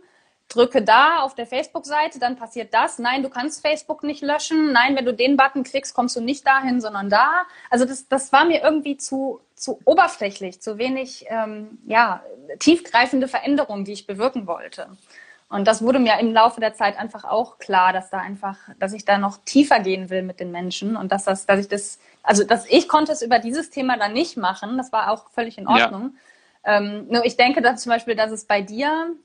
drücke 0.49 0.81
da 0.81 1.21
auf 1.21 1.35
der 1.35 1.45
Facebook-Seite, 1.45 2.19
dann 2.19 2.35
passiert 2.35 2.73
das. 2.73 2.97
Nein, 2.99 3.21
du 3.23 3.29
kannst 3.29 3.65
Facebook 3.65 4.03
nicht 4.03 4.21
löschen. 4.21 4.71
Nein, 4.73 4.95
wenn 4.95 5.05
du 5.05 5.13
den 5.13 5.37
Button 5.37 5.63
klickst, 5.63 5.93
kommst 5.93 6.15
du 6.15 6.21
nicht 6.21 6.45
dahin, 6.45 6.81
sondern 6.81 7.09
da. 7.09 7.43
Also 7.69 7.85
das, 7.85 8.07
das 8.07 8.33
war 8.33 8.45
mir 8.45 8.61
irgendwie 8.61 8.97
zu, 8.97 9.39
zu 9.55 9.79
oberflächlich, 9.85 10.59
zu 10.59 10.79
wenig 10.79 11.25
ähm, 11.29 11.77
ja, 11.85 12.23
tiefgreifende 12.59 13.27
Veränderungen, 13.27 13.85
die 13.85 13.93
ich 13.93 14.07
bewirken 14.07 14.47
wollte. 14.47 14.87
Und 15.49 15.67
das 15.67 15.81
wurde 15.81 15.99
mir 15.99 16.19
im 16.19 16.33
Laufe 16.33 16.59
der 16.59 16.73
Zeit 16.73 16.97
einfach 16.97 17.23
auch 17.23 17.57
klar, 17.57 17.93
dass 17.93 18.09
da 18.09 18.17
einfach, 18.17 18.57
dass 18.79 18.93
ich 18.93 19.05
da 19.05 19.17
noch 19.17 19.37
tiefer 19.45 19.79
gehen 19.79 20.09
will 20.09 20.23
mit 20.23 20.39
den 20.39 20.51
Menschen 20.51 20.95
und 20.95 21.11
dass 21.11 21.25
das, 21.25 21.45
dass 21.45 21.59
ich 21.59 21.67
das, 21.67 21.99
also 22.23 22.43
dass 22.43 22.65
ich 22.67 22.87
konnte 22.87 23.11
es 23.11 23.21
über 23.21 23.39
dieses 23.39 23.69
Thema 23.69 23.97
dann 23.97 24.13
nicht 24.13 24.37
machen. 24.37 24.77
Das 24.77 24.91
war 24.91 25.11
auch 25.11 25.29
völlig 25.31 25.57
in 25.57 25.67
Ordnung. 25.67 26.15
Ja. 26.65 26.77
Ähm, 26.77 27.07
nur 27.09 27.25
ich 27.25 27.37
denke 27.37 27.61
dass 27.61 27.81
zum 27.81 27.91
Beispiel, 27.91 28.15
dass 28.15 28.31
es 28.31 28.45
bei 28.45 28.61
dir 28.61 29.15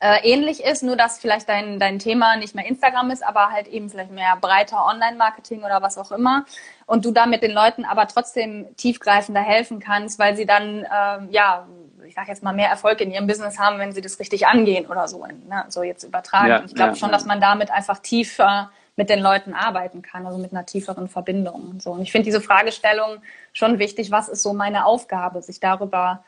äh, 0.00 0.30
ähnlich 0.30 0.62
ist, 0.62 0.82
nur 0.82 0.96
dass 0.96 1.18
vielleicht 1.18 1.48
dein, 1.48 1.80
dein 1.80 1.98
Thema 1.98 2.36
nicht 2.36 2.54
mehr 2.54 2.66
Instagram 2.66 3.10
ist, 3.10 3.26
aber 3.26 3.50
halt 3.50 3.66
eben 3.66 3.90
vielleicht 3.90 4.12
mehr 4.12 4.36
breiter 4.40 4.86
Online-Marketing 4.86 5.64
oder 5.64 5.82
was 5.82 5.98
auch 5.98 6.12
immer. 6.12 6.44
Und 6.86 7.04
du 7.04 7.10
damit 7.10 7.42
den 7.42 7.50
Leuten 7.50 7.84
aber 7.84 8.06
trotzdem 8.06 8.66
tiefgreifender 8.76 9.40
helfen 9.40 9.80
kannst, 9.80 10.18
weil 10.18 10.36
sie 10.36 10.46
dann, 10.46 10.86
ähm, 10.94 11.28
ja, 11.30 11.66
ich 12.06 12.14
sag 12.14 12.28
jetzt 12.28 12.42
mal, 12.42 12.52
mehr 12.52 12.68
Erfolg 12.68 13.00
in 13.00 13.10
ihrem 13.10 13.26
Business 13.26 13.58
haben, 13.58 13.78
wenn 13.78 13.92
sie 13.92 14.00
das 14.00 14.20
richtig 14.20 14.46
angehen 14.46 14.86
oder 14.86 15.08
so, 15.08 15.26
ne? 15.26 15.64
so 15.68 15.82
jetzt 15.82 16.04
übertragen. 16.04 16.48
Ja, 16.48 16.62
ich 16.64 16.74
glaube 16.74 16.92
ja, 16.92 16.96
schon, 16.96 17.10
ja. 17.10 17.14
dass 17.14 17.26
man 17.26 17.40
damit 17.40 17.70
einfach 17.70 17.98
tiefer 17.98 18.70
mit 18.94 19.10
den 19.10 19.20
Leuten 19.20 19.52
arbeiten 19.52 20.02
kann, 20.02 20.26
also 20.26 20.38
mit 20.38 20.52
einer 20.52 20.66
tieferen 20.66 21.08
Verbindung. 21.08 21.70
Und 21.70 21.82
so. 21.82 21.90
Und 21.92 22.02
ich 22.02 22.12
finde 22.12 22.24
diese 22.24 22.40
Fragestellung 22.40 23.18
schon 23.52 23.78
wichtig, 23.78 24.10
was 24.10 24.28
ist 24.28 24.42
so 24.42 24.52
meine 24.52 24.86
Aufgabe, 24.86 25.42
sich 25.42 25.60
darüber 25.60 26.24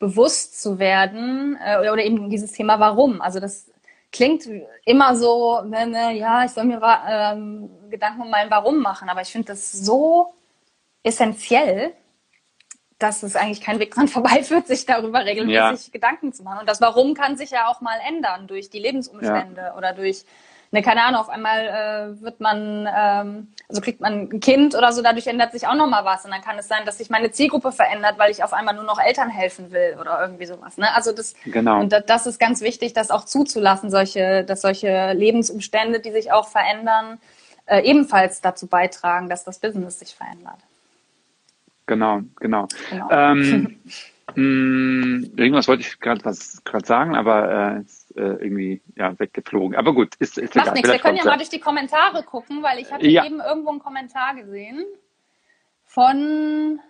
bewusst 0.00 0.60
zu 0.60 0.80
werden 0.80 1.56
äh, 1.64 1.78
oder 1.78 2.02
eben 2.02 2.28
dieses 2.28 2.50
Thema 2.50 2.80
Warum. 2.80 3.20
Also 3.20 3.38
das 3.38 3.70
klingt 4.10 4.48
immer 4.84 5.14
so, 5.14 5.60
ne, 5.62 5.86
ne, 5.86 6.16
ja, 6.16 6.44
ich 6.44 6.50
soll 6.50 6.64
mir 6.64 6.80
ähm, 7.08 7.70
Gedanken 7.90 8.22
um 8.22 8.30
mein 8.30 8.50
Warum 8.50 8.80
machen, 8.80 9.08
aber 9.08 9.20
ich 9.20 9.30
finde 9.30 9.48
das 9.48 9.70
so 9.70 10.34
essentiell, 11.04 11.92
dass 12.98 13.22
es 13.22 13.36
eigentlich 13.36 13.60
kein 13.60 13.78
Weg 13.78 13.94
dran 13.94 14.08
vorbeiführt, 14.16 14.66
sich 14.66 14.86
darüber 14.86 15.24
regelmäßig 15.24 15.86
ja. 15.86 15.92
Gedanken 15.92 16.32
zu 16.32 16.42
machen. 16.42 16.60
Und 16.60 16.68
das 16.68 16.80
Warum 16.80 17.14
kann 17.14 17.36
sich 17.36 17.50
ja 17.50 17.68
auch 17.68 17.80
mal 17.80 17.98
ändern 18.08 18.48
durch 18.48 18.70
die 18.70 18.80
Lebensumstände 18.80 19.60
ja. 19.60 19.76
oder 19.76 19.92
durch 19.92 20.24
ne, 20.70 20.82
keine 20.82 21.02
Ahnung, 21.04 21.20
auf 21.20 21.28
einmal 21.28 21.66
äh, 21.66 22.22
wird 22.22 22.40
man, 22.40 22.88
ähm, 22.94 23.48
also 23.68 23.80
kriegt 23.80 24.00
man 24.00 24.28
ein 24.30 24.40
Kind 24.40 24.74
oder 24.74 24.92
so, 24.92 25.02
dadurch 25.02 25.26
ändert 25.26 25.52
sich 25.52 25.66
auch 25.66 25.74
nochmal 25.74 26.04
was. 26.04 26.24
Und 26.24 26.30
dann 26.30 26.42
kann 26.42 26.58
es 26.58 26.68
sein, 26.68 26.84
dass 26.86 26.98
sich 26.98 27.10
meine 27.10 27.30
Zielgruppe 27.30 27.72
verändert, 27.72 28.18
weil 28.18 28.30
ich 28.30 28.44
auf 28.44 28.52
einmal 28.52 28.74
nur 28.74 28.84
noch 28.84 29.00
Eltern 29.00 29.30
helfen 29.30 29.72
will 29.72 29.96
oder 30.00 30.20
irgendwie 30.20 30.46
sowas. 30.46 30.76
Ne? 30.78 30.92
Also 30.94 31.12
das, 31.12 31.34
genau. 31.44 31.80
und 31.80 31.92
das 32.06 32.26
ist 32.26 32.38
ganz 32.38 32.60
wichtig, 32.60 32.92
das 32.92 33.10
auch 33.10 33.24
zuzulassen, 33.24 33.90
solche, 33.90 34.44
dass 34.44 34.62
solche 34.62 35.12
Lebensumstände, 35.12 36.00
die 36.00 36.12
sich 36.12 36.32
auch 36.32 36.48
verändern, 36.48 37.18
äh, 37.66 37.82
ebenfalls 37.82 38.40
dazu 38.40 38.66
beitragen, 38.66 39.28
dass 39.28 39.44
das 39.44 39.58
Business 39.58 39.98
sich 39.98 40.14
verändert. 40.14 40.58
Genau, 41.86 42.20
genau. 42.36 42.68
genau. 42.90 43.08
Ähm, 43.10 43.80
mh, 44.34 44.36
mm, 44.40 45.32
irgendwas 45.36 45.66
wollte 45.66 45.82
ich 45.82 45.98
gerade 45.98 46.24
was 46.24 46.62
gerade 46.64 46.86
sagen, 46.86 47.16
aber 47.16 47.78
äh, 47.78 47.84
äh, 48.16 48.20
irgendwie 48.20 48.82
ja, 48.96 49.18
weggeflogen. 49.18 49.76
Aber 49.76 49.94
gut, 49.94 50.14
ist, 50.16 50.38
ist 50.38 50.54
Macht 50.54 50.66
egal. 50.66 50.74
nichts, 50.74 50.92
wir 50.92 50.98
können 50.98 51.16
ja 51.16 51.24
mal 51.24 51.36
durch 51.36 51.48
die 51.48 51.60
Kommentare 51.60 52.22
gucken, 52.22 52.62
weil 52.62 52.78
ich 52.78 52.92
habe 52.92 53.06
ja. 53.06 53.24
eben 53.24 53.40
irgendwo 53.40 53.70
einen 53.70 53.80
Kommentar 53.80 54.34
gesehen 54.34 54.84
von 55.84 56.80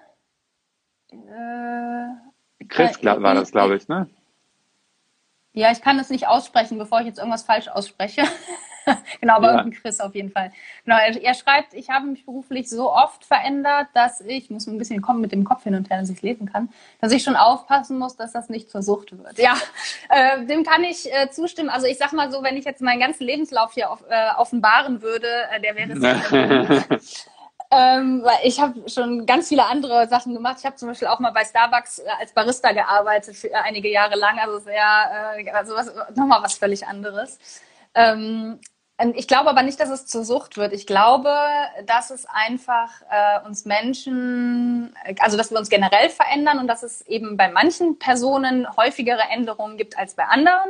äh, 1.11 2.65
Chris 2.69 2.99
äh, 2.99 3.23
war 3.23 3.35
das, 3.35 3.53
glaube 3.53 3.77
ich, 3.77 3.89
ne? 3.89 4.09
Ja, 5.53 5.73
ich 5.73 5.81
kann 5.81 5.99
es 5.99 6.11
nicht 6.11 6.29
aussprechen, 6.29 6.79
bevor 6.79 7.01
ich 7.01 7.07
jetzt 7.07 7.19
irgendwas 7.19 7.43
falsch 7.43 7.69
ausspreche. 7.69 8.23
genau, 9.21 9.35
aber 9.35 9.47
ja. 9.49 9.59
irgendein 9.59 9.81
Chris 9.81 10.01
auf 10.01 10.15
jeden 10.15 10.31
Fall. 10.31 10.53
Genau, 10.85 10.97
er, 10.97 11.23
er, 11.23 11.35
schreibt, 11.35 11.75
ich 11.75 11.91
habe 11.91 12.07
mich 12.07 12.25
beruflich 12.25 12.69
so 12.69 12.93
oft 12.93 13.25
verändert, 13.25 13.89
dass 13.95 14.21
ich, 14.21 14.51
muss 14.51 14.67
ein 14.67 14.79
bisschen 14.79 15.03
kommen 15.03 15.21
mit 15.21 15.33
dem 15.33 15.45
Kopf 15.45 15.65
hin 15.65 15.75
und 15.75 15.91
her, 15.91 16.01
dass 16.01 16.11
ich 16.11 16.17
es 16.17 16.23
lesen 16.23 16.51
kann, 16.51 16.71
dass 17.01 17.13
ich 17.13 17.23
schon 17.23 17.37
aufpassen 17.37 17.99
muss, 17.99 18.17
dass 18.17 18.33
das 18.33 18.49
nicht 18.49 18.71
zur 18.71 18.83
Sucht 18.83 19.17
wird. 19.17 19.39
Ja, 19.39 19.55
äh, 20.09 20.45
dem 20.47 20.65
kann 20.65 20.85
ich 20.85 21.13
äh, 21.13 21.31
zustimmen. 21.31 21.71
Also 21.71 21.87
ich 21.87 21.99
sag 21.99 22.13
mal 22.13 22.31
so, 22.31 22.43
wenn 22.43 22.57
ich 22.57 22.65
jetzt 22.65 22.83
meinen 22.83 23.01
ganzen 23.01 23.25
Lebenslauf 23.25 23.75
hier 23.75 23.91
auf, 23.91 24.03
äh, 24.09 24.31
offenbaren 24.37 25.03
würde, 25.03 25.29
äh, 25.53 25.61
der 25.61 25.77
wäre 25.77 26.97
es. 26.97 27.27
Ähm, 27.73 28.23
weil 28.25 28.39
ich 28.43 28.61
habe 28.61 28.89
schon 28.89 29.27
ganz 29.27 29.49
viele 29.49 29.65
andere 29.67 30.09
Sachen 30.09 30.35
gemacht. 30.35 30.57
Ich 30.59 30.67
habe 30.67 30.75
zum 30.75 30.89
Beispiel 30.89 31.07
auch 31.07 31.21
mal 31.21 31.31
bei 31.31 31.45
Starbucks 31.45 32.01
äh, 32.01 32.03
als 32.19 32.33
Barista 32.33 32.73
gearbeitet 32.73 33.37
für 33.37 33.55
einige 33.55 33.89
Jahre 33.89 34.17
lang. 34.17 34.41
Also 34.41 34.59
sehr, 34.59 35.37
äh, 35.37 35.49
also 35.51 35.77
was, 35.77 35.93
nochmal 36.17 36.43
was 36.43 36.55
völlig 36.55 36.85
anderes. 36.89 37.39
Ähm, 37.95 38.61
ich 39.15 39.27
glaube 39.27 39.49
aber 39.49 39.63
nicht, 39.63 39.81
dass 39.81 39.89
es 39.89 40.07
zur 40.07 40.25
Sucht 40.25 40.57
wird. 40.59 40.73
Ich 40.73 40.87
glaube, 40.87 41.35
dass 41.87 42.11
es 42.11 42.27
einfach 42.27 42.91
äh, 43.11 43.47
uns 43.47 43.65
Menschen, 43.65 44.95
also 45.21 45.37
dass 45.39 45.51
wir 45.51 45.59
uns 45.59 45.71
generell 45.71 46.11
verändern 46.11 46.59
und 46.59 46.67
dass 46.67 46.83
es 46.83 47.01
eben 47.07 47.37
bei 47.37 47.51
manchen 47.51 47.99
Personen 47.99 48.67
häufigere 48.77 49.23
Änderungen 49.31 49.79
gibt 49.79 49.99
als 49.99 50.15
bei 50.15 50.25
anderen. 50.25 50.69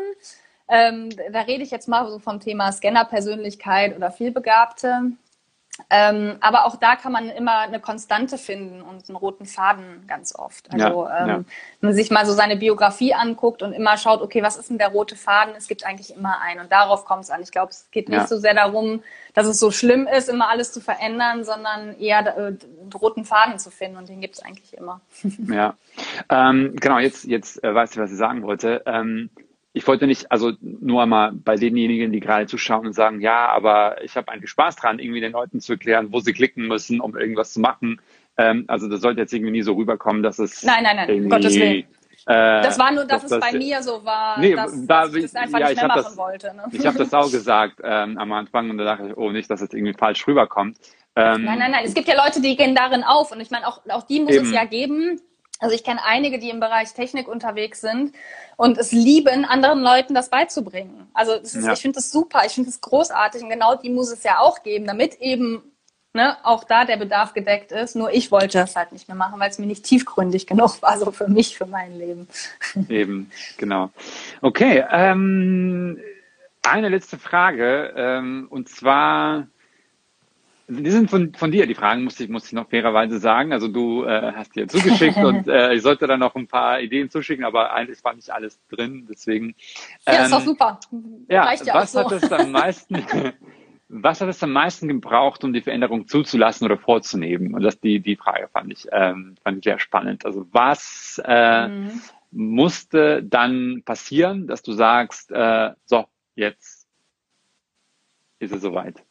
Ähm, 0.69 1.11
da 1.33 1.41
rede 1.41 1.65
ich 1.65 1.73
jetzt 1.73 1.89
mal 1.89 2.09
so 2.09 2.21
vom 2.21 2.39
Thema 2.39 2.71
Scanner-Persönlichkeit 2.71 3.97
oder 3.97 4.13
Vielbegabte. 4.13 5.13
Ähm, 5.89 6.37
aber 6.41 6.67
auch 6.67 6.77
da 6.77 6.97
kann 6.97 7.13
man 7.13 7.29
immer 7.31 7.61
eine 7.61 7.81
Konstante 7.81 8.39
finden 8.39 8.83
und 8.83 9.09
einen 9.09 9.17
roten 9.17 9.47
Faden 9.47 10.05
ganz 10.07 10.35
oft. 10.35 10.73
Also 10.73 11.07
ja, 11.07 11.23
ähm, 11.23 11.29
ja. 11.29 11.37
wenn 11.37 11.91
man 11.91 11.95
sich 11.95 12.11
mal 12.11 12.27
so 12.27 12.33
seine 12.33 12.57
Biografie 12.57 13.15
anguckt 13.15 13.63
und 13.63 13.73
immer 13.73 13.97
schaut, 13.97 14.21
okay, 14.21 14.43
was 14.43 14.57
ist 14.57 14.71
denn 14.71 14.79
der 14.79 14.89
rote 14.89 15.17
Faden? 15.17 15.55
Es 15.57 15.69
gibt 15.69 15.87
eigentlich 15.87 16.15
immer 16.15 16.41
einen 16.41 16.61
und 16.61 16.73
darauf 16.73 17.05
kommt 17.05 17.25
es 17.25 17.31
an. 17.31 17.43
Ich 17.43 17.51
glaube, 17.51 17.71
es 17.71 17.89
geht 17.91 18.09
nicht 18.09 18.19
ja. 18.19 18.27
so 18.27 18.39
sehr 18.39 18.55
darum, 18.55 19.03
dass 19.35 19.47
es 19.47 19.59
so 19.59 19.71
schlimm 19.71 20.07
ist, 20.07 20.29
immer 20.29 20.49
alles 20.49 20.73
zu 20.73 20.81
verändern, 20.81 21.45
sondern 21.45 21.99
eher 21.99 22.27
äh, 22.27 22.41
einen 22.47 22.93
roten 22.95 23.25
Faden 23.25 23.59
zu 23.59 23.71
finden 23.71 23.97
und 23.97 24.09
den 24.09 24.21
gibt 24.21 24.35
es 24.35 24.45
eigentlich 24.45 24.75
immer. 24.77 25.01
Ja, 25.51 25.75
ähm, 26.29 26.77
genau. 26.77 26.99
Jetzt 26.99 27.25
jetzt 27.25 27.63
äh, 27.65 27.75
weißt 27.75 27.97
du, 27.97 28.01
was 28.01 28.11
ich 28.11 28.17
sagen 28.17 28.43
wollte. 28.43 28.83
Ich 29.73 29.87
wollte 29.87 30.07
nicht, 30.07 30.31
also 30.33 30.53
nur 30.61 31.07
mal 31.07 31.33
bei 31.33 31.55
denjenigen, 31.55 32.11
die 32.11 32.21
gerade 32.21 32.47
zuschauen 32.47 32.87
und 32.87 32.93
sagen, 32.93 33.21
ja, 33.21 33.47
aber 33.49 34.03
ich 34.03 34.17
habe 34.17 34.31
eigentlich 34.33 34.51
Spaß 34.51 34.77
dran, 34.77 34.99
irgendwie 34.99 35.21
den 35.21 35.33
Leuten 35.33 35.61
zu 35.61 35.73
erklären, 35.73 36.09
wo 36.11 36.21
sie 36.21 36.33
klicken 36.33 36.67
müssen, 36.67 37.01
um 37.01 37.17
irgendwas 37.17 37.53
zu 37.53 37.61
machen. 37.61 38.01
Ähm, 38.37 38.65
also 38.67 38.89
das 38.89 39.01
sollte 39.01 39.21
jetzt 39.21 39.33
irgendwie 39.33 39.53
nie 39.53 39.63
so 39.63 39.75
rüberkommen, 39.75 40.23
dass 40.23 40.39
es 40.39 40.63
nein, 40.65 40.83
nein, 40.83 40.97
nein, 40.97 41.29
Gottes 41.29 41.55
Willen. 41.55 41.85
Äh, 42.27 42.63
das 42.63 42.79
war 42.79 42.93
nur, 42.93 43.05
dass, 43.05 43.23
dass 43.23 43.33
es 43.33 43.41
bei 43.41 43.57
mir 43.57 43.83
so 43.83 44.05
war, 44.05 44.39
nee, 44.39 44.55
dass, 44.55 44.87
da, 44.87 45.07
dass 45.07 45.15
ich 45.15 45.23
das 45.23 45.35
einfach 45.35 45.59
ja, 45.59 45.69
nicht 45.69 45.79
mehr 45.79 45.89
machen 45.89 46.03
das, 46.05 46.17
wollte. 46.17 46.55
Ne? 46.55 46.65
Ich 46.73 46.87
habe 46.87 46.99
das 46.99 47.15
auch 47.15 47.31
gesagt 47.31 47.81
ähm, 47.83 48.19
am 48.19 48.33
Anfang 48.33 48.71
und 48.71 48.79
da 48.79 48.85
dachte 48.85 49.09
ich, 49.09 49.17
oh, 49.17 49.31
nicht, 49.31 49.51
dass 49.51 49.61
es 49.61 49.73
irgendwie 49.73 49.95
falsch 49.95 50.27
rüberkommt. 50.27 50.77
Ähm, 51.17 51.45
nein, 51.45 51.59
nein, 51.59 51.71
nein. 51.71 51.85
Es 51.85 51.95
gibt 51.95 52.09
ja 52.09 52.23
Leute, 52.23 52.41
die 52.41 52.57
gehen 52.57 52.75
darin 52.75 53.03
auf 53.03 53.33
und 53.33 53.41
ich 53.41 53.51
meine, 53.51 53.67
auch, 53.67 53.81
auch 53.89 54.03
die 54.03 54.21
muss 54.21 54.35
eben. 54.35 54.47
es 54.47 54.53
ja 54.53 54.65
geben. 54.65 55.21
Also 55.61 55.75
ich 55.75 55.85
kenne 55.85 56.03
einige, 56.05 56.39
die 56.39 56.51
im 56.51 56.59
Bereich 56.59 56.95
Technik 56.95 57.29
unterwegs 57.29 57.81
sind 57.81 58.15
und 58.57 58.79
es 58.79 58.93
lieben, 58.93 59.45
anderen 59.45 59.81
Leuten 59.81 60.15
das 60.15 60.31
beizubringen. 60.31 61.09
Also 61.13 61.35
ist, 61.35 61.55
ja. 61.55 61.73
ich 61.73 61.81
finde 61.81 61.97
das 61.97 62.11
super, 62.11 62.43
ich 62.47 62.53
finde 62.53 62.71
das 62.71 62.81
großartig 62.81 63.43
und 63.43 63.51
genau 63.51 63.77
die 63.77 63.91
muss 63.91 64.11
es 64.11 64.23
ja 64.23 64.39
auch 64.39 64.63
geben, 64.63 64.87
damit 64.87 65.21
eben 65.21 65.63
ne, 66.15 66.37
auch 66.45 66.65
da 66.65 66.85
der 66.85 66.97
Bedarf 66.97 67.35
gedeckt 67.35 67.73
ist. 67.73 67.95
Nur 67.95 68.13
ich 68.13 68.31
wollte 68.31 68.59
das 68.59 68.75
halt 68.75 68.93
nicht 68.93 69.09
mehr 69.09 69.17
machen, 69.17 69.39
weil 69.39 69.51
es 69.51 69.59
mir 69.59 69.67
nicht 69.67 69.85
tiefgründig 69.85 70.47
genug 70.47 70.81
war, 70.83 70.99
so 70.99 71.11
für 71.11 71.29
mich, 71.29 71.57
für 71.57 71.67
mein 71.67 71.97
Leben. 71.99 72.29
Eben, 72.89 73.31
genau. 73.59 73.91
Okay, 74.41 74.85
ähm, 74.91 76.01
eine 76.63 76.89
letzte 76.89 77.19
Frage 77.19 77.93
ähm, 77.97 78.49
und 78.51 78.69
zwar 78.69 79.47
die 80.71 80.91
sind 80.91 81.11
von, 81.11 81.35
von 81.35 81.51
dir, 81.51 81.67
die 81.67 81.75
Fragen 81.75 82.05
muss 82.05 82.21
ich, 82.21 82.29
muss 82.29 82.47
ich 82.47 82.53
noch 82.53 82.69
fairerweise 82.69 83.19
sagen. 83.19 83.53
Also 83.53 83.69
du 83.69 84.05
äh, 84.05 84.33
hast 84.35 84.55
dir 84.55 84.69
zugeschickt 84.69 85.17
und 85.19 85.49
äh, 85.49 85.75
ich 85.75 85.83
sollte 85.83 86.07
da 86.07 86.17
noch 86.17 86.35
ein 86.37 86.47
paar 86.47 86.81
Ideen 86.81 87.11
zuschicken, 87.11 87.45
aber 87.45 87.73
eigentlich 87.73 88.03
war 88.05 88.15
nicht 88.15 88.31
alles 88.31 88.61
drin, 88.69 89.07
deswegen. 89.11 89.55
Ähm, 90.07 90.15
ja, 90.15 90.25
ist 90.25 90.33
doch 90.33 90.41
ähm, 90.41 90.47
super. 90.47 90.81
Ja, 91.29 91.45
Reicht 91.45 91.67
ja 91.67 91.75
was 91.75 91.93
so. 91.93 92.01
hat 92.01 92.13
es 92.13 92.33
am 92.33 92.53
meisten, 92.53 93.05
was 93.89 94.21
hat 94.21 94.29
es 94.29 94.43
am 94.43 94.53
meisten 94.53 94.87
gebraucht, 94.87 95.43
um 95.43 95.53
die 95.53 95.61
Veränderung 95.61 96.07
zuzulassen 96.07 96.65
oder 96.65 96.79
vorzunehmen? 96.79 97.55
Und 97.55 97.63
das 97.63 97.81
die, 97.81 97.99
die 98.01 98.17
Frage 98.17 98.49
fand 98.53 98.73
ich, 98.73 98.87
ähm, 98.93 99.35
fand 99.43 99.59
ich 99.59 99.65
sehr 99.65 99.81
spannend. 99.81 100.25
Also 100.25 100.47
was 100.53 101.21
äh, 101.25 101.69
mhm. 101.69 102.01
musste 102.31 103.23
dann 103.25 103.83
passieren, 103.85 104.47
dass 104.47 104.63
du 104.63 104.73
sagst, 104.73 105.33
äh, 105.33 105.71
so, 105.85 106.07
jetzt 106.37 106.87
ist 108.39 108.53
es 108.53 108.63
soweit? 108.63 109.03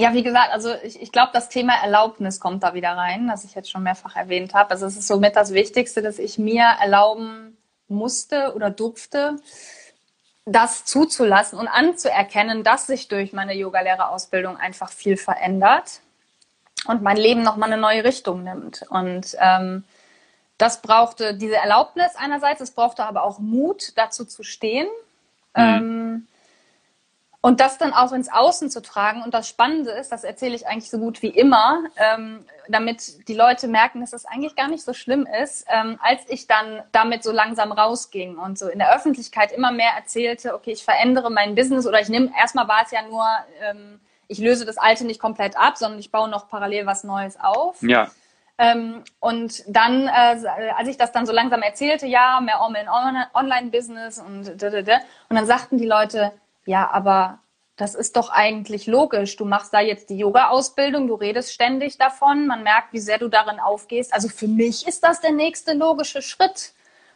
Ja, 0.00 0.14
wie 0.14 0.22
gesagt, 0.22 0.50
also 0.50 0.72
ich, 0.82 1.02
ich 1.02 1.12
glaube, 1.12 1.28
das 1.34 1.50
Thema 1.50 1.74
Erlaubnis 1.74 2.40
kommt 2.40 2.62
da 2.62 2.72
wieder 2.72 2.92
rein, 2.92 3.28
das 3.28 3.44
ich 3.44 3.54
jetzt 3.54 3.70
schon 3.70 3.82
mehrfach 3.82 4.16
erwähnt 4.16 4.54
habe. 4.54 4.70
Also 4.70 4.86
es 4.86 4.96
ist 4.96 5.06
somit 5.06 5.36
das 5.36 5.52
Wichtigste, 5.52 6.00
dass 6.00 6.18
ich 6.18 6.38
mir 6.38 6.64
erlauben 6.80 7.58
musste 7.86 8.54
oder 8.54 8.70
durfte, 8.70 9.36
das 10.46 10.86
zuzulassen 10.86 11.58
und 11.58 11.68
anzuerkennen, 11.68 12.64
dass 12.64 12.86
sich 12.86 13.08
durch 13.08 13.34
meine 13.34 13.54
Yogalehrerausbildung 13.54 14.56
einfach 14.56 14.90
viel 14.90 15.18
verändert 15.18 16.00
und 16.86 17.02
mein 17.02 17.18
Leben 17.18 17.42
nochmal 17.42 17.70
eine 17.70 17.80
neue 17.80 18.02
Richtung 18.02 18.42
nimmt. 18.42 18.86
Und 18.88 19.36
ähm, 19.38 19.84
das 20.56 20.80
brauchte 20.80 21.34
diese 21.34 21.56
Erlaubnis 21.56 22.12
einerseits, 22.16 22.62
es 22.62 22.70
brauchte 22.70 23.04
aber 23.04 23.22
auch 23.22 23.38
Mut, 23.38 23.92
dazu 23.96 24.24
zu 24.24 24.44
stehen. 24.44 24.88
Mhm. 25.54 25.62
Ähm, 25.62 26.26
und 27.42 27.60
das 27.60 27.78
dann 27.78 27.94
auch 27.94 28.12
ins 28.12 28.30
Außen 28.30 28.68
zu 28.68 28.82
tragen. 28.82 29.22
Und 29.22 29.32
das 29.32 29.48
Spannende 29.48 29.92
ist, 29.92 30.12
das 30.12 30.24
erzähle 30.24 30.54
ich 30.54 30.66
eigentlich 30.66 30.90
so 30.90 30.98
gut 30.98 31.22
wie 31.22 31.28
immer, 31.28 31.84
ähm, 31.96 32.44
damit 32.68 33.28
die 33.28 33.34
Leute 33.34 33.66
merken, 33.66 34.00
dass 34.00 34.10
das 34.10 34.26
eigentlich 34.26 34.56
gar 34.56 34.68
nicht 34.68 34.84
so 34.84 34.92
schlimm 34.92 35.26
ist, 35.42 35.64
ähm, 35.68 35.98
als 36.02 36.20
ich 36.28 36.46
dann 36.46 36.82
damit 36.92 37.22
so 37.22 37.32
langsam 37.32 37.72
rausging 37.72 38.36
und 38.36 38.58
so 38.58 38.68
in 38.68 38.78
der 38.78 38.94
Öffentlichkeit 38.94 39.52
immer 39.52 39.72
mehr 39.72 39.92
erzählte, 39.96 40.54
okay, 40.54 40.72
ich 40.72 40.84
verändere 40.84 41.30
mein 41.30 41.54
Business 41.54 41.86
oder 41.86 42.00
ich 42.00 42.08
nehme, 42.08 42.30
erstmal 42.38 42.68
war 42.68 42.82
es 42.84 42.90
ja 42.90 43.00
nur, 43.08 43.26
ähm, 43.62 44.00
ich 44.28 44.38
löse 44.38 44.66
das 44.66 44.76
Alte 44.76 45.06
nicht 45.06 45.20
komplett 45.20 45.56
ab, 45.58 45.78
sondern 45.78 45.98
ich 45.98 46.10
baue 46.10 46.28
noch 46.28 46.48
parallel 46.48 46.84
was 46.86 47.04
Neues 47.04 47.40
auf. 47.40 47.82
Ja. 47.82 48.10
Ähm, 48.58 49.02
und 49.18 49.64
dann, 49.66 50.08
äh, 50.08 50.46
als 50.76 50.88
ich 50.88 50.98
das 50.98 51.12
dann 51.12 51.24
so 51.24 51.32
langsam 51.32 51.62
erzählte, 51.62 52.06
ja, 52.06 52.38
mehr 52.42 52.60
Online-Business 52.60 54.18
und 54.18 54.62
da, 54.62 54.68
da, 54.68 54.82
da, 54.82 54.96
und 55.30 55.36
dann 55.36 55.46
sagten 55.46 55.78
die 55.78 55.86
Leute, 55.86 56.32
ja, 56.66 56.90
aber 56.90 57.40
das 57.76 57.94
ist 57.94 58.16
doch 58.16 58.30
eigentlich 58.30 58.86
logisch. 58.86 59.36
Du 59.36 59.44
machst 59.44 59.72
da 59.72 59.80
jetzt 59.80 60.10
die 60.10 60.18
Yoga-Ausbildung, 60.18 61.08
du 61.08 61.14
redest 61.14 61.52
ständig 61.52 61.96
davon, 61.96 62.46
man 62.46 62.62
merkt, 62.62 62.92
wie 62.92 62.98
sehr 62.98 63.18
du 63.18 63.28
darin 63.28 63.58
aufgehst. 63.58 64.12
Also 64.12 64.28
für 64.28 64.48
mich 64.48 64.86
ist 64.86 65.02
das 65.02 65.20
der 65.20 65.32
nächste 65.32 65.72
logische 65.72 66.20
Schritt. 66.20 66.74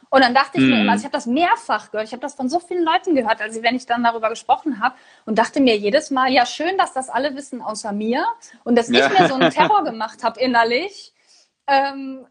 Und 0.09 0.23
dann 0.23 0.33
dachte 0.33 0.59
ich 0.59 0.65
mm. 0.65 0.71
mir 0.71 0.81
immer, 0.83 0.93
also 0.93 1.03
ich 1.03 1.07
habe 1.07 1.17
das 1.17 1.27
mehrfach 1.27 1.91
gehört, 1.91 2.07
ich 2.07 2.13
habe 2.13 2.23
das 2.23 2.35
von 2.35 2.49
so 2.49 2.61
vielen 2.61 2.85
Leuten 2.85 3.15
gehört, 3.15 3.41
also 3.41 3.63
wenn 3.63 3.75
ich 3.75 3.85
dann 3.85 4.05
darüber 4.05 4.29
gesprochen 4.29 4.81
habe 4.81 4.95
und 5.27 5.39
dachte 5.39 5.61
mir 5.61 5.77
jedes 5.77 6.11
Mal, 6.11 6.31
ja 6.31 6.47
schön, 6.47 6.79
dass 6.79 6.93
das 6.93 7.11
alle 7.11 7.35
wissen 7.35 7.61
außer 7.61 7.93
mir 7.93 8.25
und 8.63 8.77
dass 8.77 8.89
ja. 8.89 9.07
ich 9.07 9.19
mir 9.19 9.29
so 9.29 9.35
einen 9.35 9.51
Terror 9.53 9.83
gemacht 9.83 10.23
habe 10.23 10.39
innerlich 10.41 11.14
ähm, 11.67 12.27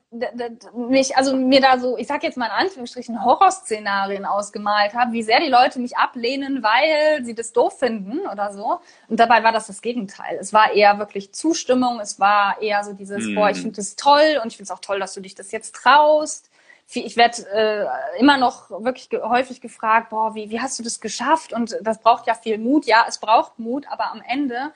mich, 0.76 1.18
also 1.18 1.36
mir 1.36 1.60
da 1.60 1.80
so, 1.80 1.98
ich 1.98 2.06
sag 2.06 2.22
jetzt 2.22 2.38
mal 2.38 2.46
in 2.46 2.52
Anführungsstrichen, 2.52 3.24
Horrorszenarien 3.26 4.26
ausgemalt 4.26 4.94
habe, 4.94 5.14
wie 5.14 5.24
sehr 5.24 5.40
die 5.40 5.50
Leute 5.50 5.80
mich 5.80 5.98
ablehnen, 5.98 6.62
weil 6.62 7.26
sie 7.26 7.34
das 7.34 7.52
doof 7.52 7.80
finden 7.80 8.28
oder 8.28 8.54
so. 8.54 8.80
Und 9.08 9.20
dabei 9.20 9.44
war 9.44 9.52
das 9.52 9.68
das 9.68 9.82
Gegenteil. 9.82 10.38
Es 10.40 10.54
war 10.54 10.74
eher 10.74 11.00
wirklich 11.00 11.34
Zustimmung, 11.34 12.00
es 12.00 12.20
war 12.20 12.62
eher 12.62 12.84
so 12.84 12.94
dieses, 12.94 13.26
mm. 13.26 13.36
boah, 13.36 13.50
ich 13.50 13.58
mhm. 13.58 13.62
finde 13.62 13.78
das 13.78 13.96
toll 13.96 14.40
und 14.44 14.50
ich 14.50 14.58
finde 14.58 14.72
es 14.72 14.72
auch 14.72 14.82
toll, 14.82 15.00
dass 15.00 15.16
du 15.16 15.22
dich 15.22 15.34
das 15.34 15.52
jetzt 15.52 15.74
traust. 15.76 16.52
Ich 16.92 17.18
werde 17.18 17.42
äh, 17.52 18.20
immer 18.20 18.38
noch 18.38 18.70
wirklich 18.70 19.10
ge 19.10 19.22
häufig 19.24 19.62
gefragt, 19.62 20.10
boah, 20.10 20.36
wie, 20.36 20.52
wie 20.52 20.62
hast 20.62 20.78
du 20.78 20.84
das 20.84 21.00
geschafft? 21.00 21.54
Und 21.54 21.76
das 21.82 22.02
braucht 22.02 22.28
ja 22.28 22.36
viel 22.36 22.60
Mut. 22.60 22.86
Ja, 22.86 23.06
es 23.08 23.18
braucht 23.18 23.58
Mut, 23.58 23.88
aber 23.90 24.12
am 24.12 24.22
Ende 24.22 24.74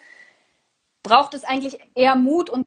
braucht 1.03 1.35
es 1.35 1.43
eigentlich 1.43 1.79
eher 1.93 2.15
Mut 2.15 2.49
und 2.49 2.65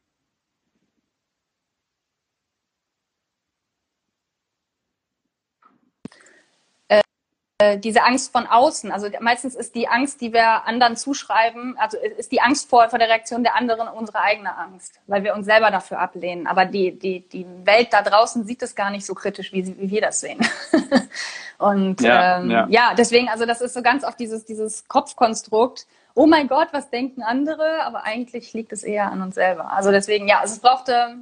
diese 7.79 8.03
Angst 8.05 8.33
von 8.33 8.47
außen. 8.47 8.91
Also 8.91 9.09
meistens 9.21 9.55
ist 9.55 9.75
die 9.75 9.89
Angst, 9.89 10.21
die 10.21 10.33
wir 10.33 10.67
anderen 10.67 10.97
zuschreiben, 10.97 11.77
also 11.79 11.99
ist 11.99 12.33
die 12.33 12.41
Angst 12.41 12.69
vor, 12.71 12.89
vor 12.89 12.99
der 12.99 13.09
Reaktion 13.09 13.43
der 13.43 13.57
anderen 13.57 13.89
unsere 13.89 14.21
eigene 14.21 14.57
Angst, 14.57 15.01
weil 15.07 15.25
wir 15.25 15.35
uns 15.35 15.47
selber 15.47 15.71
dafür 15.71 15.99
ablehnen. 15.99 16.47
Aber 16.47 16.65
die, 16.65 16.99
die, 16.99 17.29
die 17.29 17.47
Welt 17.65 17.89
da 17.93 18.03
draußen 18.03 18.45
sieht 18.45 18.63
es 18.63 18.75
gar 18.75 18.91
nicht 18.91 19.05
so 19.05 19.15
kritisch, 19.15 19.53
wie, 19.53 19.67
wie 19.79 19.91
wir 19.91 20.01
das 20.01 20.21
sehen. 20.21 20.41
Und 21.59 22.01
ja, 22.01 22.39
ähm, 22.39 22.51
ja. 22.51 22.67
ja, 22.71 22.95
deswegen, 22.97 23.29
also 23.29 23.45
das 23.45 23.61
ist 23.61 23.75
so 23.75 23.83
ganz 23.83 24.05
oft 24.05 24.19
dieses, 24.19 24.45
dieses 24.47 24.89
Kopfkonstrukt. 24.89 25.87
Oh 26.15 26.27
mein 26.27 26.49
Gott, 26.49 26.69
was 26.73 26.89
denken 26.89 27.23
andere? 27.23 27.83
Aber 27.85 28.05
eigentlich 28.05 28.53
liegt 28.55 28.73
es 28.73 28.83
eher 28.83 29.13
an 29.13 29.21
uns 29.21 29.35
selber. 29.35 29.71
Also 29.73 29.91
deswegen, 29.91 30.27
ja, 30.27 30.41
also 30.41 30.55
es 30.55 30.61
brauchte 30.61 31.17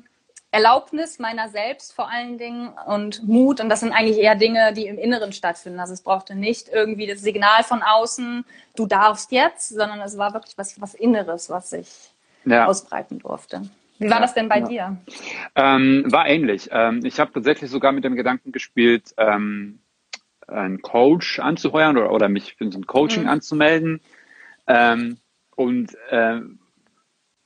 Erlaubnis 0.51 1.19
meiner 1.19 1.49
selbst 1.49 1.93
vor 1.93 2.11
allen 2.11 2.39
Dingen 2.39 2.71
und 2.87 3.27
Mut. 3.29 3.61
Und 3.61 3.69
das 3.69 3.81
sind 3.81 3.93
eigentlich 3.93 4.19
eher 4.19 4.35
Dinge, 4.35 4.73
die 4.73 4.87
im 4.87 4.99
Inneren 4.99 5.33
stattfinden. 5.33 5.79
Also 5.79 5.93
es 5.93 6.01
brauchte 6.01 6.35
nicht 6.35 6.69
irgendwie 6.69 7.07
das 7.07 7.21
Signal 7.21 7.63
von 7.65 7.83
außen, 7.83 8.45
du 8.75 8.87
darfst 8.87 9.31
jetzt, 9.31 9.69
sondern 9.69 10.01
es 10.01 10.17
war 10.17 10.33
wirklich 10.33 10.57
was, 10.57 10.81
was 10.81 10.95
Inneres, 10.95 11.51
was 11.51 11.71
sich 11.71 12.11
ja. 12.47 12.67
ausbreiten 12.67 13.19
durfte. 13.19 13.63
Wie 13.99 14.09
war 14.09 14.17
ja, 14.17 14.21
das 14.21 14.35
denn 14.35 14.49
bei 14.49 14.61
ja. 14.61 14.69
dir? 14.69 14.97
Ähm, 15.55 16.05
war 16.07 16.27
ähnlich. 16.27 16.69
Ähm, 16.73 17.05
ich 17.05 17.21
habe 17.21 17.33
tatsächlich 17.33 17.71
sogar 17.71 17.93
mit 17.93 18.05
dem 18.05 18.15
Gedanken 18.15 18.53
gespielt, 18.53 19.13
ähm, 19.19 19.81
einen 20.47 20.81
Coach 20.81 21.41
anzuheuern 21.41 21.99
oder, 21.99 22.11
oder 22.13 22.29
mich 22.29 22.55
für 22.55 22.71
so 22.71 22.79
ein 22.79 22.87
Coaching 22.87 23.25
mhm. 23.25 23.29
anzumelden. 23.29 24.01
Ähm, 24.67 25.19
und 25.57 25.95
äh, 26.11 26.41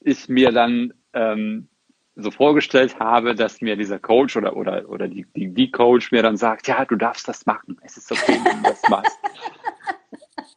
ich 0.00 0.28
mir 0.28 0.53
dann 0.53 0.92
ähm, 1.14 1.68
so 2.16 2.30
vorgestellt 2.30 2.98
habe, 2.98 3.34
dass 3.34 3.60
mir 3.60 3.76
dieser 3.76 3.98
Coach 3.98 4.36
oder, 4.36 4.56
oder, 4.56 4.88
oder 4.88 5.08
die, 5.08 5.26
die, 5.34 5.48
die 5.48 5.70
Coach 5.70 6.12
mir 6.12 6.22
dann 6.22 6.36
sagt, 6.36 6.68
ja, 6.68 6.84
du 6.84 6.96
darfst 6.96 7.26
das 7.28 7.46
machen. 7.46 7.78
Es 7.82 7.96
ist 7.96 8.12
okay, 8.12 8.38
wenn 8.44 8.62
du 8.62 8.70
das 8.70 8.82
machst. 8.88 9.18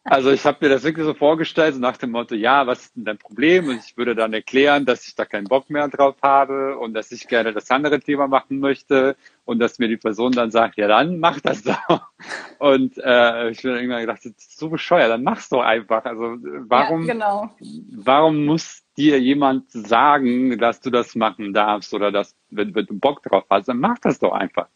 Also 0.08 0.30
ich 0.30 0.46
habe 0.46 0.60
mir 0.62 0.70
das 0.70 0.84
wirklich 0.84 1.04
so 1.04 1.16
vorgestellt, 1.16 1.74
so 1.74 1.80
nach 1.80 1.98
dem 1.98 2.12
Motto, 2.12 2.36
ja, 2.36 2.68
was 2.68 2.86
ist 2.86 2.96
denn 2.96 3.06
dein 3.06 3.18
Problem? 3.18 3.70
Und 3.70 3.84
ich 3.84 3.98
würde 3.98 4.14
dann 4.14 4.34
erklären, 4.34 4.86
dass 4.86 5.08
ich 5.08 5.16
da 5.16 5.26
keinen 5.26 5.46
Bock 5.46 5.72
mehr 5.72 5.88
drauf 5.88 6.16
habe 6.22 6.78
und 6.78 6.94
dass 6.94 7.12
ich 7.12 7.28
gerne 7.28 7.54
das 7.54 7.72
andere 7.72 8.00
Thema 8.00 8.28
machen 8.28 8.60
möchte 8.60 9.16
und 9.46 9.58
dass 9.58 9.80
mir 9.80 9.88
die 9.88 9.98
Person 9.98 10.32
dann 10.32 10.52
sagt, 10.52 10.78
ja, 10.78 10.88
dann 10.88 11.20
mach 11.20 11.40
das 11.40 11.64
doch. 11.64 12.02
Und 12.60 12.98
äh, 12.98 13.50
ich 13.50 13.60
habe 13.60 13.76
irgendwann 13.76 14.02
gedacht, 14.02 14.20
das 14.20 14.32
ist 14.32 14.58
so 14.58 14.70
bescheuert, 14.70 15.12
dann 15.12 15.24
mach's 15.24 15.50
doch 15.50 15.62
einfach. 15.62 16.06
Also 16.06 16.38
warum, 16.68 17.06
ja, 17.06 17.14
genau. 17.14 17.52
warum 17.92 18.46
muss 18.46 18.85
dir 18.98 19.20
jemand 19.20 19.72
sagen, 19.72 20.58
dass 20.58 20.82
du 20.82 20.90
das 20.90 21.16
machen 21.16 21.54
darfst 21.54 21.94
oder 21.94 22.12
dass, 22.12 22.36
wenn, 22.50 22.74
wenn 22.76 22.86
du 22.86 22.98
Bock 22.98 23.24
drauf 23.24 23.46
hast, 23.50 23.68
dann 23.68 23.80
mach 23.80 24.00
das 24.00 24.20
doch 24.20 24.34
einfach. 24.34 24.68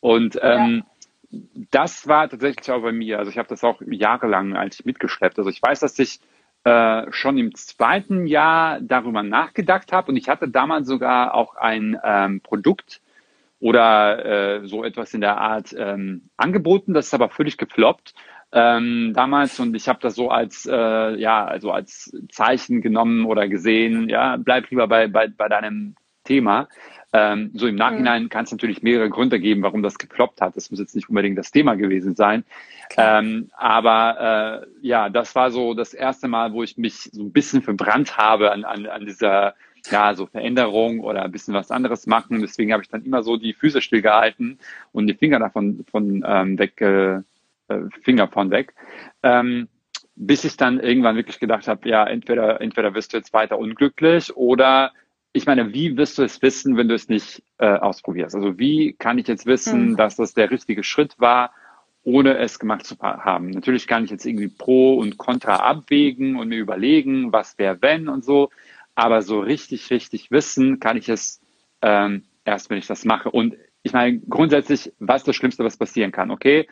Und 0.00 0.38
ähm, 0.42 0.76
ja 0.76 0.96
das 1.70 2.06
war 2.06 2.28
tatsächlich 2.28 2.70
auch 2.70 2.82
bei 2.82 2.92
mir. 2.92 3.18
Also 3.18 3.30
ich 3.30 3.38
habe 3.38 3.48
das 3.48 3.64
auch 3.64 3.80
jahrelang 3.86 4.56
eigentlich 4.56 4.84
mitgeschleppt. 4.84 5.38
Also 5.38 5.50
ich 5.50 5.62
weiß, 5.62 5.80
dass 5.80 5.98
ich 5.98 6.20
äh, 6.64 7.10
schon 7.10 7.38
im 7.38 7.54
zweiten 7.54 8.26
Jahr 8.26 8.80
darüber 8.80 9.22
nachgedacht 9.22 9.92
habe 9.92 10.10
und 10.10 10.16
ich 10.16 10.28
hatte 10.28 10.48
damals 10.48 10.86
sogar 10.86 11.34
auch 11.34 11.56
ein 11.56 11.98
ähm, 12.02 12.40
Produkt 12.40 13.00
oder 13.60 14.24
äh, 14.62 14.66
so 14.66 14.84
etwas 14.84 15.14
in 15.14 15.20
der 15.20 15.38
Art 15.38 15.74
ähm, 15.76 16.28
angeboten. 16.36 16.94
Das 16.94 17.06
ist 17.06 17.14
aber 17.14 17.30
völlig 17.30 17.56
gefloppt 17.56 18.14
ähm, 18.52 19.12
damals 19.14 19.58
und 19.58 19.74
ich 19.74 19.88
habe 19.88 19.98
das 20.00 20.14
so 20.14 20.30
als 20.30 20.66
äh, 20.66 21.16
ja 21.20 21.44
also 21.44 21.72
als 21.72 22.16
Zeichen 22.30 22.80
genommen 22.80 23.26
oder 23.26 23.48
gesehen. 23.48 24.08
Ja, 24.08 24.36
bleib 24.36 24.70
lieber 24.70 24.86
bei 24.86 25.08
bei, 25.08 25.28
bei 25.28 25.48
deinem 25.48 25.96
Thema. 26.24 26.68
Ähm, 27.12 27.50
so 27.54 27.66
im 27.66 27.76
Nachhinein 27.76 28.24
mhm. 28.24 28.28
kann 28.28 28.44
es 28.44 28.52
natürlich 28.52 28.82
mehrere 28.82 29.08
Gründe 29.08 29.40
geben, 29.40 29.62
warum 29.62 29.82
das 29.82 29.98
geploppt 29.98 30.40
hat. 30.40 30.56
Das 30.56 30.70
muss 30.70 30.80
jetzt 30.80 30.94
nicht 30.94 31.08
unbedingt 31.08 31.38
das 31.38 31.50
Thema 31.50 31.74
gewesen 31.74 32.14
sein. 32.14 32.44
Ähm, 32.96 33.50
aber 33.56 34.62
äh, 34.62 34.86
ja, 34.86 35.08
das 35.08 35.34
war 35.34 35.50
so 35.50 35.74
das 35.74 35.94
erste 35.94 36.28
Mal, 36.28 36.52
wo 36.52 36.62
ich 36.62 36.76
mich 36.76 37.10
so 37.12 37.22
ein 37.22 37.32
bisschen 37.32 37.62
verbrannt 37.62 38.16
habe 38.16 38.52
an, 38.52 38.64
an, 38.64 38.86
an 38.86 39.06
dieser 39.06 39.54
ja, 39.90 40.14
so 40.14 40.26
Veränderung 40.26 41.00
oder 41.00 41.22
ein 41.22 41.32
bisschen 41.32 41.54
was 41.54 41.70
anderes 41.70 42.06
machen. 42.06 42.40
Deswegen 42.40 42.72
habe 42.72 42.82
ich 42.82 42.88
dann 42.88 43.04
immer 43.04 43.22
so 43.22 43.36
die 43.36 43.54
Füße 43.54 43.80
stillgehalten 43.80 44.58
und 44.92 45.06
die 45.06 45.14
Finger 45.14 45.38
davon 45.38 45.84
von 45.90 46.24
ähm, 46.26 46.58
weg, 46.58 46.80
äh, 46.80 47.22
Finger 48.02 48.28
von 48.28 48.50
weg. 48.50 48.74
Ähm, 49.22 49.68
bis 50.16 50.44
ich 50.44 50.56
dann 50.56 50.80
irgendwann 50.80 51.16
wirklich 51.16 51.38
gedacht 51.38 51.68
habe, 51.68 51.88
ja, 51.88 52.06
entweder, 52.06 52.60
entweder 52.60 52.94
wirst 52.94 53.12
du 53.12 53.18
jetzt 53.18 53.32
weiter 53.34 53.58
unglücklich 53.58 54.34
oder 54.34 54.92
ich 55.36 55.44
meine, 55.44 55.74
wie 55.74 55.98
wirst 55.98 56.16
du 56.16 56.22
es 56.22 56.40
wissen, 56.40 56.78
wenn 56.78 56.88
du 56.88 56.94
es 56.94 57.10
nicht 57.10 57.42
äh, 57.58 57.66
ausprobierst? 57.66 58.34
Also 58.34 58.58
wie 58.58 58.94
kann 58.94 59.18
ich 59.18 59.28
jetzt 59.28 59.44
wissen, 59.44 59.90
mhm. 59.90 59.96
dass 59.96 60.16
das 60.16 60.32
der 60.32 60.50
richtige 60.50 60.82
Schritt 60.82 61.20
war, 61.20 61.52
ohne 62.02 62.38
es 62.38 62.58
gemacht 62.58 62.86
zu 62.86 62.96
haben? 62.98 63.50
Natürlich 63.50 63.86
kann 63.86 64.04
ich 64.04 64.10
jetzt 64.10 64.24
irgendwie 64.24 64.48
Pro 64.48 64.94
und 64.94 65.18
Contra 65.18 65.56
abwägen 65.56 66.36
und 66.36 66.48
mir 66.48 66.58
überlegen, 66.58 67.32
was 67.32 67.58
wäre 67.58 67.82
wenn 67.82 68.08
und 68.08 68.24
so. 68.24 68.48
Aber 68.96 69.22
so 69.22 69.38
richtig, 69.38 69.90
richtig 69.90 70.32
wissen 70.32 70.80
kann 70.80 70.96
ich 70.96 71.08
es 71.08 71.40
ähm, 71.82 72.24
erst, 72.44 72.68
wenn 72.70 72.78
ich 72.78 72.88
das 72.88 73.04
mache. 73.04 73.30
Und 73.30 73.54
ich 73.84 73.92
meine, 73.92 74.18
grundsätzlich, 74.18 74.92
was 74.98 75.22
ist 75.22 75.28
das 75.28 75.36
Schlimmste, 75.36 75.62
was 75.62 75.76
passieren 75.76 76.10
kann? 76.10 76.32
Okay, 76.32 76.66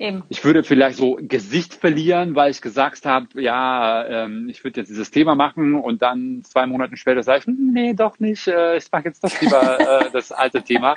Eben. 0.00 0.22
Ich 0.30 0.42
würde 0.44 0.64
vielleicht 0.64 0.96
so 0.96 1.18
Gesicht 1.20 1.74
verlieren, 1.74 2.34
weil 2.34 2.50
ich 2.50 2.62
gesagt 2.62 3.04
habe, 3.04 3.26
ja, 3.42 4.06
ähm, 4.06 4.48
ich 4.48 4.64
würde 4.64 4.80
jetzt 4.80 4.88
dieses 4.88 5.10
Thema 5.10 5.34
machen 5.34 5.74
und 5.74 6.00
dann 6.00 6.42
zwei 6.42 6.64
Monate 6.64 6.96
später 6.96 7.22
sage 7.22 7.40
ich, 7.40 7.44
hm, 7.44 7.72
nee, 7.74 7.92
doch 7.92 8.18
nicht, 8.18 8.48
äh, 8.48 8.78
ich 8.78 8.90
mache 8.90 9.04
jetzt 9.04 9.22
doch 9.22 9.40
lieber 9.42 9.78
äh, 10.06 10.10
das 10.10 10.32
alte 10.32 10.62
Thema. 10.62 10.96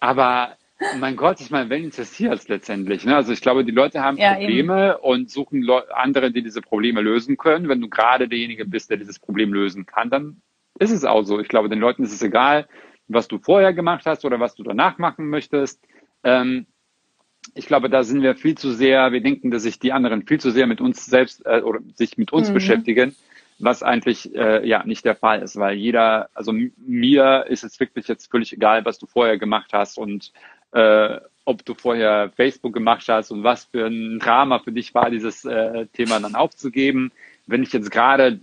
Aber 0.00 0.56
mein 0.98 1.16
Gott, 1.16 1.40
ich 1.40 1.50
meine, 1.50 1.70
wen 1.70 1.84
interessiert 1.84 2.34
es 2.34 2.48
letztendlich? 2.48 3.04
Ne? 3.04 3.16
Also 3.16 3.32
ich 3.32 3.40
glaube, 3.40 3.64
die 3.64 3.72
Leute 3.72 4.02
haben 4.02 4.16
ja, 4.16 4.34
Probleme 4.34 4.94
eben. 4.94 5.00
und 5.02 5.30
suchen 5.30 5.62
Le 5.62 5.84
andere, 5.94 6.30
die 6.30 6.42
diese 6.42 6.60
Probleme 6.60 7.00
lösen 7.00 7.36
können. 7.36 7.68
Wenn 7.68 7.80
du 7.80 7.88
gerade 7.88 8.28
derjenige 8.28 8.64
bist, 8.64 8.90
der 8.90 8.96
dieses 8.96 9.18
Problem 9.18 9.52
lösen 9.52 9.86
kann, 9.86 10.10
dann 10.10 10.42
ist 10.78 10.90
es 10.90 11.04
auch 11.04 11.22
so. 11.22 11.40
Ich 11.40 11.48
glaube, 11.48 11.68
den 11.68 11.78
Leuten 11.78 12.04
ist 12.04 12.12
es 12.12 12.22
egal, 12.22 12.68
was 13.08 13.28
du 13.28 13.38
vorher 13.38 13.72
gemacht 13.72 14.06
hast 14.06 14.24
oder 14.24 14.40
was 14.40 14.54
du 14.54 14.62
danach 14.62 14.98
machen 14.98 15.28
möchtest. 15.28 15.80
Ähm, 16.24 16.66
ich 17.54 17.66
glaube, 17.66 17.90
da 17.90 18.04
sind 18.04 18.22
wir 18.22 18.34
viel 18.34 18.56
zu 18.56 18.72
sehr, 18.72 19.12
wir 19.12 19.20
denken, 19.20 19.50
dass 19.50 19.64
sich 19.64 19.78
die 19.78 19.92
anderen 19.92 20.26
viel 20.26 20.40
zu 20.40 20.50
sehr 20.50 20.66
mit 20.66 20.80
uns 20.80 21.06
selbst 21.06 21.44
äh, 21.44 21.60
oder 21.60 21.80
sich 21.94 22.16
mit 22.16 22.32
uns 22.32 22.50
mhm. 22.50 22.54
beschäftigen, 22.54 23.16
was 23.58 23.82
eigentlich 23.82 24.34
äh, 24.34 24.66
ja 24.66 24.84
nicht 24.84 25.04
der 25.04 25.16
Fall 25.16 25.42
ist, 25.42 25.56
weil 25.56 25.76
jeder, 25.76 26.30
also 26.34 26.52
mir 26.52 27.46
ist 27.48 27.64
es 27.64 27.78
wirklich 27.80 28.08
jetzt 28.08 28.30
völlig 28.30 28.52
egal, 28.52 28.84
was 28.84 28.98
du 28.98 29.06
vorher 29.06 29.38
gemacht 29.38 29.72
hast 29.72 29.98
und 29.98 30.32
äh, 30.72 31.20
ob 31.44 31.64
du 31.64 31.74
vorher 31.74 32.30
Facebook 32.36 32.72
gemacht 32.72 33.04
hast 33.08 33.30
und 33.30 33.42
was 33.42 33.64
für 33.64 33.86
ein 33.86 34.18
Drama 34.18 34.60
für 34.60 34.72
dich 34.72 34.94
war, 34.94 35.10
dieses 35.10 35.44
äh, 35.44 35.86
Thema 35.86 36.20
dann 36.20 36.34
aufzugeben. 36.34 37.12
Wenn 37.46 37.62
ich 37.62 37.72
jetzt 37.72 37.90
gerade 37.90 38.40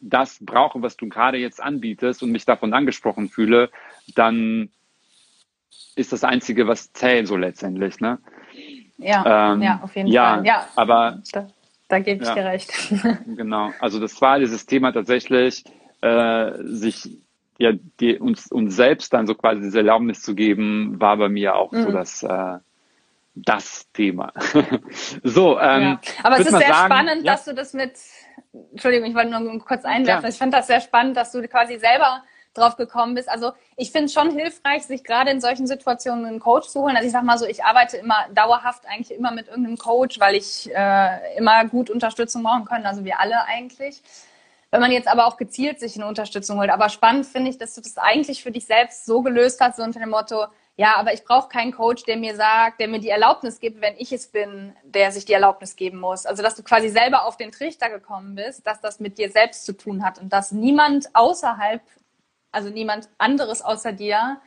das 0.00 0.38
brauche, 0.40 0.82
was 0.82 0.96
du 0.96 1.08
gerade 1.08 1.38
jetzt 1.38 1.62
anbietest 1.62 2.22
und 2.22 2.30
mich 2.30 2.44
davon 2.44 2.74
angesprochen 2.74 3.28
fühle, 3.28 3.70
dann 4.14 4.68
ist 5.96 6.12
das 6.12 6.24
Einzige, 6.24 6.68
was 6.68 6.92
zählt 6.92 7.26
so 7.26 7.36
letztendlich. 7.36 8.00
Ne? 8.00 8.18
Ja, 8.98 9.52
ähm, 9.52 9.62
ja, 9.62 9.80
auf 9.82 9.96
jeden 9.96 10.08
ja, 10.08 10.34
Fall. 10.34 10.46
Ja, 10.46 10.68
aber 10.76 11.22
da, 11.32 11.48
da 11.88 11.98
gebe 11.98 12.22
ich 12.22 12.28
ja, 12.28 12.34
dir 12.34 12.44
recht. 12.44 12.72
genau, 13.36 13.72
also 13.80 13.98
das 13.98 14.20
war 14.20 14.38
dieses 14.38 14.66
Thema 14.66 14.92
tatsächlich, 14.92 15.64
äh, 16.02 16.52
sich 16.62 17.08
ja, 17.58 17.72
die, 18.00 18.18
uns, 18.18 18.50
uns 18.50 18.74
selbst 18.74 19.12
dann 19.12 19.26
so 19.26 19.34
quasi 19.34 19.62
diese 19.62 19.78
Erlaubnis 19.78 20.22
zu 20.22 20.34
geben, 20.34 21.00
war 21.00 21.16
bei 21.16 21.28
mir 21.28 21.54
auch 21.54 21.72
mhm. 21.72 21.82
so 21.82 21.92
das, 21.92 22.22
äh, 22.22 22.58
das 23.34 23.90
Thema. 23.92 24.32
so, 25.22 25.58
ähm, 25.60 25.82
ja. 25.82 26.00
aber 26.22 26.40
es 26.40 26.46
ist 26.46 26.50
sehr 26.50 26.68
sagen, 26.68 26.92
spannend, 26.92 27.24
ja. 27.24 27.32
dass 27.32 27.44
du 27.44 27.54
das 27.54 27.72
mit, 27.72 27.92
Entschuldigung, 28.72 29.08
ich 29.08 29.14
wollte 29.14 29.30
nur 29.30 29.58
kurz 29.64 29.84
einwerfen. 29.84 30.28
Ich 30.28 30.38
fand 30.38 30.54
das 30.54 30.66
sehr 30.66 30.80
spannend, 30.80 31.16
dass 31.16 31.32
du 31.32 31.46
quasi 31.48 31.78
selber 31.78 32.22
drauf 32.54 32.76
gekommen 32.76 33.14
bist. 33.14 33.28
Also 33.28 33.52
ich 33.76 33.90
finde 33.90 34.06
es 34.06 34.12
schon 34.12 34.30
hilfreich, 34.30 34.84
sich 34.84 35.04
gerade 35.04 35.30
in 35.30 35.40
solchen 35.40 35.66
Situationen 35.66 36.24
einen 36.24 36.40
Coach 36.40 36.68
zu 36.68 36.82
holen. 36.82 36.96
Also 36.96 37.06
ich 37.06 37.12
sag 37.12 37.24
mal 37.24 37.36
so, 37.36 37.46
ich 37.46 37.64
arbeite 37.64 37.96
immer 37.96 38.26
dauerhaft 38.32 38.86
eigentlich 38.86 39.16
immer 39.16 39.32
mit 39.32 39.48
irgendeinem 39.48 39.76
Coach, 39.76 40.20
weil 40.20 40.36
ich 40.36 40.70
äh, 40.72 41.36
immer 41.36 41.64
gut 41.66 41.90
Unterstützung 41.90 42.44
brauchen 42.44 42.64
kann. 42.64 42.86
Also 42.86 43.04
wir 43.04 43.18
alle 43.20 43.44
eigentlich. 43.46 44.00
Wenn 44.74 44.80
man 44.80 44.90
jetzt 44.90 45.06
aber 45.06 45.28
auch 45.28 45.36
gezielt 45.36 45.78
sich 45.78 45.94
eine 45.94 46.08
Unterstützung 46.08 46.58
holt. 46.58 46.68
Aber 46.68 46.88
spannend 46.88 47.26
finde 47.26 47.48
ich, 47.48 47.58
dass 47.58 47.76
du 47.76 47.80
das 47.80 47.96
eigentlich 47.96 48.42
für 48.42 48.50
dich 48.50 48.66
selbst 48.66 49.06
so 49.06 49.22
gelöst 49.22 49.60
hast, 49.60 49.76
so 49.76 49.84
unter 49.84 50.00
dem 50.00 50.10
Motto, 50.10 50.46
ja, 50.74 50.96
aber 50.96 51.14
ich 51.14 51.22
brauche 51.22 51.48
keinen 51.48 51.70
Coach, 51.70 52.02
der 52.02 52.16
mir 52.16 52.34
sagt, 52.34 52.80
der 52.80 52.88
mir 52.88 52.98
die 52.98 53.08
Erlaubnis 53.08 53.60
gibt, 53.60 53.80
wenn 53.80 53.94
ich 53.98 54.10
es 54.10 54.26
bin, 54.26 54.74
der 54.82 55.12
sich 55.12 55.24
die 55.26 55.32
Erlaubnis 55.32 55.76
geben 55.76 56.00
muss. 56.00 56.26
Also, 56.26 56.42
dass 56.42 56.56
du 56.56 56.64
quasi 56.64 56.88
selber 56.88 57.24
auf 57.24 57.36
den 57.36 57.52
Trichter 57.52 57.88
gekommen 57.88 58.34
bist, 58.34 58.66
dass 58.66 58.80
das 58.80 58.98
mit 58.98 59.16
dir 59.16 59.30
selbst 59.30 59.64
zu 59.64 59.76
tun 59.76 60.04
hat 60.04 60.18
und 60.18 60.32
dass 60.32 60.50
niemand 60.50 61.06
außerhalb 61.14 61.80
also 62.50 62.68
niemand 62.68 63.08
anderes 63.18 63.62
außer 63.62 63.92
dir, 63.92 64.40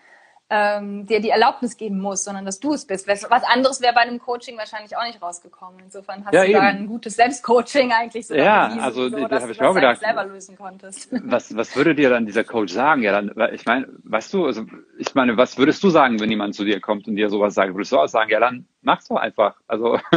ähm, 0.49 1.05
dir 1.05 1.19
die 1.19 1.29
Erlaubnis 1.29 1.75
geben 1.75 1.99
muss, 1.99 2.23
sondern 2.23 2.45
dass 2.45 2.59
du 2.59 2.73
es 2.73 2.85
bist. 2.85 3.07
Was 3.07 3.43
anderes 3.43 3.81
wäre 3.81 3.93
bei 3.93 4.01
einem 4.01 4.19
Coaching 4.19 4.57
wahrscheinlich 4.57 4.95
auch 4.95 5.03
nicht 5.03 5.21
rausgekommen. 5.21 5.81
Insofern 5.83 6.25
hast 6.25 6.33
ja, 6.33 6.41
du 6.41 6.47
eben. 6.47 6.53
da 6.53 6.61
ein 6.61 6.87
gutes 6.87 7.15
Selbstcoaching 7.15 7.91
eigentlich 7.91 8.27
so 8.27 8.33
Ja, 8.35 8.67
bewiesen, 8.67 8.83
also 8.83 9.09
so, 9.09 9.27
das 9.27 9.43
habe 9.43 9.51
ich 9.51 9.59
mir 9.59 9.69
auch 9.69 9.75
gedacht. 9.75 9.99
selber 9.99 10.25
lösen 10.25 10.57
konntest. 10.57 11.09
Was, 11.25 11.55
was 11.55 11.75
würde 11.75 11.95
dir 11.95 12.09
dann 12.09 12.25
dieser 12.25 12.43
Coach 12.43 12.71
sagen? 12.71 13.03
Ja, 13.03 13.11
dann, 13.11 13.31
ich 13.53 13.65
meine, 13.65 13.87
weißt 14.03 14.33
du, 14.33 14.45
also 14.45 14.65
ich 14.97 15.13
meine, 15.13 15.35
was 15.37 15.57
würdest 15.57 15.83
du 15.83 15.89
sagen, 15.89 16.19
wenn 16.19 16.29
jemand 16.29 16.55
zu 16.55 16.63
dir 16.63 16.79
kommt 16.79 17.07
und 17.07 17.15
dir 17.15 17.29
sowas 17.29 17.53
sagt? 17.53 17.73
Würdest 17.73 17.91
du 17.91 17.97
auch 17.97 18.07
sagen, 18.07 18.29
ja, 18.29 18.39
dann 18.39 18.67
mach's 18.81 19.07
doch 19.07 19.17
einfach. 19.17 19.55
Also 19.67 19.99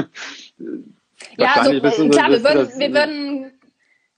ja, 1.37 1.55
also, 1.55 1.81
klar, 1.81 2.31
wir 2.31 2.45
würden, 2.45 2.79
wir 2.79 2.95
würden 2.95 3.60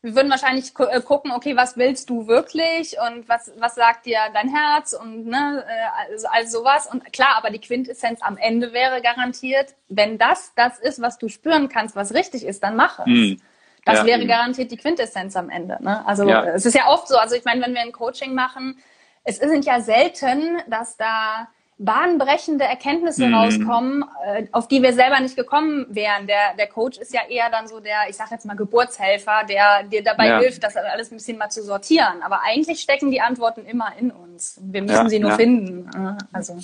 wir 0.03 0.17
würden 0.17 0.31
wahrscheinlich 0.31 0.73
äh, 0.79 1.01
gucken, 1.01 1.31
okay, 1.31 1.57
was 1.57 1.77
willst 1.77 2.11
du 2.11 2.27
wirklich 2.27 2.97
und 3.07 3.29
was, 3.29 3.53
was 3.59 3.77
sagt 3.77 4.07
dir 4.07 4.19
dein 4.35 4.49
Herz 4.49 4.95
und 4.95 5.27
ne, 5.27 5.65
also, 6.11 6.27
also 6.29 6.59
sowas. 6.59 6.89
Und 6.93 7.13
klar, 7.13 7.37
aber 7.37 7.51
die 7.51 7.61
Quintessenz 7.61 8.21
am 8.21 8.37
Ende 8.37 8.73
wäre 8.73 9.01
garantiert, 9.01 9.75
wenn 9.89 10.19
das 10.19 10.53
das 10.57 10.81
ist, 10.81 11.01
was 11.01 11.19
du 11.19 11.29
spüren 11.29 11.69
kannst, 11.69 11.95
was 11.95 12.15
richtig 12.15 12.45
ist, 12.45 12.65
dann 12.65 12.75
mach 12.75 12.99
es. 12.99 13.07
Mhm. 13.07 13.41
Das 13.85 14.01
ja, 14.01 14.07
wäre 14.07 14.27
garantiert 14.27 14.71
die 14.71 14.77
Quintessenz 14.77 15.37
am 15.37 15.51
Ende. 15.51 15.79
Ne? 15.81 16.07
Also 16.07 16.29
ja. 16.29 16.45
es 16.47 16.67
ist 16.67 16.75
ja 16.75 16.89
oft 16.89 17.09
so, 17.09 17.17
also 17.17 17.35
ich 17.35 17.45
meine, 17.45 17.65
wenn 17.65 17.75
wir 17.75 17.81
ein 17.81 17.93
Coaching 17.93 18.35
machen, 18.35 18.79
es 19.25 19.39
sind 19.39 19.65
ja 19.65 19.81
selten, 19.81 20.59
dass 20.67 20.97
da 20.97 21.49
bahnbrechende 21.85 22.65
Erkenntnisse 22.65 23.27
mhm. 23.27 23.35
rauskommen, 23.35 24.05
äh, 24.25 24.47
auf 24.53 24.69
die 24.69 24.83
wir 24.83 24.93
selber 24.93 25.21
nicht 25.21 25.37
gekommen 25.37 25.87
wären. 25.89 26.27
Der, 26.27 26.55
der 26.57 26.69
Coach 26.69 26.99
ist 26.99 27.13
ja 27.13 27.21
eher 27.29 27.51
dann 27.51 27.67
so 27.67 27.81
der, 27.81 28.09
ich 28.09 28.17
sag 28.17 28.31
jetzt 28.31 28.47
mal, 28.47 28.57
Geburtshelfer, 28.57 29.45
der 29.49 29.83
dir 29.85 30.03
dabei 30.03 30.29
ja. 30.29 30.39
hilft, 30.39 30.63
das 30.63 30.77
alles 30.77 31.11
ein 31.11 31.17
bisschen 31.17 31.39
mal 31.39 31.51
zu 31.51 31.63
sortieren. 31.63 32.23
Aber 32.23 32.43
eigentlich 32.43 32.81
stecken 32.81 33.11
die 33.11 33.21
Antworten 33.21 33.65
immer 33.67 33.93
in 33.99 34.11
uns. 34.11 34.61
Wir 34.63 34.83
müssen 34.83 34.95
ja, 34.95 35.09
sie 35.09 35.19
nur 35.19 35.31
ja. 35.31 35.37
finden. 35.37 36.19
Also. 36.33 36.59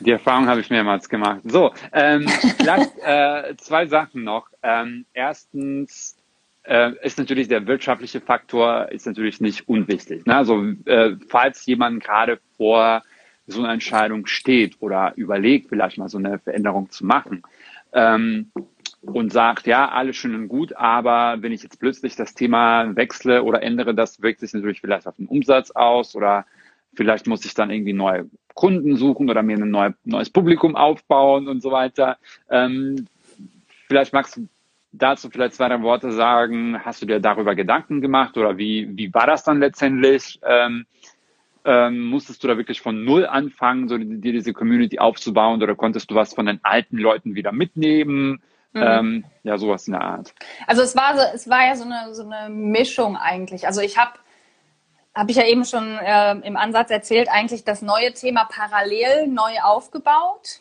Die 0.00 0.10
Erfahrung 0.10 0.48
habe 0.48 0.60
ich 0.60 0.70
mehrmals 0.70 1.08
gemacht. 1.08 1.40
So, 1.44 1.72
ähm, 1.92 2.28
vielleicht 2.58 2.92
äh, 3.02 3.56
zwei 3.56 3.86
Sachen 3.86 4.24
noch. 4.24 4.48
Ähm, 4.62 5.06
erstens, 5.14 6.16
äh, 6.64 6.92
ist 7.02 7.18
natürlich 7.18 7.48
der 7.48 7.66
wirtschaftliche 7.66 8.20
Faktor 8.20 8.90
ist 8.90 9.06
natürlich 9.06 9.40
nicht 9.40 9.68
unwichtig. 9.68 10.26
Ne? 10.26 10.34
Also 10.34 10.64
äh, 10.86 11.16
falls 11.28 11.64
jemand 11.66 12.02
gerade 12.02 12.38
vor 12.56 13.02
so 13.46 13.62
eine 13.62 13.72
Entscheidung 13.72 14.26
steht 14.26 14.76
oder 14.80 15.12
überlegt, 15.16 15.68
vielleicht 15.68 15.98
mal 15.98 16.08
so 16.08 16.18
eine 16.18 16.38
Veränderung 16.38 16.90
zu 16.90 17.04
machen 17.04 17.42
ähm, 17.92 18.50
und 19.02 19.32
sagt, 19.32 19.66
ja, 19.66 19.88
alles 19.88 20.16
schön 20.16 20.34
und 20.34 20.48
gut, 20.48 20.74
aber 20.76 21.42
wenn 21.42 21.52
ich 21.52 21.62
jetzt 21.62 21.78
plötzlich 21.78 22.16
das 22.16 22.34
Thema 22.34 22.96
wechsle 22.96 23.42
oder 23.42 23.62
ändere, 23.62 23.94
das 23.94 24.22
wirkt 24.22 24.40
sich 24.40 24.52
natürlich 24.54 24.80
vielleicht 24.80 25.06
auf 25.06 25.16
den 25.16 25.26
Umsatz 25.26 25.70
aus 25.70 26.14
oder 26.16 26.46
vielleicht 26.94 27.26
muss 27.26 27.44
ich 27.44 27.54
dann 27.54 27.70
irgendwie 27.70 27.92
neue 27.92 28.28
Kunden 28.54 28.96
suchen 28.96 29.28
oder 29.28 29.42
mir 29.42 29.56
ein 29.56 29.70
neue, 29.70 29.94
neues 30.04 30.30
Publikum 30.30 30.76
aufbauen 30.76 31.48
und 31.48 31.60
so 31.60 31.70
weiter. 31.70 32.18
Ähm, 32.48 33.06
vielleicht 33.88 34.12
magst 34.12 34.36
du 34.36 34.48
dazu 34.92 35.28
vielleicht 35.28 35.54
zwei, 35.54 35.68
drei 35.68 35.82
Worte 35.82 36.12
sagen. 36.12 36.78
Hast 36.84 37.02
du 37.02 37.06
dir 37.06 37.20
darüber 37.20 37.54
Gedanken 37.54 38.00
gemacht 38.00 38.36
oder 38.36 38.56
wie, 38.56 38.88
wie 38.96 39.12
war 39.12 39.26
das 39.26 39.44
dann 39.44 39.58
letztendlich? 39.58 40.40
Ähm, 40.46 40.86
ähm, 41.64 42.00
musstest 42.00 42.42
du 42.42 42.48
da 42.48 42.56
wirklich 42.56 42.80
von 42.80 43.04
Null 43.04 43.26
anfangen, 43.26 43.88
so 43.88 43.96
dir 43.96 44.32
diese 44.32 44.52
Community 44.52 44.98
aufzubauen 44.98 45.62
oder 45.62 45.74
konntest 45.74 46.10
du 46.10 46.14
was 46.14 46.34
von 46.34 46.46
den 46.46 46.60
alten 46.62 46.98
Leuten 46.98 47.34
wieder 47.34 47.52
mitnehmen? 47.52 48.42
Mhm. 48.72 48.82
Ähm, 48.82 49.24
ja, 49.44 49.56
sowas 49.56 49.86
in 49.86 49.92
der 49.92 50.02
Art. 50.02 50.34
Also 50.66 50.82
es 50.82 50.96
war 50.96 51.16
so, 51.16 51.22
es 51.34 51.48
war 51.48 51.66
ja 51.66 51.76
so 51.76 51.84
eine, 51.84 52.14
so 52.14 52.28
eine 52.28 52.52
Mischung 52.52 53.16
eigentlich. 53.16 53.66
Also 53.66 53.80
ich 53.80 53.98
habe 53.98 54.12
habe 55.14 55.30
ich 55.30 55.36
ja 55.36 55.46
eben 55.46 55.64
schon 55.64 55.96
äh, 55.98 56.32
im 56.38 56.56
Ansatz 56.56 56.90
erzählt, 56.90 57.28
eigentlich 57.30 57.64
das 57.64 57.82
neue 57.82 58.12
Thema 58.12 58.44
parallel 58.46 59.28
neu 59.28 59.60
aufgebaut. 59.62 60.60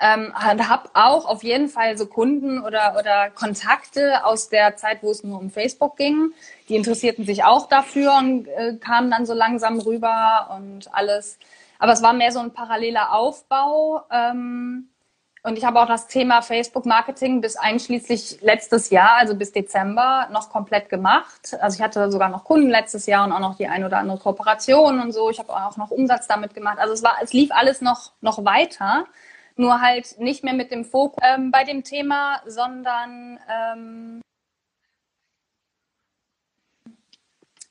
ähm, 0.00 0.32
habe 0.34 0.90
auch 0.94 1.26
auf 1.26 1.42
jeden 1.42 1.68
Fall 1.68 1.98
so 1.98 2.06
Kunden 2.06 2.60
oder, 2.62 2.94
oder 2.98 3.30
Kontakte 3.30 4.24
aus 4.24 4.48
der 4.48 4.76
Zeit, 4.76 5.02
wo 5.02 5.10
es 5.10 5.24
nur 5.24 5.40
um 5.40 5.50
Facebook 5.50 5.96
ging. 5.96 6.32
Die 6.68 6.76
interessierten 6.76 7.24
sich 7.24 7.44
auch 7.44 7.68
dafür 7.68 8.14
und 8.18 8.46
äh, 8.48 8.76
kamen 8.76 9.10
dann 9.10 9.26
so 9.26 9.34
langsam 9.34 9.78
rüber 9.78 10.56
und 10.56 10.92
alles. 10.94 11.38
Aber 11.78 11.92
es 11.92 12.02
war 12.02 12.12
mehr 12.12 12.32
so 12.32 12.40
ein 12.40 12.52
paralleler 12.52 13.14
Aufbau. 13.14 14.02
Ähm, 14.10 14.88
und 15.44 15.56
ich 15.56 15.64
habe 15.64 15.80
auch 15.80 15.86
das 15.86 16.08
Thema 16.08 16.42
Facebook-Marketing 16.42 17.40
bis 17.40 17.56
einschließlich 17.56 18.40
letztes 18.42 18.90
Jahr, 18.90 19.16
also 19.18 19.36
bis 19.36 19.52
Dezember, 19.52 20.28
noch 20.32 20.50
komplett 20.50 20.88
gemacht. 20.88 21.56
Also 21.60 21.76
ich 21.76 21.82
hatte 21.82 22.10
sogar 22.10 22.28
noch 22.28 22.44
Kunden 22.44 22.68
letztes 22.68 23.06
Jahr 23.06 23.24
und 23.24 23.32
auch 23.32 23.40
noch 23.40 23.56
die 23.56 23.68
ein 23.68 23.84
oder 23.84 23.98
andere 23.98 24.18
Kooperation 24.18 25.00
und 25.00 25.12
so. 25.12 25.30
Ich 25.30 25.38
habe 25.38 25.54
auch 25.54 25.76
noch 25.76 25.90
Umsatz 25.90 26.26
damit 26.26 26.54
gemacht. 26.54 26.78
Also 26.78 26.92
es 26.92 27.02
war, 27.02 27.16
es 27.22 27.32
lief 27.32 27.50
alles 27.52 27.80
noch, 27.80 28.12
noch 28.20 28.44
weiter 28.44 29.06
nur 29.58 29.80
halt 29.80 30.18
nicht 30.18 30.44
mehr 30.44 30.54
mit 30.54 30.70
dem 30.70 30.84
Fokus 30.84 31.22
ähm, 31.22 31.50
bei 31.50 31.64
dem 31.64 31.82
Thema, 31.82 32.40
sondern 32.46 33.38
ähm, 33.50 34.20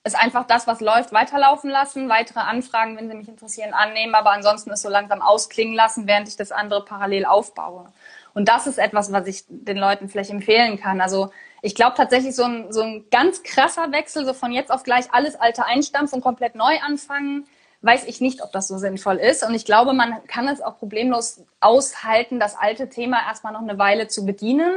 ist 0.07 0.15
einfach 0.15 0.47
das, 0.47 0.65
was 0.67 0.81
läuft, 0.81 1.13
weiterlaufen 1.13 1.69
lassen, 1.69 2.09
weitere 2.09 2.39
Anfragen, 2.39 2.97
wenn 2.97 3.09
sie 3.09 3.15
mich 3.15 3.27
interessieren, 3.27 3.73
annehmen, 3.73 4.15
aber 4.15 4.31
ansonsten 4.31 4.71
ist 4.71 4.81
so 4.81 4.89
langsam 4.89 5.21
ausklingen 5.21 5.75
lassen, 5.75 6.07
während 6.07 6.27
ich 6.27 6.35
das 6.35 6.51
andere 6.51 6.83
parallel 6.83 7.25
aufbaue. 7.25 7.85
Und 8.33 8.47
das 8.49 8.67
ist 8.67 8.77
etwas, 8.77 9.11
was 9.11 9.27
ich 9.27 9.45
den 9.47 9.77
Leuten 9.77 10.09
vielleicht 10.09 10.29
empfehlen 10.29 10.79
kann. 10.79 11.01
Also 11.01 11.31
ich 11.61 11.75
glaube 11.75 11.95
tatsächlich 11.97 12.35
so 12.35 12.43
ein, 12.43 12.71
so 12.71 12.81
ein 12.81 13.05
ganz 13.09 13.43
krasser 13.43 13.91
Wechsel, 13.91 14.25
so 14.25 14.33
von 14.33 14.51
jetzt 14.51 14.71
auf 14.71 14.83
gleich 14.83 15.11
alles 15.11 15.35
alte 15.35 15.65
einstampfen 15.65 16.17
und 16.17 16.21
komplett 16.21 16.55
neu 16.55 16.79
anfangen, 16.85 17.47
weiß 17.81 18.05
ich 18.05 18.21
nicht, 18.21 18.43
ob 18.43 18.51
das 18.51 18.67
so 18.67 18.77
sinnvoll 18.77 19.17
ist. 19.17 19.43
Und 19.43 19.53
ich 19.53 19.65
glaube, 19.65 19.93
man 19.93 20.25
kann 20.27 20.47
es 20.47 20.61
auch 20.61 20.77
problemlos 20.77 21.41
aushalten, 21.59 22.39
das 22.39 22.55
alte 22.55 22.89
Thema 22.89 23.17
erstmal 23.27 23.53
noch 23.53 23.61
eine 23.61 23.77
Weile 23.77 24.07
zu 24.07 24.25
bedienen. 24.25 24.71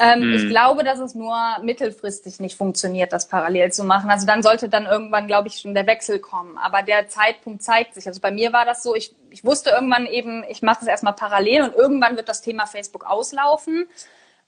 Ähm, 0.00 0.22
hm. 0.22 0.34
Ich 0.34 0.48
glaube, 0.48 0.82
dass 0.82 0.98
es 0.98 1.14
nur 1.14 1.36
mittelfristig 1.62 2.40
nicht 2.40 2.56
funktioniert, 2.56 3.12
das 3.12 3.28
parallel 3.28 3.72
zu 3.72 3.84
machen. 3.84 4.10
Also 4.10 4.26
dann 4.26 4.42
sollte 4.42 4.68
dann 4.68 4.86
irgendwann, 4.86 5.28
glaube 5.28 5.48
ich, 5.48 5.60
schon 5.60 5.74
der 5.74 5.86
Wechsel 5.86 6.18
kommen. 6.18 6.58
Aber 6.58 6.82
der 6.82 7.08
Zeitpunkt 7.08 7.62
zeigt 7.62 7.94
sich. 7.94 8.06
Also 8.06 8.20
bei 8.20 8.32
mir 8.32 8.52
war 8.52 8.64
das 8.64 8.82
so, 8.82 8.94
ich, 8.94 9.14
ich 9.30 9.44
wusste 9.44 9.70
irgendwann 9.70 10.06
eben, 10.06 10.44
ich 10.48 10.62
mache 10.62 10.80
das 10.80 10.88
erstmal 10.88 11.12
parallel 11.12 11.62
und 11.62 11.74
irgendwann 11.74 12.16
wird 12.16 12.28
das 12.28 12.42
Thema 12.42 12.66
Facebook 12.66 13.04
auslaufen. 13.06 13.86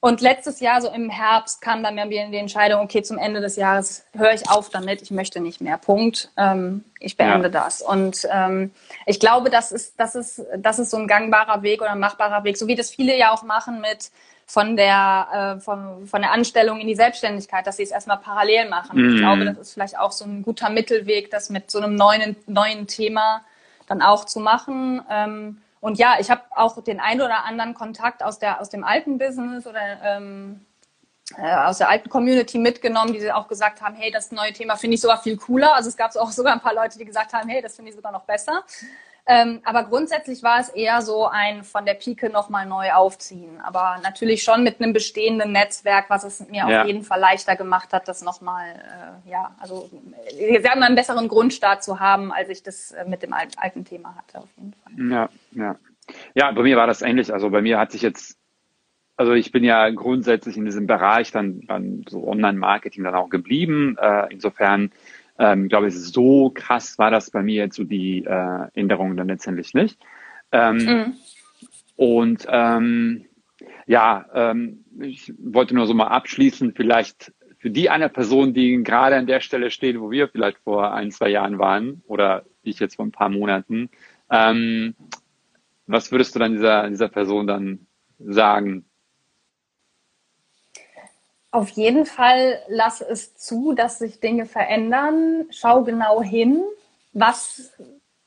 Und 0.01 0.21
letztes 0.21 0.61
Jahr, 0.61 0.83
so 0.83 0.89
im 0.89 1.11
Herbst, 1.11 1.63
kam 1.63 1.83
dann 1.83 1.95
mir 1.95 2.07
die 2.07 2.37
Entscheidung, 2.37 2.81
okay, 2.83 3.03
zum 3.03 3.17
Ende 3.17 3.41
des 3.41 3.57
Jahres 3.57 4.05
höre 4.15 4.35
ich 4.35 4.51
auf 4.51 4.69
damit, 4.69 5.01
ich 5.01 5.11
möchte 5.11 5.41
nicht 5.41 5.61
mehr. 5.61 5.79
Punkt. 5.79 6.31
Ähm, 6.37 6.85
ich 7.01 7.17
beende 7.17 7.47
ja. 7.47 7.65
das. 7.65 7.83
Und 7.83 8.27
ähm, 8.31 8.73
ich 9.07 9.21
glaube, 9.21 9.49
das 9.49 9.73
ist, 9.73 9.99
das, 9.99 10.15
ist, 10.15 10.43
das 10.59 10.79
ist 10.79 10.91
so 10.91 10.97
ein 10.97 11.09
gangbarer 11.09 11.63
Weg 11.63 11.81
oder 11.81 11.93
ein 11.93 11.99
machbarer 11.99 12.45
Weg, 12.45 12.59
so 12.59 12.67
wie 12.67 12.75
das 12.75 12.91
viele 12.91 13.17
ja 13.17 13.33
auch 13.33 13.43
machen 13.43 13.81
mit 13.81 14.11
von 14.47 14.77
der, 14.77 15.57
äh, 15.57 15.61
von, 15.61 16.07
von 16.07 16.23
der 16.23 16.31
Anstellung 16.31 16.79
in 16.79 16.87
die 16.87 16.95
Selbstständigkeit, 16.95 17.67
dass 17.67 17.77
sie 17.77 17.83
es 17.83 17.91
erstmal 17.91 18.19
parallel 18.19 18.69
machen. 18.69 19.01
Mhm. 19.01 19.15
Ich 19.15 19.21
glaube, 19.21 19.45
das 19.45 19.59
ist 19.59 19.75
vielleicht 19.75 19.99
auch 19.99 20.13
so 20.13 20.25
ein 20.25 20.43
guter 20.43 20.71
Mittelweg, 20.71 21.31
das 21.31 21.51
mit 21.51 21.71
so 21.71 21.79
einem 21.79 21.97
neuen, 21.97 22.37
neuen 22.47 22.87
Thema 22.87 23.43
dann 23.89 24.03
auch 24.03 24.25
zu 24.25 24.39
machen. 24.39 25.03
Ähm, 25.11 25.59
und 25.81 25.99
ja, 25.99 26.17
ich 26.21 26.31
habe 26.31 26.43
auch 26.51 26.83
den 26.83 27.01
ein 27.01 27.21
oder 27.21 27.45
anderen 27.45 27.75
Kontakt 27.75 28.23
aus, 28.23 28.39
der, 28.39 28.61
aus 28.61 28.71
dem 28.71 28.85
alten 28.85 29.19
Business 29.19 29.67
oder 29.67 29.81
ähm, 30.05 30.65
äh, 31.37 31.55
aus 31.55 31.79
der 31.79 31.89
alten 31.89 32.09
Community 32.09 32.59
mitgenommen, 32.59 33.13
die 33.13 33.33
auch 33.33 33.49
gesagt 33.49 33.83
haben, 33.83 33.97
hey, 33.97 34.13
das 34.13 34.31
neue 34.31 34.53
Thema 34.53 34.77
finde 34.77 34.95
ich 34.95 35.01
sogar 35.01 35.21
viel 35.21 35.37
cooler. 35.37 35.75
Also 35.75 35.89
es 35.89 35.97
gab 35.97 36.15
auch 36.15 36.31
sogar 36.31 36.53
ein 36.53 36.61
paar 36.61 36.75
Leute, 36.75 36.99
die 36.99 37.05
gesagt 37.05 37.33
haben, 37.33 37.49
hey, 37.49 37.61
das 37.61 37.75
finde 37.75 37.91
ich 37.91 37.97
sogar 37.97 38.13
noch 38.13 38.23
besser. 38.23 38.65
Ähm, 39.29 39.61
aber 39.65 39.85
grundsätzlich 39.85 40.45
war 40.45 40.61
es 40.61 40.69
eher 40.69 41.03
so 41.03 41.27
ein 41.27 41.65
von 41.65 41.85
der 41.85 41.95
Pike 41.95 42.31
nochmal 42.31 42.65
neu 42.65 42.93
aufziehen. 42.93 43.61
Aber 43.61 43.99
natürlich 44.03 44.45
schon 44.45 44.63
mit 44.63 44.81
einem 44.81 44.93
bestehenden 44.93 45.51
Netzwerk, 45.51 46.09
was 46.09 46.23
es 46.23 46.49
mir 46.49 46.69
ja. 46.69 46.81
auf 46.83 46.87
jeden 46.87 47.03
Fall 47.03 47.19
leichter 47.19 47.57
gemacht 47.57 47.93
hat, 47.93 48.07
das 48.07 48.23
nochmal, 48.23 48.69
äh, 49.27 49.31
ja, 49.31 49.57
also 49.59 49.91
wir 50.39 50.73
einen 50.73 50.95
besseren 50.95 51.27
Grundstart 51.27 51.83
zu 51.83 51.99
haben, 51.99 52.33
als 52.33 52.49
ich 52.51 52.63
das 52.63 52.93
äh, 52.93 53.05
mit 53.05 53.23
dem 53.23 53.33
alten 53.33 53.85
Thema 53.85 54.15
hatte, 54.15 54.39
auf 54.39 54.49
jeden 54.57 54.75
Fall. 54.75 55.11
Ja, 55.11 55.29
ja. 55.53 55.77
Ja, 56.35 56.53
bei 56.53 56.63
mir 56.63 56.77
war 56.77 56.87
das 56.87 57.03
ähnlich. 57.03 57.33
Also 57.33 57.51
bei 57.51 57.63
mir 57.63 57.79
hat 57.79 57.91
sich 57.91 58.03
jetzt, 58.03 58.39
also 59.17 59.33
ich 59.33 59.51
bin 59.51 59.65
ja 59.65 59.91
grundsätzlich 59.91 60.57
in 60.57 60.65
diesem 60.65 60.87
Bereich 60.87 61.33
dann, 61.33 61.63
dann 61.63 62.05
so 62.09 62.29
Online-Marketing 62.29 63.03
dann 63.03 63.17
auch 63.17 63.29
geblieben. 63.29 63.97
Äh, 64.01 64.27
insofern 64.31 64.93
ähm, 65.39 65.69
glaube 65.69 65.89
ich, 65.89 65.95
so 65.95 66.51
krass 66.51 66.99
war 66.99 67.11
das 67.11 67.31
bei 67.31 67.43
mir 67.43 67.57
jetzt 67.57 67.77
so 67.77 67.85
die 67.85 68.25
äh, 68.25 68.69
Änderung 68.75 69.17
dann 69.17 69.29
letztendlich 69.29 69.75
nicht. 69.75 69.99
Ähm, 70.53 70.77
mhm. 70.77 71.15
Und 71.97 72.47
ähm, 72.49 73.27
ja, 73.87 74.27
ähm, 74.35 74.85
ich 75.01 75.33
wollte 75.39 75.75
nur 75.75 75.87
so 75.87 75.95
mal 75.95 76.09
abschließen, 76.09 76.75
vielleicht 76.75 77.33
für 77.59 77.71
die 77.71 77.91
eine 77.91 78.09
Person, 78.09 78.55
die 78.55 78.83
gerade 78.83 79.17
an 79.17 79.27
der 79.27 79.41
Stelle 79.41 79.71
steht, 79.71 79.99
wo 80.01 80.11
wir 80.11 80.29
vielleicht 80.29 80.59
vor 80.59 80.93
ein, 80.93 81.11
zwei 81.11 81.29
Jahren 81.31 81.59
waren 81.59 82.03
oder 82.07 82.45
ich 82.63 82.79
jetzt 82.79 82.97
vor 82.97 83.07
ein 83.07 83.13
paar 83.13 83.29
Monaten, 83.29 83.91
ähm, 84.31 84.95
was 85.87 86.11
würdest 86.11 86.35
du 86.35 86.39
dann 86.39 86.53
dieser, 86.53 86.89
dieser 86.89 87.09
Person 87.09 87.47
dann 87.47 87.87
sagen? 88.19 88.85
Auf 91.57 91.71
jeden 91.71 92.05
Fall 92.05 92.61
lass 92.69 93.01
es 93.01 93.35
zu, 93.35 93.73
dass 93.73 93.99
sich 93.99 94.21
Dinge 94.21 94.45
verändern. 94.45 95.47
Schau 95.49 95.85
genau 95.85 96.21
hin, 96.21 96.63
was, 97.15 97.73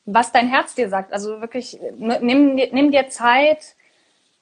was 0.05 0.31
dein 0.31 0.47
Herz 0.47 0.73
dir 0.73 0.89
sagt. 0.89 1.13
Also 1.13 1.39
wirklich, 1.39 1.79
nimm, 1.95 2.55
nimm 2.55 2.91
dir 2.91 3.09
Zeit, 3.09 3.75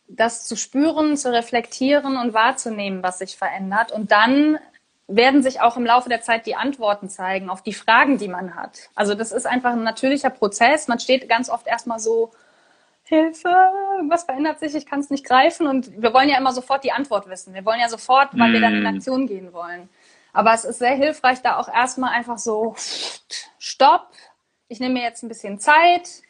das 0.08 0.48
zu 0.48 0.56
spüren, 0.56 1.18
zu 1.18 1.34
reflektieren 1.34 2.16
und 2.16 2.34
wahrzunehmen, 2.34 3.04
was 3.04 3.20
sich 3.20 3.36
verändert. 3.36 3.92
Und 3.92 4.14
dann 4.14 4.58
werden 5.10 5.44
sich 5.44 5.60
auch 5.60 5.76
im 5.76 5.86
Laufe 5.86 6.08
der 6.08 6.22
Zeit 6.22 6.46
die 6.46 6.56
Antworten 6.56 7.10
zeigen 7.10 7.50
auf 7.50 7.62
die 7.62 7.74
Fragen, 7.74 8.18
die 8.18 8.30
man 8.30 8.56
hat. 8.56 8.88
Also 8.96 9.16
das 9.16 9.34
ist 9.34 9.48
einfach 9.48 9.74
ein 9.74 9.84
natürlicher 9.84 10.30
Prozess. 10.30 10.88
Man 10.88 11.00
steht 11.00 11.28
ganz 11.28 11.50
oft 11.50 11.68
erstmal 11.68 12.00
so 12.00 12.32
Hilfe, 13.08 13.50
was 14.10 14.26
verändert 14.26 14.60
sich, 14.60 14.76
ich 14.76 14.86
kann 14.86 15.00
es 15.00 15.10
nicht 15.10 15.26
greifen. 15.26 15.66
Und 15.66 16.02
wir 16.02 16.14
wollen 16.14 16.30
ja 16.30 16.38
immer 16.38 16.52
sofort 16.52 16.84
die 16.84 16.92
Antwort 16.92 17.30
wissen. 17.30 17.54
Wir 17.54 17.64
wollen 17.64 17.80
ja 17.80 17.88
sofort, 17.88 18.30
weil 18.34 18.50
mm. 18.50 18.54
wir 18.54 18.62
dann 18.62 18.74
in 18.74 18.84
mm. 18.84 18.88
Aktion 18.88 19.28
gehen 19.28 19.54
wollen. 19.54 19.90
Aber 20.34 20.54
es 20.54 20.66
ist 20.66 20.80
sehr 20.80 20.94
hilfreich, 20.94 21.42
da 21.42 21.58
auch 21.58 21.68
erstmal 21.74 22.12
einfach 22.12 22.38
so, 22.38 22.76
stopp, 23.58 24.10
ich 24.68 24.80
nehme 24.80 24.96
mir 24.96 25.04
jetzt 25.04 25.24
ein 25.24 25.30
bisschen 25.30 25.60
Zeit, 25.60 26.22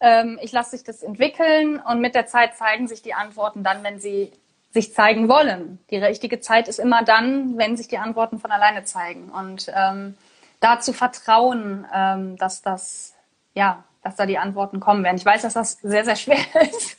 ähm, 0.00 0.38
ich 0.42 0.52
lasse 0.52 0.70
sich 0.70 0.84
das 0.84 1.02
entwickeln 1.02 1.80
und 1.80 2.00
mit 2.00 2.14
der 2.14 2.26
Zeit 2.26 2.56
zeigen 2.56 2.88
sich 2.88 3.02
die 3.02 3.14
Antworten 3.14 3.62
dann, 3.62 3.82
wenn 3.82 4.00
sie 4.00 4.32
sich 4.72 4.92
zeigen 4.92 5.28
wollen. 5.28 5.78
Die 5.90 5.96
richtige 5.96 6.40
Zeit 6.40 6.68
ist 6.68 6.78
immer 6.78 7.02
dann, 7.02 7.56
wenn 7.56 7.76
sich 7.76 7.88
die 7.88 7.98
Antworten 7.98 8.38
von 8.38 8.50
alleine 8.50 8.84
zeigen. 8.84 9.30
Und 9.30 9.72
ähm, 9.74 10.16
da 10.60 10.80
zu 10.80 10.92
vertrauen, 10.92 11.86
ähm, 11.94 12.36
dass 12.36 12.60
das, 12.60 13.14
ja, 13.54 13.84
dass 14.06 14.14
da 14.14 14.24
die 14.24 14.38
Antworten 14.38 14.78
kommen 14.78 15.02
werden. 15.02 15.16
Ich 15.16 15.26
weiß, 15.26 15.42
dass 15.42 15.54
das 15.54 15.78
sehr, 15.82 16.04
sehr 16.04 16.14
schwer 16.14 16.38
ist. 16.62 16.96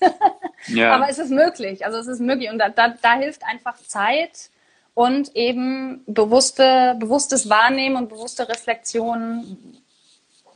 ja. 0.68 0.94
Aber 0.94 1.10
es 1.10 1.18
ist 1.20 1.32
möglich. 1.32 1.86
Also 1.86 1.98
es 2.00 2.08
ist 2.08 2.20
möglich. 2.20 2.50
Und 2.50 2.60
da, 2.60 2.68
da, 2.68 2.96
da 3.02 3.14
hilft 3.14 3.44
einfach 3.46 3.78
Zeit 3.78 4.50
und 4.94 5.34
eben 5.34 6.04
bewusste, 6.06 6.98
bewusstes 7.00 7.50
Wahrnehmen 7.50 7.96
und 7.96 8.10
bewusste 8.10 8.50
Reflexion. 8.50 9.58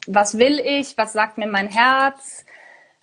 Was 0.08 0.38
will 0.38 0.60
ich? 0.60 0.98
Was 0.98 1.14
sagt 1.14 1.38
mir 1.38 1.48
mein 1.48 1.70
Herz? 1.70 2.44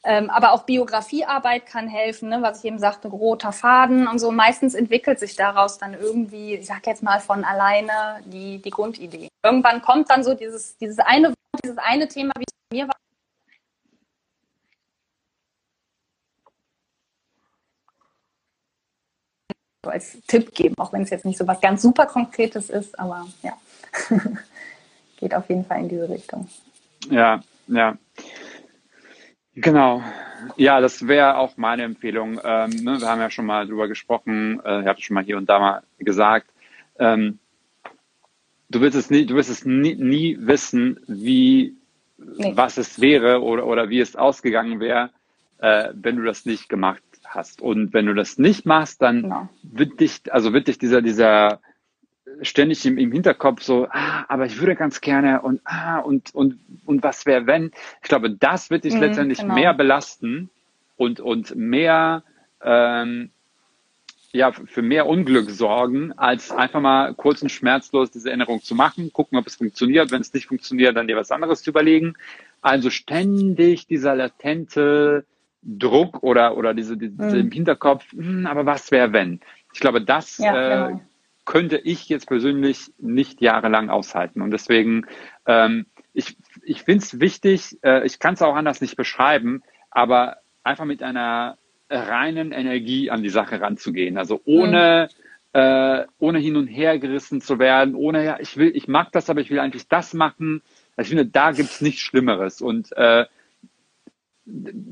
Ähm, 0.05 0.29
aber 0.29 0.53
auch 0.53 0.65
Biografiearbeit 0.65 1.65
kann 1.65 1.89
helfen, 1.89 2.29
ne? 2.29 2.43
was 2.43 2.59
ich 2.59 2.67
eben 2.67 2.79
sagte, 2.79 3.09
roter 3.09 3.53
Faden 3.53 4.07
und 4.07 4.19
so. 4.19 4.31
Meistens 4.31 4.75
entwickelt 4.75 5.19
sich 5.21 5.37
daraus 5.37 5.79
dann 5.79 5.95
irgendwie, 5.95 6.55
ich 6.55 6.67
sag 6.67 6.87
jetzt 6.87 7.03
mal 7.03 7.21
von 7.21 7.45
alleine, 7.45 8.21
die, 8.27 8.61
die 8.61 8.71
Grundidee. 8.71 9.29
Irgendwann 9.43 9.81
kommt 9.81 10.11
dann 10.11 10.23
so 10.23 10.35
dieses, 10.35 10.77
dieses 10.77 10.99
eine, 10.99 11.33
dieses 11.65 11.79
eine 11.79 12.09
Thema, 12.09 12.33
wie 12.37 12.45
es 12.47 12.55
bei 12.69 12.77
mir 12.77 12.89
war, 12.89 12.95
so 19.85 19.91
als 19.91 20.21
Tipp 20.27 20.55
geben, 20.55 20.75
auch 20.79 20.93
wenn 20.93 21.03
es 21.03 21.11
jetzt 21.11 21.25
nicht 21.25 21.39
so 21.39 21.47
was 21.47 21.61
ganz 21.61 21.83
super 21.83 22.07
Konkretes 22.07 22.69
ist, 22.69 22.99
aber 22.99 23.27
ja, 23.43 23.53
geht 25.17 25.35
auf 25.35 25.49
jeden 25.49 25.65
Fall 25.65 25.81
in 25.81 25.89
diese 25.89 26.09
Richtung. 26.09 26.49
Ja, 27.11 27.41
ja. 27.69 27.97
Genau. 29.55 30.03
Ja, 30.57 30.81
das 30.81 31.07
wäre 31.07 31.37
auch 31.37 31.57
meine 31.57 31.83
Empfehlung. 31.83 32.41
Ähm, 32.45 32.71
ne, 32.83 33.01
wir 33.01 33.09
haben 33.09 33.21
ja 33.21 33.31
schon 33.31 33.47
mal 33.47 33.67
drüber 33.67 33.89
gesprochen, 33.89 34.61
äh, 34.65 34.83
ich 34.83 34.87
habe 34.87 35.01
schon 35.01 35.15
mal 35.15 35.25
hier 35.25 35.37
und 35.37 35.49
da 35.49 35.59
mal 35.59 35.83
gesagt. 35.99 36.49
Ähm, 36.99 37.39
du 38.69 38.81
wirst 38.81 38.97
es 38.97 39.11
nie, 39.11 39.27
du 39.27 39.37
wirst 39.37 39.51
es 39.51 39.65
nie, 39.65 39.95
nie 39.95 40.37
wissen, 40.41 41.01
wie 41.07 41.77
nee. 42.17 42.53
was 42.55 42.79
es 42.79 43.01
wäre 43.01 43.43
oder, 43.43 43.67
oder 43.67 43.89
wie 43.89 44.01
es 44.01 44.17
ausgegangen 44.17 44.81
wäre, 44.81 45.11
äh, 45.59 45.91
wenn 45.93 46.17
du 46.17 46.25
das 46.25 46.47
nicht 46.47 46.69
gemacht 46.69 47.03
hast. 47.29 47.63
Und 47.63 47.93
wenn 47.93 48.07
du 48.07 48.15
das 48.15 48.39
nicht 48.39 48.67
machst, 48.67 49.03
dann 49.03 49.23
genau. 49.23 49.49
wird 49.63 50.01
dich, 50.01 50.33
also 50.33 50.53
wird 50.53 50.69
dich 50.69 50.79
dieser, 50.79 51.03
dieser 51.03 51.61
ständig 52.43 52.85
im, 52.87 52.99
im 52.99 53.11
Hinterkopf 53.11 53.63
so, 53.63 53.89
ah, 53.91 54.25
aber 54.29 54.47
ich 54.47 54.61
würde 54.61 54.77
ganz 54.77 55.01
gerne 55.01 55.41
und 55.43 55.61
ah, 55.65 55.99
und, 55.99 56.35
und, 56.35 56.59
und 56.85 57.03
was 57.03 57.27
wäre, 57.27 57.47
wenn? 57.47 57.73
Ich 58.03 58.09
glaube, 58.09 58.31
das 58.31 58.71
wird 58.71 58.85
dich 58.85 58.95
mhm, 58.95 59.01
letztendlich 59.01 59.39
genau. 59.39 59.55
mehr 59.55 59.75
belasten, 59.75 60.51
und, 60.99 61.21
und 61.21 61.57
mehr, 61.57 62.23
ähm, 62.63 63.31
ja, 64.33 64.53
für 64.53 64.83
mehr 64.83 65.07
Unglück 65.07 65.49
sorgen, 65.49 66.13
als 66.13 66.51
einfach 66.51 66.83
mal 66.83 67.15
kurz 67.15 67.41
und 67.41 67.49
schmerzlos 67.49 68.11
diese 68.11 68.29
Erinnerung 68.29 68.63
zu 68.63 68.75
machen, 68.75 69.11
gucken, 69.13 69.39
ob 69.39 69.47
es 69.47 69.57
funktioniert. 69.57 70.11
Wenn 70.11 70.21
es 70.21 70.35
nicht 70.35 70.49
funktioniert, 70.49 70.97
dann 70.97 71.07
dir 71.07 71.17
was 71.17 71.31
anderes 71.31 71.63
zu 71.63 71.71
überlegen. 71.71 72.15
Also 72.61 72.91
ständig 72.91 73.87
dieser 73.87 74.15
latente 74.15 75.25
Druck 75.63 76.23
oder, 76.23 76.57
oder 76.57 76.75
diese, 76.75 76.97
diese 76.97 77.13
mhm. 77.23 77.35
im 77.35 77.51
Hinterkopf, 77.51 78.11
hm, 78.13 78.47
aber 78.47 78.67
was 78.67 78.91
wäre 78.91 79.13
wenn? 79.13 79.41
Ich 79.73 79.81
glaube, 79.81 80.03
das 80.03 80.39
ja, 80.39 80.87
äh, 80.87 80.89
genau. 80.89 81.01
könnte 81.45 81.79
ich 81.79 82.09
jetzt 82.09 82.27
persönlich 82.27 82.93
nicht 82.99 83.41
jahrelang 83.41 83.91
aushalten. 83.91 84.41
Und 84.41 84.51
deswegen, 84.51 85.07
ähm, 85.47 85.87
ich, 86.13 86.37
ich 86.63 86.83
finde 86.83 87.05
es 87.05 87.21
wichtig, 87.21 87.79
äh, 87.83 88.07
ich 88.07 88.19
kann 88.19 88.35
es 88.35 88.43
auch 88.43 88.57
anders 88.57 88.81
nicht 88.81 88.97
beschreiben, 88.97 89.63
aber 89.91 90.39
einfach 90.63 90.85
mit 90.85 91.03
einer 91.03 91.59
reinen 91.91 92.53
Energie 92.53 93.11
an 93.11 93.23
die 93.23 93.29
Sache 93.29 93.61
ranzugehen. 93.61 94.19
Also 94.19 94.41
ohne, 94.45 95.09
mhm. 95.55 95.61
äh, 95.61 96.07
ohne 96.19 96.39
hin 96.39 96.57
und 96.57 96.67
her 96.67 96.99
gerissen 96.99 97.41
zu 97.41 97.59
werden, 97.59 97.95
ohne, 97.95 98.25
ja, 98.25 98.39
ich 98.41 98.57
will, 98.57 98.73
ich 98.75 98.89
mag 98.89 99.13
das, 99.13 99.31
aber 99.31 99.41
ich 99.41 99.51
will 99.51 99.59
eigentlich 99.59 99.89
das 99.89 100.15
machen. 100.15 100.63
Also 100.97 101.09
ich 101.13 101.17
finde, 101.17 101.27
da 101.27 101.53
gibt's 101.53 101.81
nichts 101.81 102.01
Schlimmeres. 102.01 102.61
Und 102.61 102.93
äh, 102.97 103.27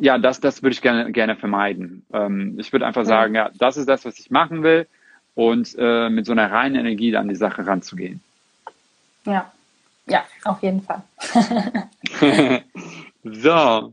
ja, 0.01 0.19
das, 0.19 0.41
das 0.41 0.63
würde 0.63 0.75
ich 0.75 0.83
gerne, 0.83 1.13
gerne 1.13 1.37
vermeiden. 1.37 2.05
Ähm, 2.13 2.59
ich 2.59 2.73
würde 2.73 2.87
einfach 2.87 3.05
sagen, 3.05 3.35
ja, 3.35 3.51
das 3.55 3.77
ist 3.77 3.89
das, 3.89 4.05
was 4.05 4.19
ich 4.19 4.31
machen 4.31 4.63
will 4.63 4.87
und 5.35 5.75
äh, 5.79 6.09
mit 6.11 6.27
so 6.27 6.33
einer 6.33 6.51
reinen 6.51 6.77
Energie 6.77 7.17
an 7.17 7.29
die 7.29 7.35
Sache 7.35 7.67
ranzugehen. 7.67 8.21
Ja, 9.25 9.51
ja, 10.07 10.25
auf 10.45 10.63
jeden 10.63 10.83
Fall. 10.83 11.03
so, 13.25 13.93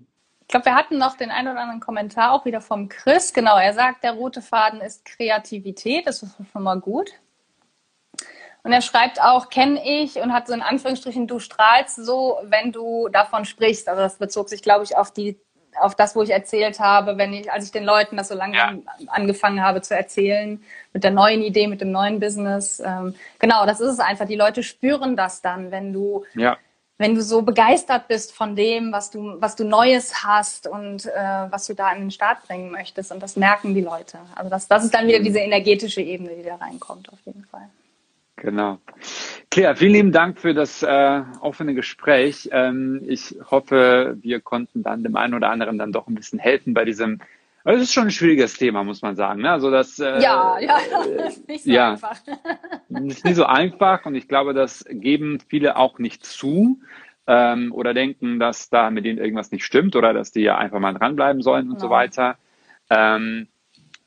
glaube, 0.53 0.65
wir 0.67 0.75
hatten 0.75 0.99
noch 0.99 1.17
den 1.17 1.31
einen 1.31 1.47
oder 1.47 1.61
anderen 1.61 1.79
Kommentar 1.79 2.31
auch 2.31 2.45
wieder 2.45 2.61
vom 2.61 2.87
Chris. 2.87 3.33
Genau, 3.33 3.57
er 3.57 3.73
sagt, 3.73 4.03
der 4.03 4.13
rote 4.13 4.41
Faden 4.41 4.81
ist 4.81 5.03
Kreativität. 5.03 6.05
Das 6.05 6.21
ist 6.21 6.35
schon 6.51 6.63
mal 6.63 6.79
gut. 6.79 7.11
Und 8.61 8.71
er 8.71 8.81
schreibt 8.81 9.19
auch, 9.19 9.49
kenne 9.49 9.81
ich 9.83 10.17
und 10.17 10.31
hat 10.31 10.47
so 10.47 10.53
in 10.53 10.61
Anführungsstrichen, 10.61 11.27
du 11.27 11.39
strahlst 11.39 11.95
so, 11.95 12.37
wenn 12.43 12.71
du 12.71 13.09
davon 13.09 13.45
sprichst. 13.45 13.89
Also 13.89 14.03
das 14.03 14.17
bezog 14.17 14.47
sich, 14.47 14.61
glaube 14.61 14.83
ich, 14.83 14.95
auf 14.95 15.11
die, 15.11 15.39
auf 15.83 15.95
das, 15.95 16.15
wo 16.15 16.21
ich 16.23 16.29
erzählt 16.29 16.79
habe, 16.79 17.17
wenn 17.17 17.33
ich, 17.33 17.51
als 17.51 17.65
ich 17.65 17.71
den 17.71 17.83
Leuten 17.83 18.17
das 18.17 18.29
so 18.29 18.35
lange 18.35 18.55
ja. 18.55 18.73
angefangen 19.07 19.63
habe 19.63 19.81
zu 19.81 19.95
erzählen, 19.95 20.63
mit 20.93 21.03
der 21.03 21.11
neuen 21.11 21.41
Idee, 21.41 21.67
mit 21.67 21.81
dem 21.81 21.91
neuen 21.91 22.19
Business. 22.19 22.81
Ähm, 22.83 23.15
genau, 23.39 23.65
das 23.65 23.79
ist 23.79 23.93
es 23.93 23.99
einfach. 23.99 24.25
Die 24.25 24.35
Leute 24.35 24.63
spüren 24.63 25.15
das 25.15 25.41
dann, 25.41 25.71
wenn 25.71 25.93
du 25.93 26.25
ja 26.35 26.57
wenn 26.97 27.15
du 27.15 27.21
so 27.21 27.41
begeistert 27.41 28.07
bist 28.07 28.33
von 28.33 28.55
dem, 28.55 28.91
was 28.91 29.09
du, 29.09 29.41
was 29.41 29.55
du 29.55 29.65
Neues 29.65 30.23
hast 30.23 30.67
und 30.67 31.05
äh, 31.07 31.11
was 31.49 31.65
du 31.65 31.73
da 31.73 31.91
in 31.91 32.01
den 32.01 32.11
Start 32.11 32.47
bringen 32.47 32.71
möchtest. 32.71 33.11
Und 33.11 33.21
das 33.21 33.35
merken 33.35 33.73
die 33.73 33.81
Leute. 33.81 34.19
Also 34.35 34.49
das, 34.49 34.67
das 34.67 34.85
ist 34.85 34.93
dann 34.93 35.07
wieder 35.07 35.19
diese 35.19 35.39
energetische 35.39 36.01
Ebene, 36.01 36.35
die 36.35 36.43
da 36.43 36.55
reinkommt, 36.55 37.11
auf 37.11 37.19
jeden 37.25 37.45
Fall. 37.45 37.67
Genau. 38.35 38.79
Claire, 39.51 39.75
vielen 39.75 39.93
lieben 39.93 40.11
Dank 40.11 40.39
für 40.39 40.53
das 40.53 40.83
äh, 40.83 41.21
offene 41.39 41.75
Gespräch. 41.75 42.49
Ähm, 42.51 43.01
ich 43.07 43.35
hoffe, 43.49 44.17
wir 44.21 44.41
konnten 44.41 44.83
dann 44.83 45.03
dem 45.03 45.15
einen 45.15 45.35
oder 45.35 45.49
anderen 45.49 45.77
dann 45.77 45.91
doch 45.91 46.07
ein 46.07 46.15
bisschen 46.15 46.39
helfen 46.39 46.73
bei 46.73 46.85
diesem 46.85 47.19
aber 47.63 47.75
es 47.75 47.83
ist 47.83 47.93
schon 47.93 48.05
ein 48.05 48.11
schwieriges 48.11 48.55
Thema, 48.55 48.83
muss 48.83 49.01
man 49.01 49.15
sagen. 49.15 49.41
Ne? 49.41 49.51
Also 49.51 49.71
das, 49.71 49.97
äh, 49.99 50.21
ja, 50.21 50.59
ja, 50.59 50.77
ist 51.27 51.47
nicht 51.47 51.63
so 51.63 51.71
ja, 51.71 51.91
einfach. 51.91 52.17
ist 52.89 53.23
nicht 53.23 53.35
so 53.35 53.45
einfach 53.45 54.05
und 54.05 54.15
ich 54.15 54.27
glaube, 54.27 54.53
das 54.53 54.85
geben 54.89 55.39
viele 55.47 55.77
auch 55.77 55.97
nicht 55.97 56.25
zu 56.25 56.81
ähm, 57.25 57.71
oder 57.71 57.93
denken, 57.93 58.39
dass 58.39 58.69
da 58.69 58.89
mit 58.89 59.05
denen 59.05 59.17
irgendwas 59.17 59.51
nicht 59.51 59.63
stimmt 59.63 59.95
oder 59.95 60.13
dass 60.13 60.31
die 60.31 60.41
ja 60.41 60.57
einfach 60.57 60.79
mal 60.79 60.93
dranbleiben 60.93 61.41
sollen 61.41 61.69
und 61.69 61.75
genau. 61.75 61.87
so 61.87 61.89
weiter. 61.89 62.37
Ähm, 62.89 63.47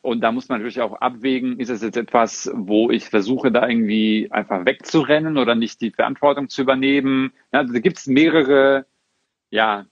und 0.07 0.21
da 0.21 0.31
muss 0.31 0.49
man 0.49 0.59
natürlich 0.59 0.81
auch 0.81 1.01
abwägen, 1.01 1.59
ist 1.59 1.69
es 1.69 1.83
jetzt 1.83 1.97
etwas, 1.97 2.49
wo 2.55 2.91
ich 2.91 3.11
versuche, 3.11 3.51
da 3.51 3.69
irgendwie 3.69 4.29
einfach 4.31 4.65
wegzurennen 4.65 5.37
oder 5.37 5.57
nicht 5.57 5.81
die 5.81 5.91
Verantwortung 5.91 6.49
zu 6.49 6.63
übernehmen. 6.63 7.33
Ja, 7.53 7.59
also 7.59 7.73
da 7.73 7.81
gibt 7.81 7.99
es 7.99 8.07
mehrere 8.07 8.87
ja, 9.51 9.87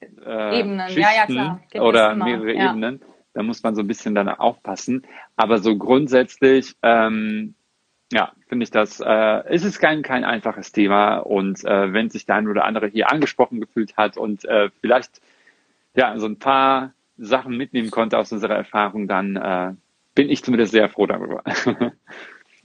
äh, 0.00 0.60
Ebenen, 0.60 0.90
ja, 0.90 1.08
ja, 1.16 1.26
klar. 1.26 1.62
Gibt 1.70 1.82
oder 1.82 2.14
mehrere 2.14 2.54
ja. 2.54 2.70
Ebenen. 2.70 3.00
Da 3.32 3.42
muss 3.42 3.62
man 3.62 3.74
so 3.74 3.80
ein 3.80 3.86
bisschen 3.86 4.14
dann 4.14 4.28
aufpassen. 4.28 5.06
Aber 5.36 5.58
so 5.58 5.76
grundsätzlich, 5.78 6.76
ähm, 6.82 7.54
ja, 8.12 8.32
finde 8.48 8.64
ich 8.64 8.70
das, 8.70 9.00
äh, 9.00 9.54
ist 9.54 9.64
es 9.64 9.78
kein, 9.78 10.02
kein 10.02 10.24
einfaches 10.24 10.72
Thema. 10.72 11.16
Und 11.16 11.64
äh, 11.64 11.94
wenn 11.94 12.10
sich 12.10 12.26
der 12.26 12.36
ein 12.36 12.48
oder 12.48 12.66
andere 12.66 12.88
hier 12.88 13.10
angesprochen 13.10 13.60
gefühlt 13.60 13.96
hat 13.96 14.18
und 14.18 14.44
äh, 14.44 14.68
vielleicht 14.82 15.22
ja 15.94 16.18
so 16.18 16.26
ein 16.26 16.38
paar 16.38 16.92
Sachen 17.18 17.56
mitnehmen 17.56 17.90
konnte 17.90 18.18
aus 18.18 18.32
unserer 18.32 18.56
Erfahrung, 18.56 19.08
dann 19.08 19.36
äh, 19.36 19.72
bin 20.14 20.30
ich 20.30 20.44
zumindest 20.44 20.72
sehr 20.72 20.88
froh 20.88 21.06
darüber. 21.06 21.42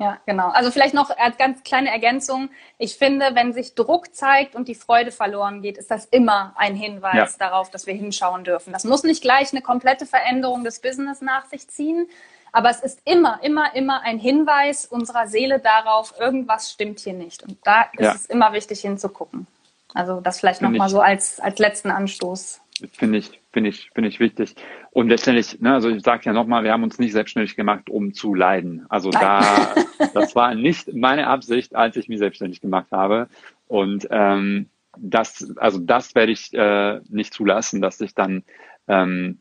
Ja, 0.01 0.17
genau. 0.25 0.49
Also 0.49 0.71
vielleicht 0.71 0.95
noch 0.95 1.15
als 1.15 1.37
ganz 1.37 1.61
kleine 1.61 1.91
Ergänzung. 1.91 2.49
Ich 2.79 2.95
finde, 2.95 3.35
wenn 3.35 3.53
sich 3.53 3.75
Druck 3.75 4.15
zeigt 4.15 4.55
und 4.55 4.67
die 4.67 4.73
Freude 4.73 5.11
verloren 5.11 5.61
geht, 5.61 5.77
ist 5.77 5.91
das 5.91 6.05
immer 6.05 6.55
ein 6.57 6.73
Hinweis 6.73 7.37
ja. 7.37 7.47
darauf, 7.47 7.69
dass 7.69 7.85
wir 7.85 7.93
hinschauen 7.93 8.43
dürfen. 8.43 8.73
Das 8.73 8.83
muss 8.83 9.03
nicht 9.03 9.21
gleich 9.21 9.51
eine 9.51 9.61
komplette 9.61 10.07
Veränderung 10.07 10.63
des 10.63 10.81
Business 10.81 11.21
nach 11.21 11.45
sich 11.45 11.67
ziehen, 11.67 12.07
aber 12.51 12.71
es 12.71 12.81
ist 12.81 13.01
immer, 13.05 13.41
immer, 13.43 13.75
immer 13.75 14.01
ein 14.01 14.17
Hinweis 14.17 14.85
unserer 14.85 15.27
Seele 15.27 15.59
darauf, 15.59 16.15
irgendwas 16.19 16.71
stimmt 16.71 16.99
hier 16.99 17.13
nicht. 17.13 17.43
Und 17.43 17.59
da 17.63 17.83
ist 17.93 18.01
ja. 18.01 18.13
es 18.13 18.25
immer 18.25 18.53
wichtig 18.53 18.81
hinzugucken. 18.81 19.45
Also 19.93 20.19
das 20.19 20.39
vielleicht 20.39 20.61
nochmal 20.61 20.89
so 20.89 21.01
als, 21.01 21.39
als 21.39 21.59
letzten 21.59 21.91
Anstoß. 21.91 22.60
Finde 22.93 23.19
ich, 23.19 23.39
finde 23.51 23.69
ich, 23.69 23.91
finde 23.93 24.09
ich 24.09 24.19
wichtig. 24.19 24.55
Und 24.91 25.09
letztendlich, 25.09 25.59
ne, 25.59 25.73
also 25.73 25.89
ich 25.89 26.03
sage 26.03 26.23
ja 26.25 26.33
nochmal, 26.33 26.63
wir 26.63 26.71
haben 26.71 26.83
uns 26.83 26.99
nicht 26.99 27.11
selbstständig 27.11 27.55
gemacht, 27.55 27.89
um 27.89 28.13
zu 28.13 28.33
leiden. 28.33 28.85
Also 28.89 29.11
da, 29.11 29.75
das 30.13 30.35
war 30.35 30.55
nicht 30.55 30.93
meine 30.93 31.27
Absicht, 31.27 31.75
als 31.75 31.95
ich 31.95 32.09
mich 32.09 32.19
selbstständig 32.19 32.61
gemacht 32.61 32.87
habe. 32.91 33.27
Und 33.67 34.07
ähm, 34.09 34.67
das, 34.97 35.55
also 35.57 35.79
das 35.79 36.15
werde 36.15 36.31
ich 36.31 36.53
äh, 36.53 37.01
nicht 37.09 37.33
zulassen, 37.33 37.81
dass 37.81 38.01
ich 38.01 38.15
dann 38.15 38.43
ähm, 38.87 39.39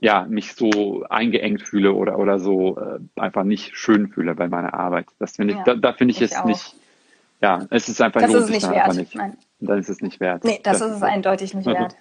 ja 0.00 0.26
mich 0.28 0.54
so 0.54 1.04
eingeengt 1.08 1.62
fühle 1.62 1.92
oder 1.92 2.18
oder 2.18 2.38
so 2.38 2.78
äh, 2.78 2.98
einfach 3.20 3.44
nicht 3.44 3.76
schön 3.76 4.08
fühle 4.08 4.34
bei 4.34 4.48
meiner 4.48 4.74
Arbeit. 4.74 5.06
Das 5.18 5.36
finde 5.36 5.52
ich, 5.52 5.58
ja, 5.58 5.64
da, 5.64 5.74
da 5.74 5.92
finde 5.92 6.12
ich, 6.12 6.22
ich 6.22 6.30
es 6.30 6.36
auch. 6.36 6.44
nicht. 6.46 6.74
Ja, 7.40 7.66
es 7.70 7.88
ist 7.88 8.00
einfach 8.00 8.22
das 8.22 8.32
ist 8.32 8.50
nicht 8.50 8.70
wert. 8.70 8.94
Nicht. 8.94 9.14
Nein 9.14 9.36
dann 9.66 9.78
ist 9.78 9.88
es 9.88 10.00
nicht 10.00 10.20
wert. 10.20 10.44
Nee, 10.44 10.60
das, 10.62 10.78
das 10.78 10.90
ist 10.90 10.96
es 10.96 11.02
eindeutig 11.02 11.54
nicht 11.54 11.66
wert. 11.66 11.96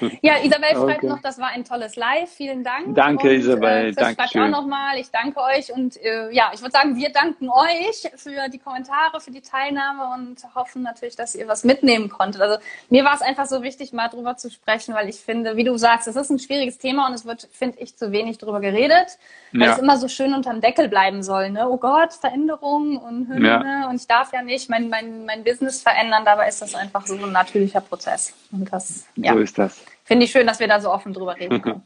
Nee. 0.00 0.18
Ja, 0.22 0.34
Isabel 0.42 0.70
schreibt 0.70 1.04
okay. 1.04 1.06
noch, 1.06 1.20
das 1.20 1.38
war 1.38 1.48
ein 1.48 1.64
tolles 1.64 1.96
Live. 1.96 2.30
Vielen 2.30 2.64
Dank. 2.64 2.94
Danke, 2.94 3.28
und, 3.28 3.34
Isabel. 3.34 3.88
Äh, 3.88 3.92
danke 3.92 4.28
schön. 4.28 4.42
auch 4.42 4.60
nochmal. 4.60 4.98
Ich 4.98 5.10
danke 5.10 5.40
euch 5.40 5.72
und 5.72 5.96
äh, 6.02 6.30
ja, 6.32 6.50
ich 6.54 6.60
würde 6.60 6.72
sagen, 6.72 6.96
wir 6.96 7.10
danken 7.10 7.48
euch 7.48 8.10
für 8.16 8.48
die 8.48 8.58
Kommentare, 8.58 9.20
für 9.20 9.30
die 9.30 9.40
Teilnahme 9.40 10.14
und 10.14 10.36
hoffen 10.54 10.82
natürlich, 10.82 11.16
dass 11.16 11.34
ihr 11.34 11.48
was 11.48 11.64
mitnehmen 11.64 12.08
konntet. 12.08 12.40
Also 12.40 12.58
mir 12.90 13.04
war 13.04 13.14
es 13.14 13.22
einfach 13.22 13.46
so 13.46 13.62
wichtig, 13.62 13.92
mal 13.92 14.08
drüber 14.08 14.36
zu 14.36 14.50
sprechen, 14.50 14.94
weil 14.94 15.08
ich 15.08 15.16
finde, 15.16 15.56
wie 15.56 15.64
du 15.64 15.76
sagst, 15.76 16.08
es 16.08 16.16
ist 16.16 16.30
ein 16.30 16.38
schwieriges 16.38 16.78
Thema 16.78 17.06
und 17.06 17.14
es 17.14 17.24
wird, 17.24 17.48
finde 17.52 17.78
ich, 17.80 17.96
zu 17.96 18.12
wenig 18.12 18.38
drüber 18.38 18.60
geredet, 18.60 19.18
weil 19.52 19.62
ja. 19.62 19.72
es 19.72 19.78
immer 19.78 19.96
so 19.98 20.08
schön 20.08 20.34
unterm 20.34 20.60
Deckel 20.60 20.88
bleiben 20.88 21.22
soll. 21.22 21.50
Ne? 21.50 21.68
Oh 21.68 21.76
Gott, 21.76 22.12
Veränderung 22.12 22.96
und 22.96 23.28
Hünde 23.28 23.48
ja. 23.48 23.88
und 23.88 23.96
ich 23.96 24.06
darf 24.06 24.32
ja 24.32 24.42
nicht 24.42 24.68
mein, 24.68 24.88
mein, 24.88 25.24
mein 25.24 25.44
Business 25.44 25.82
verändern. 25.82 26.24
Dabei 26.24 26.48
ist 26.48 26.62
das 26.62 26.74
einfach 26.74 27.01
so 27.06 27.14
ein 27.16 27.32
natürlicher 27.32 27.80
Prozess. 27.80 28.34
Und 28.50 28.72
das, 28.72 29.06
ja, 29.16 29.32
so 29.32 29.38
ist 29.38 29.58
das. 29.58 29.84
Finde 30.04 30.24
ich 30.24 30.32
schön, 30.32 30.46
dass 30.46 30.60
wir 30.60 30.68
da 30.68 30.80
so 30.80 30.90
offen 30.90 31.12
drüber 31.12 31.36
reden 31.38 31.62
können. 31.62 31.82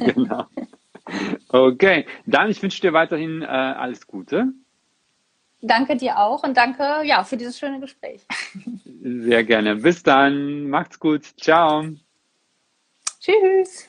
genau. 0.00 0.46
Okay, 1.48 2.06
dann 2.26 2.50
ich 2.50 2.62
wünsche 2.62 2.80
dir 2.80 2.92
weiterhin 2.92 3.42
äh, 3.42 3.46
alles 3.46 4.06
Gute. 4.06 4.52
Danke 5.60 5.96
dir 5.96 6.18
auch 6.18 6.44
und 6.44 6.56
danke 6.56 7.02
ja 7.04 7.24
für 7.24 7.36
dieses 7.36 7.58
schöne 7.58 7.80
Gespräch. 7.80 8.20
Sehr 9.02 9.42
gerne. 9.44 9.76
Bis 9.76 10.02
dann. 10.02 10.68
Macht's 10.68 11.00
gut. 11.00 11.24
Ciao. 11.40 11.84
Tschüss. 13.20 13.88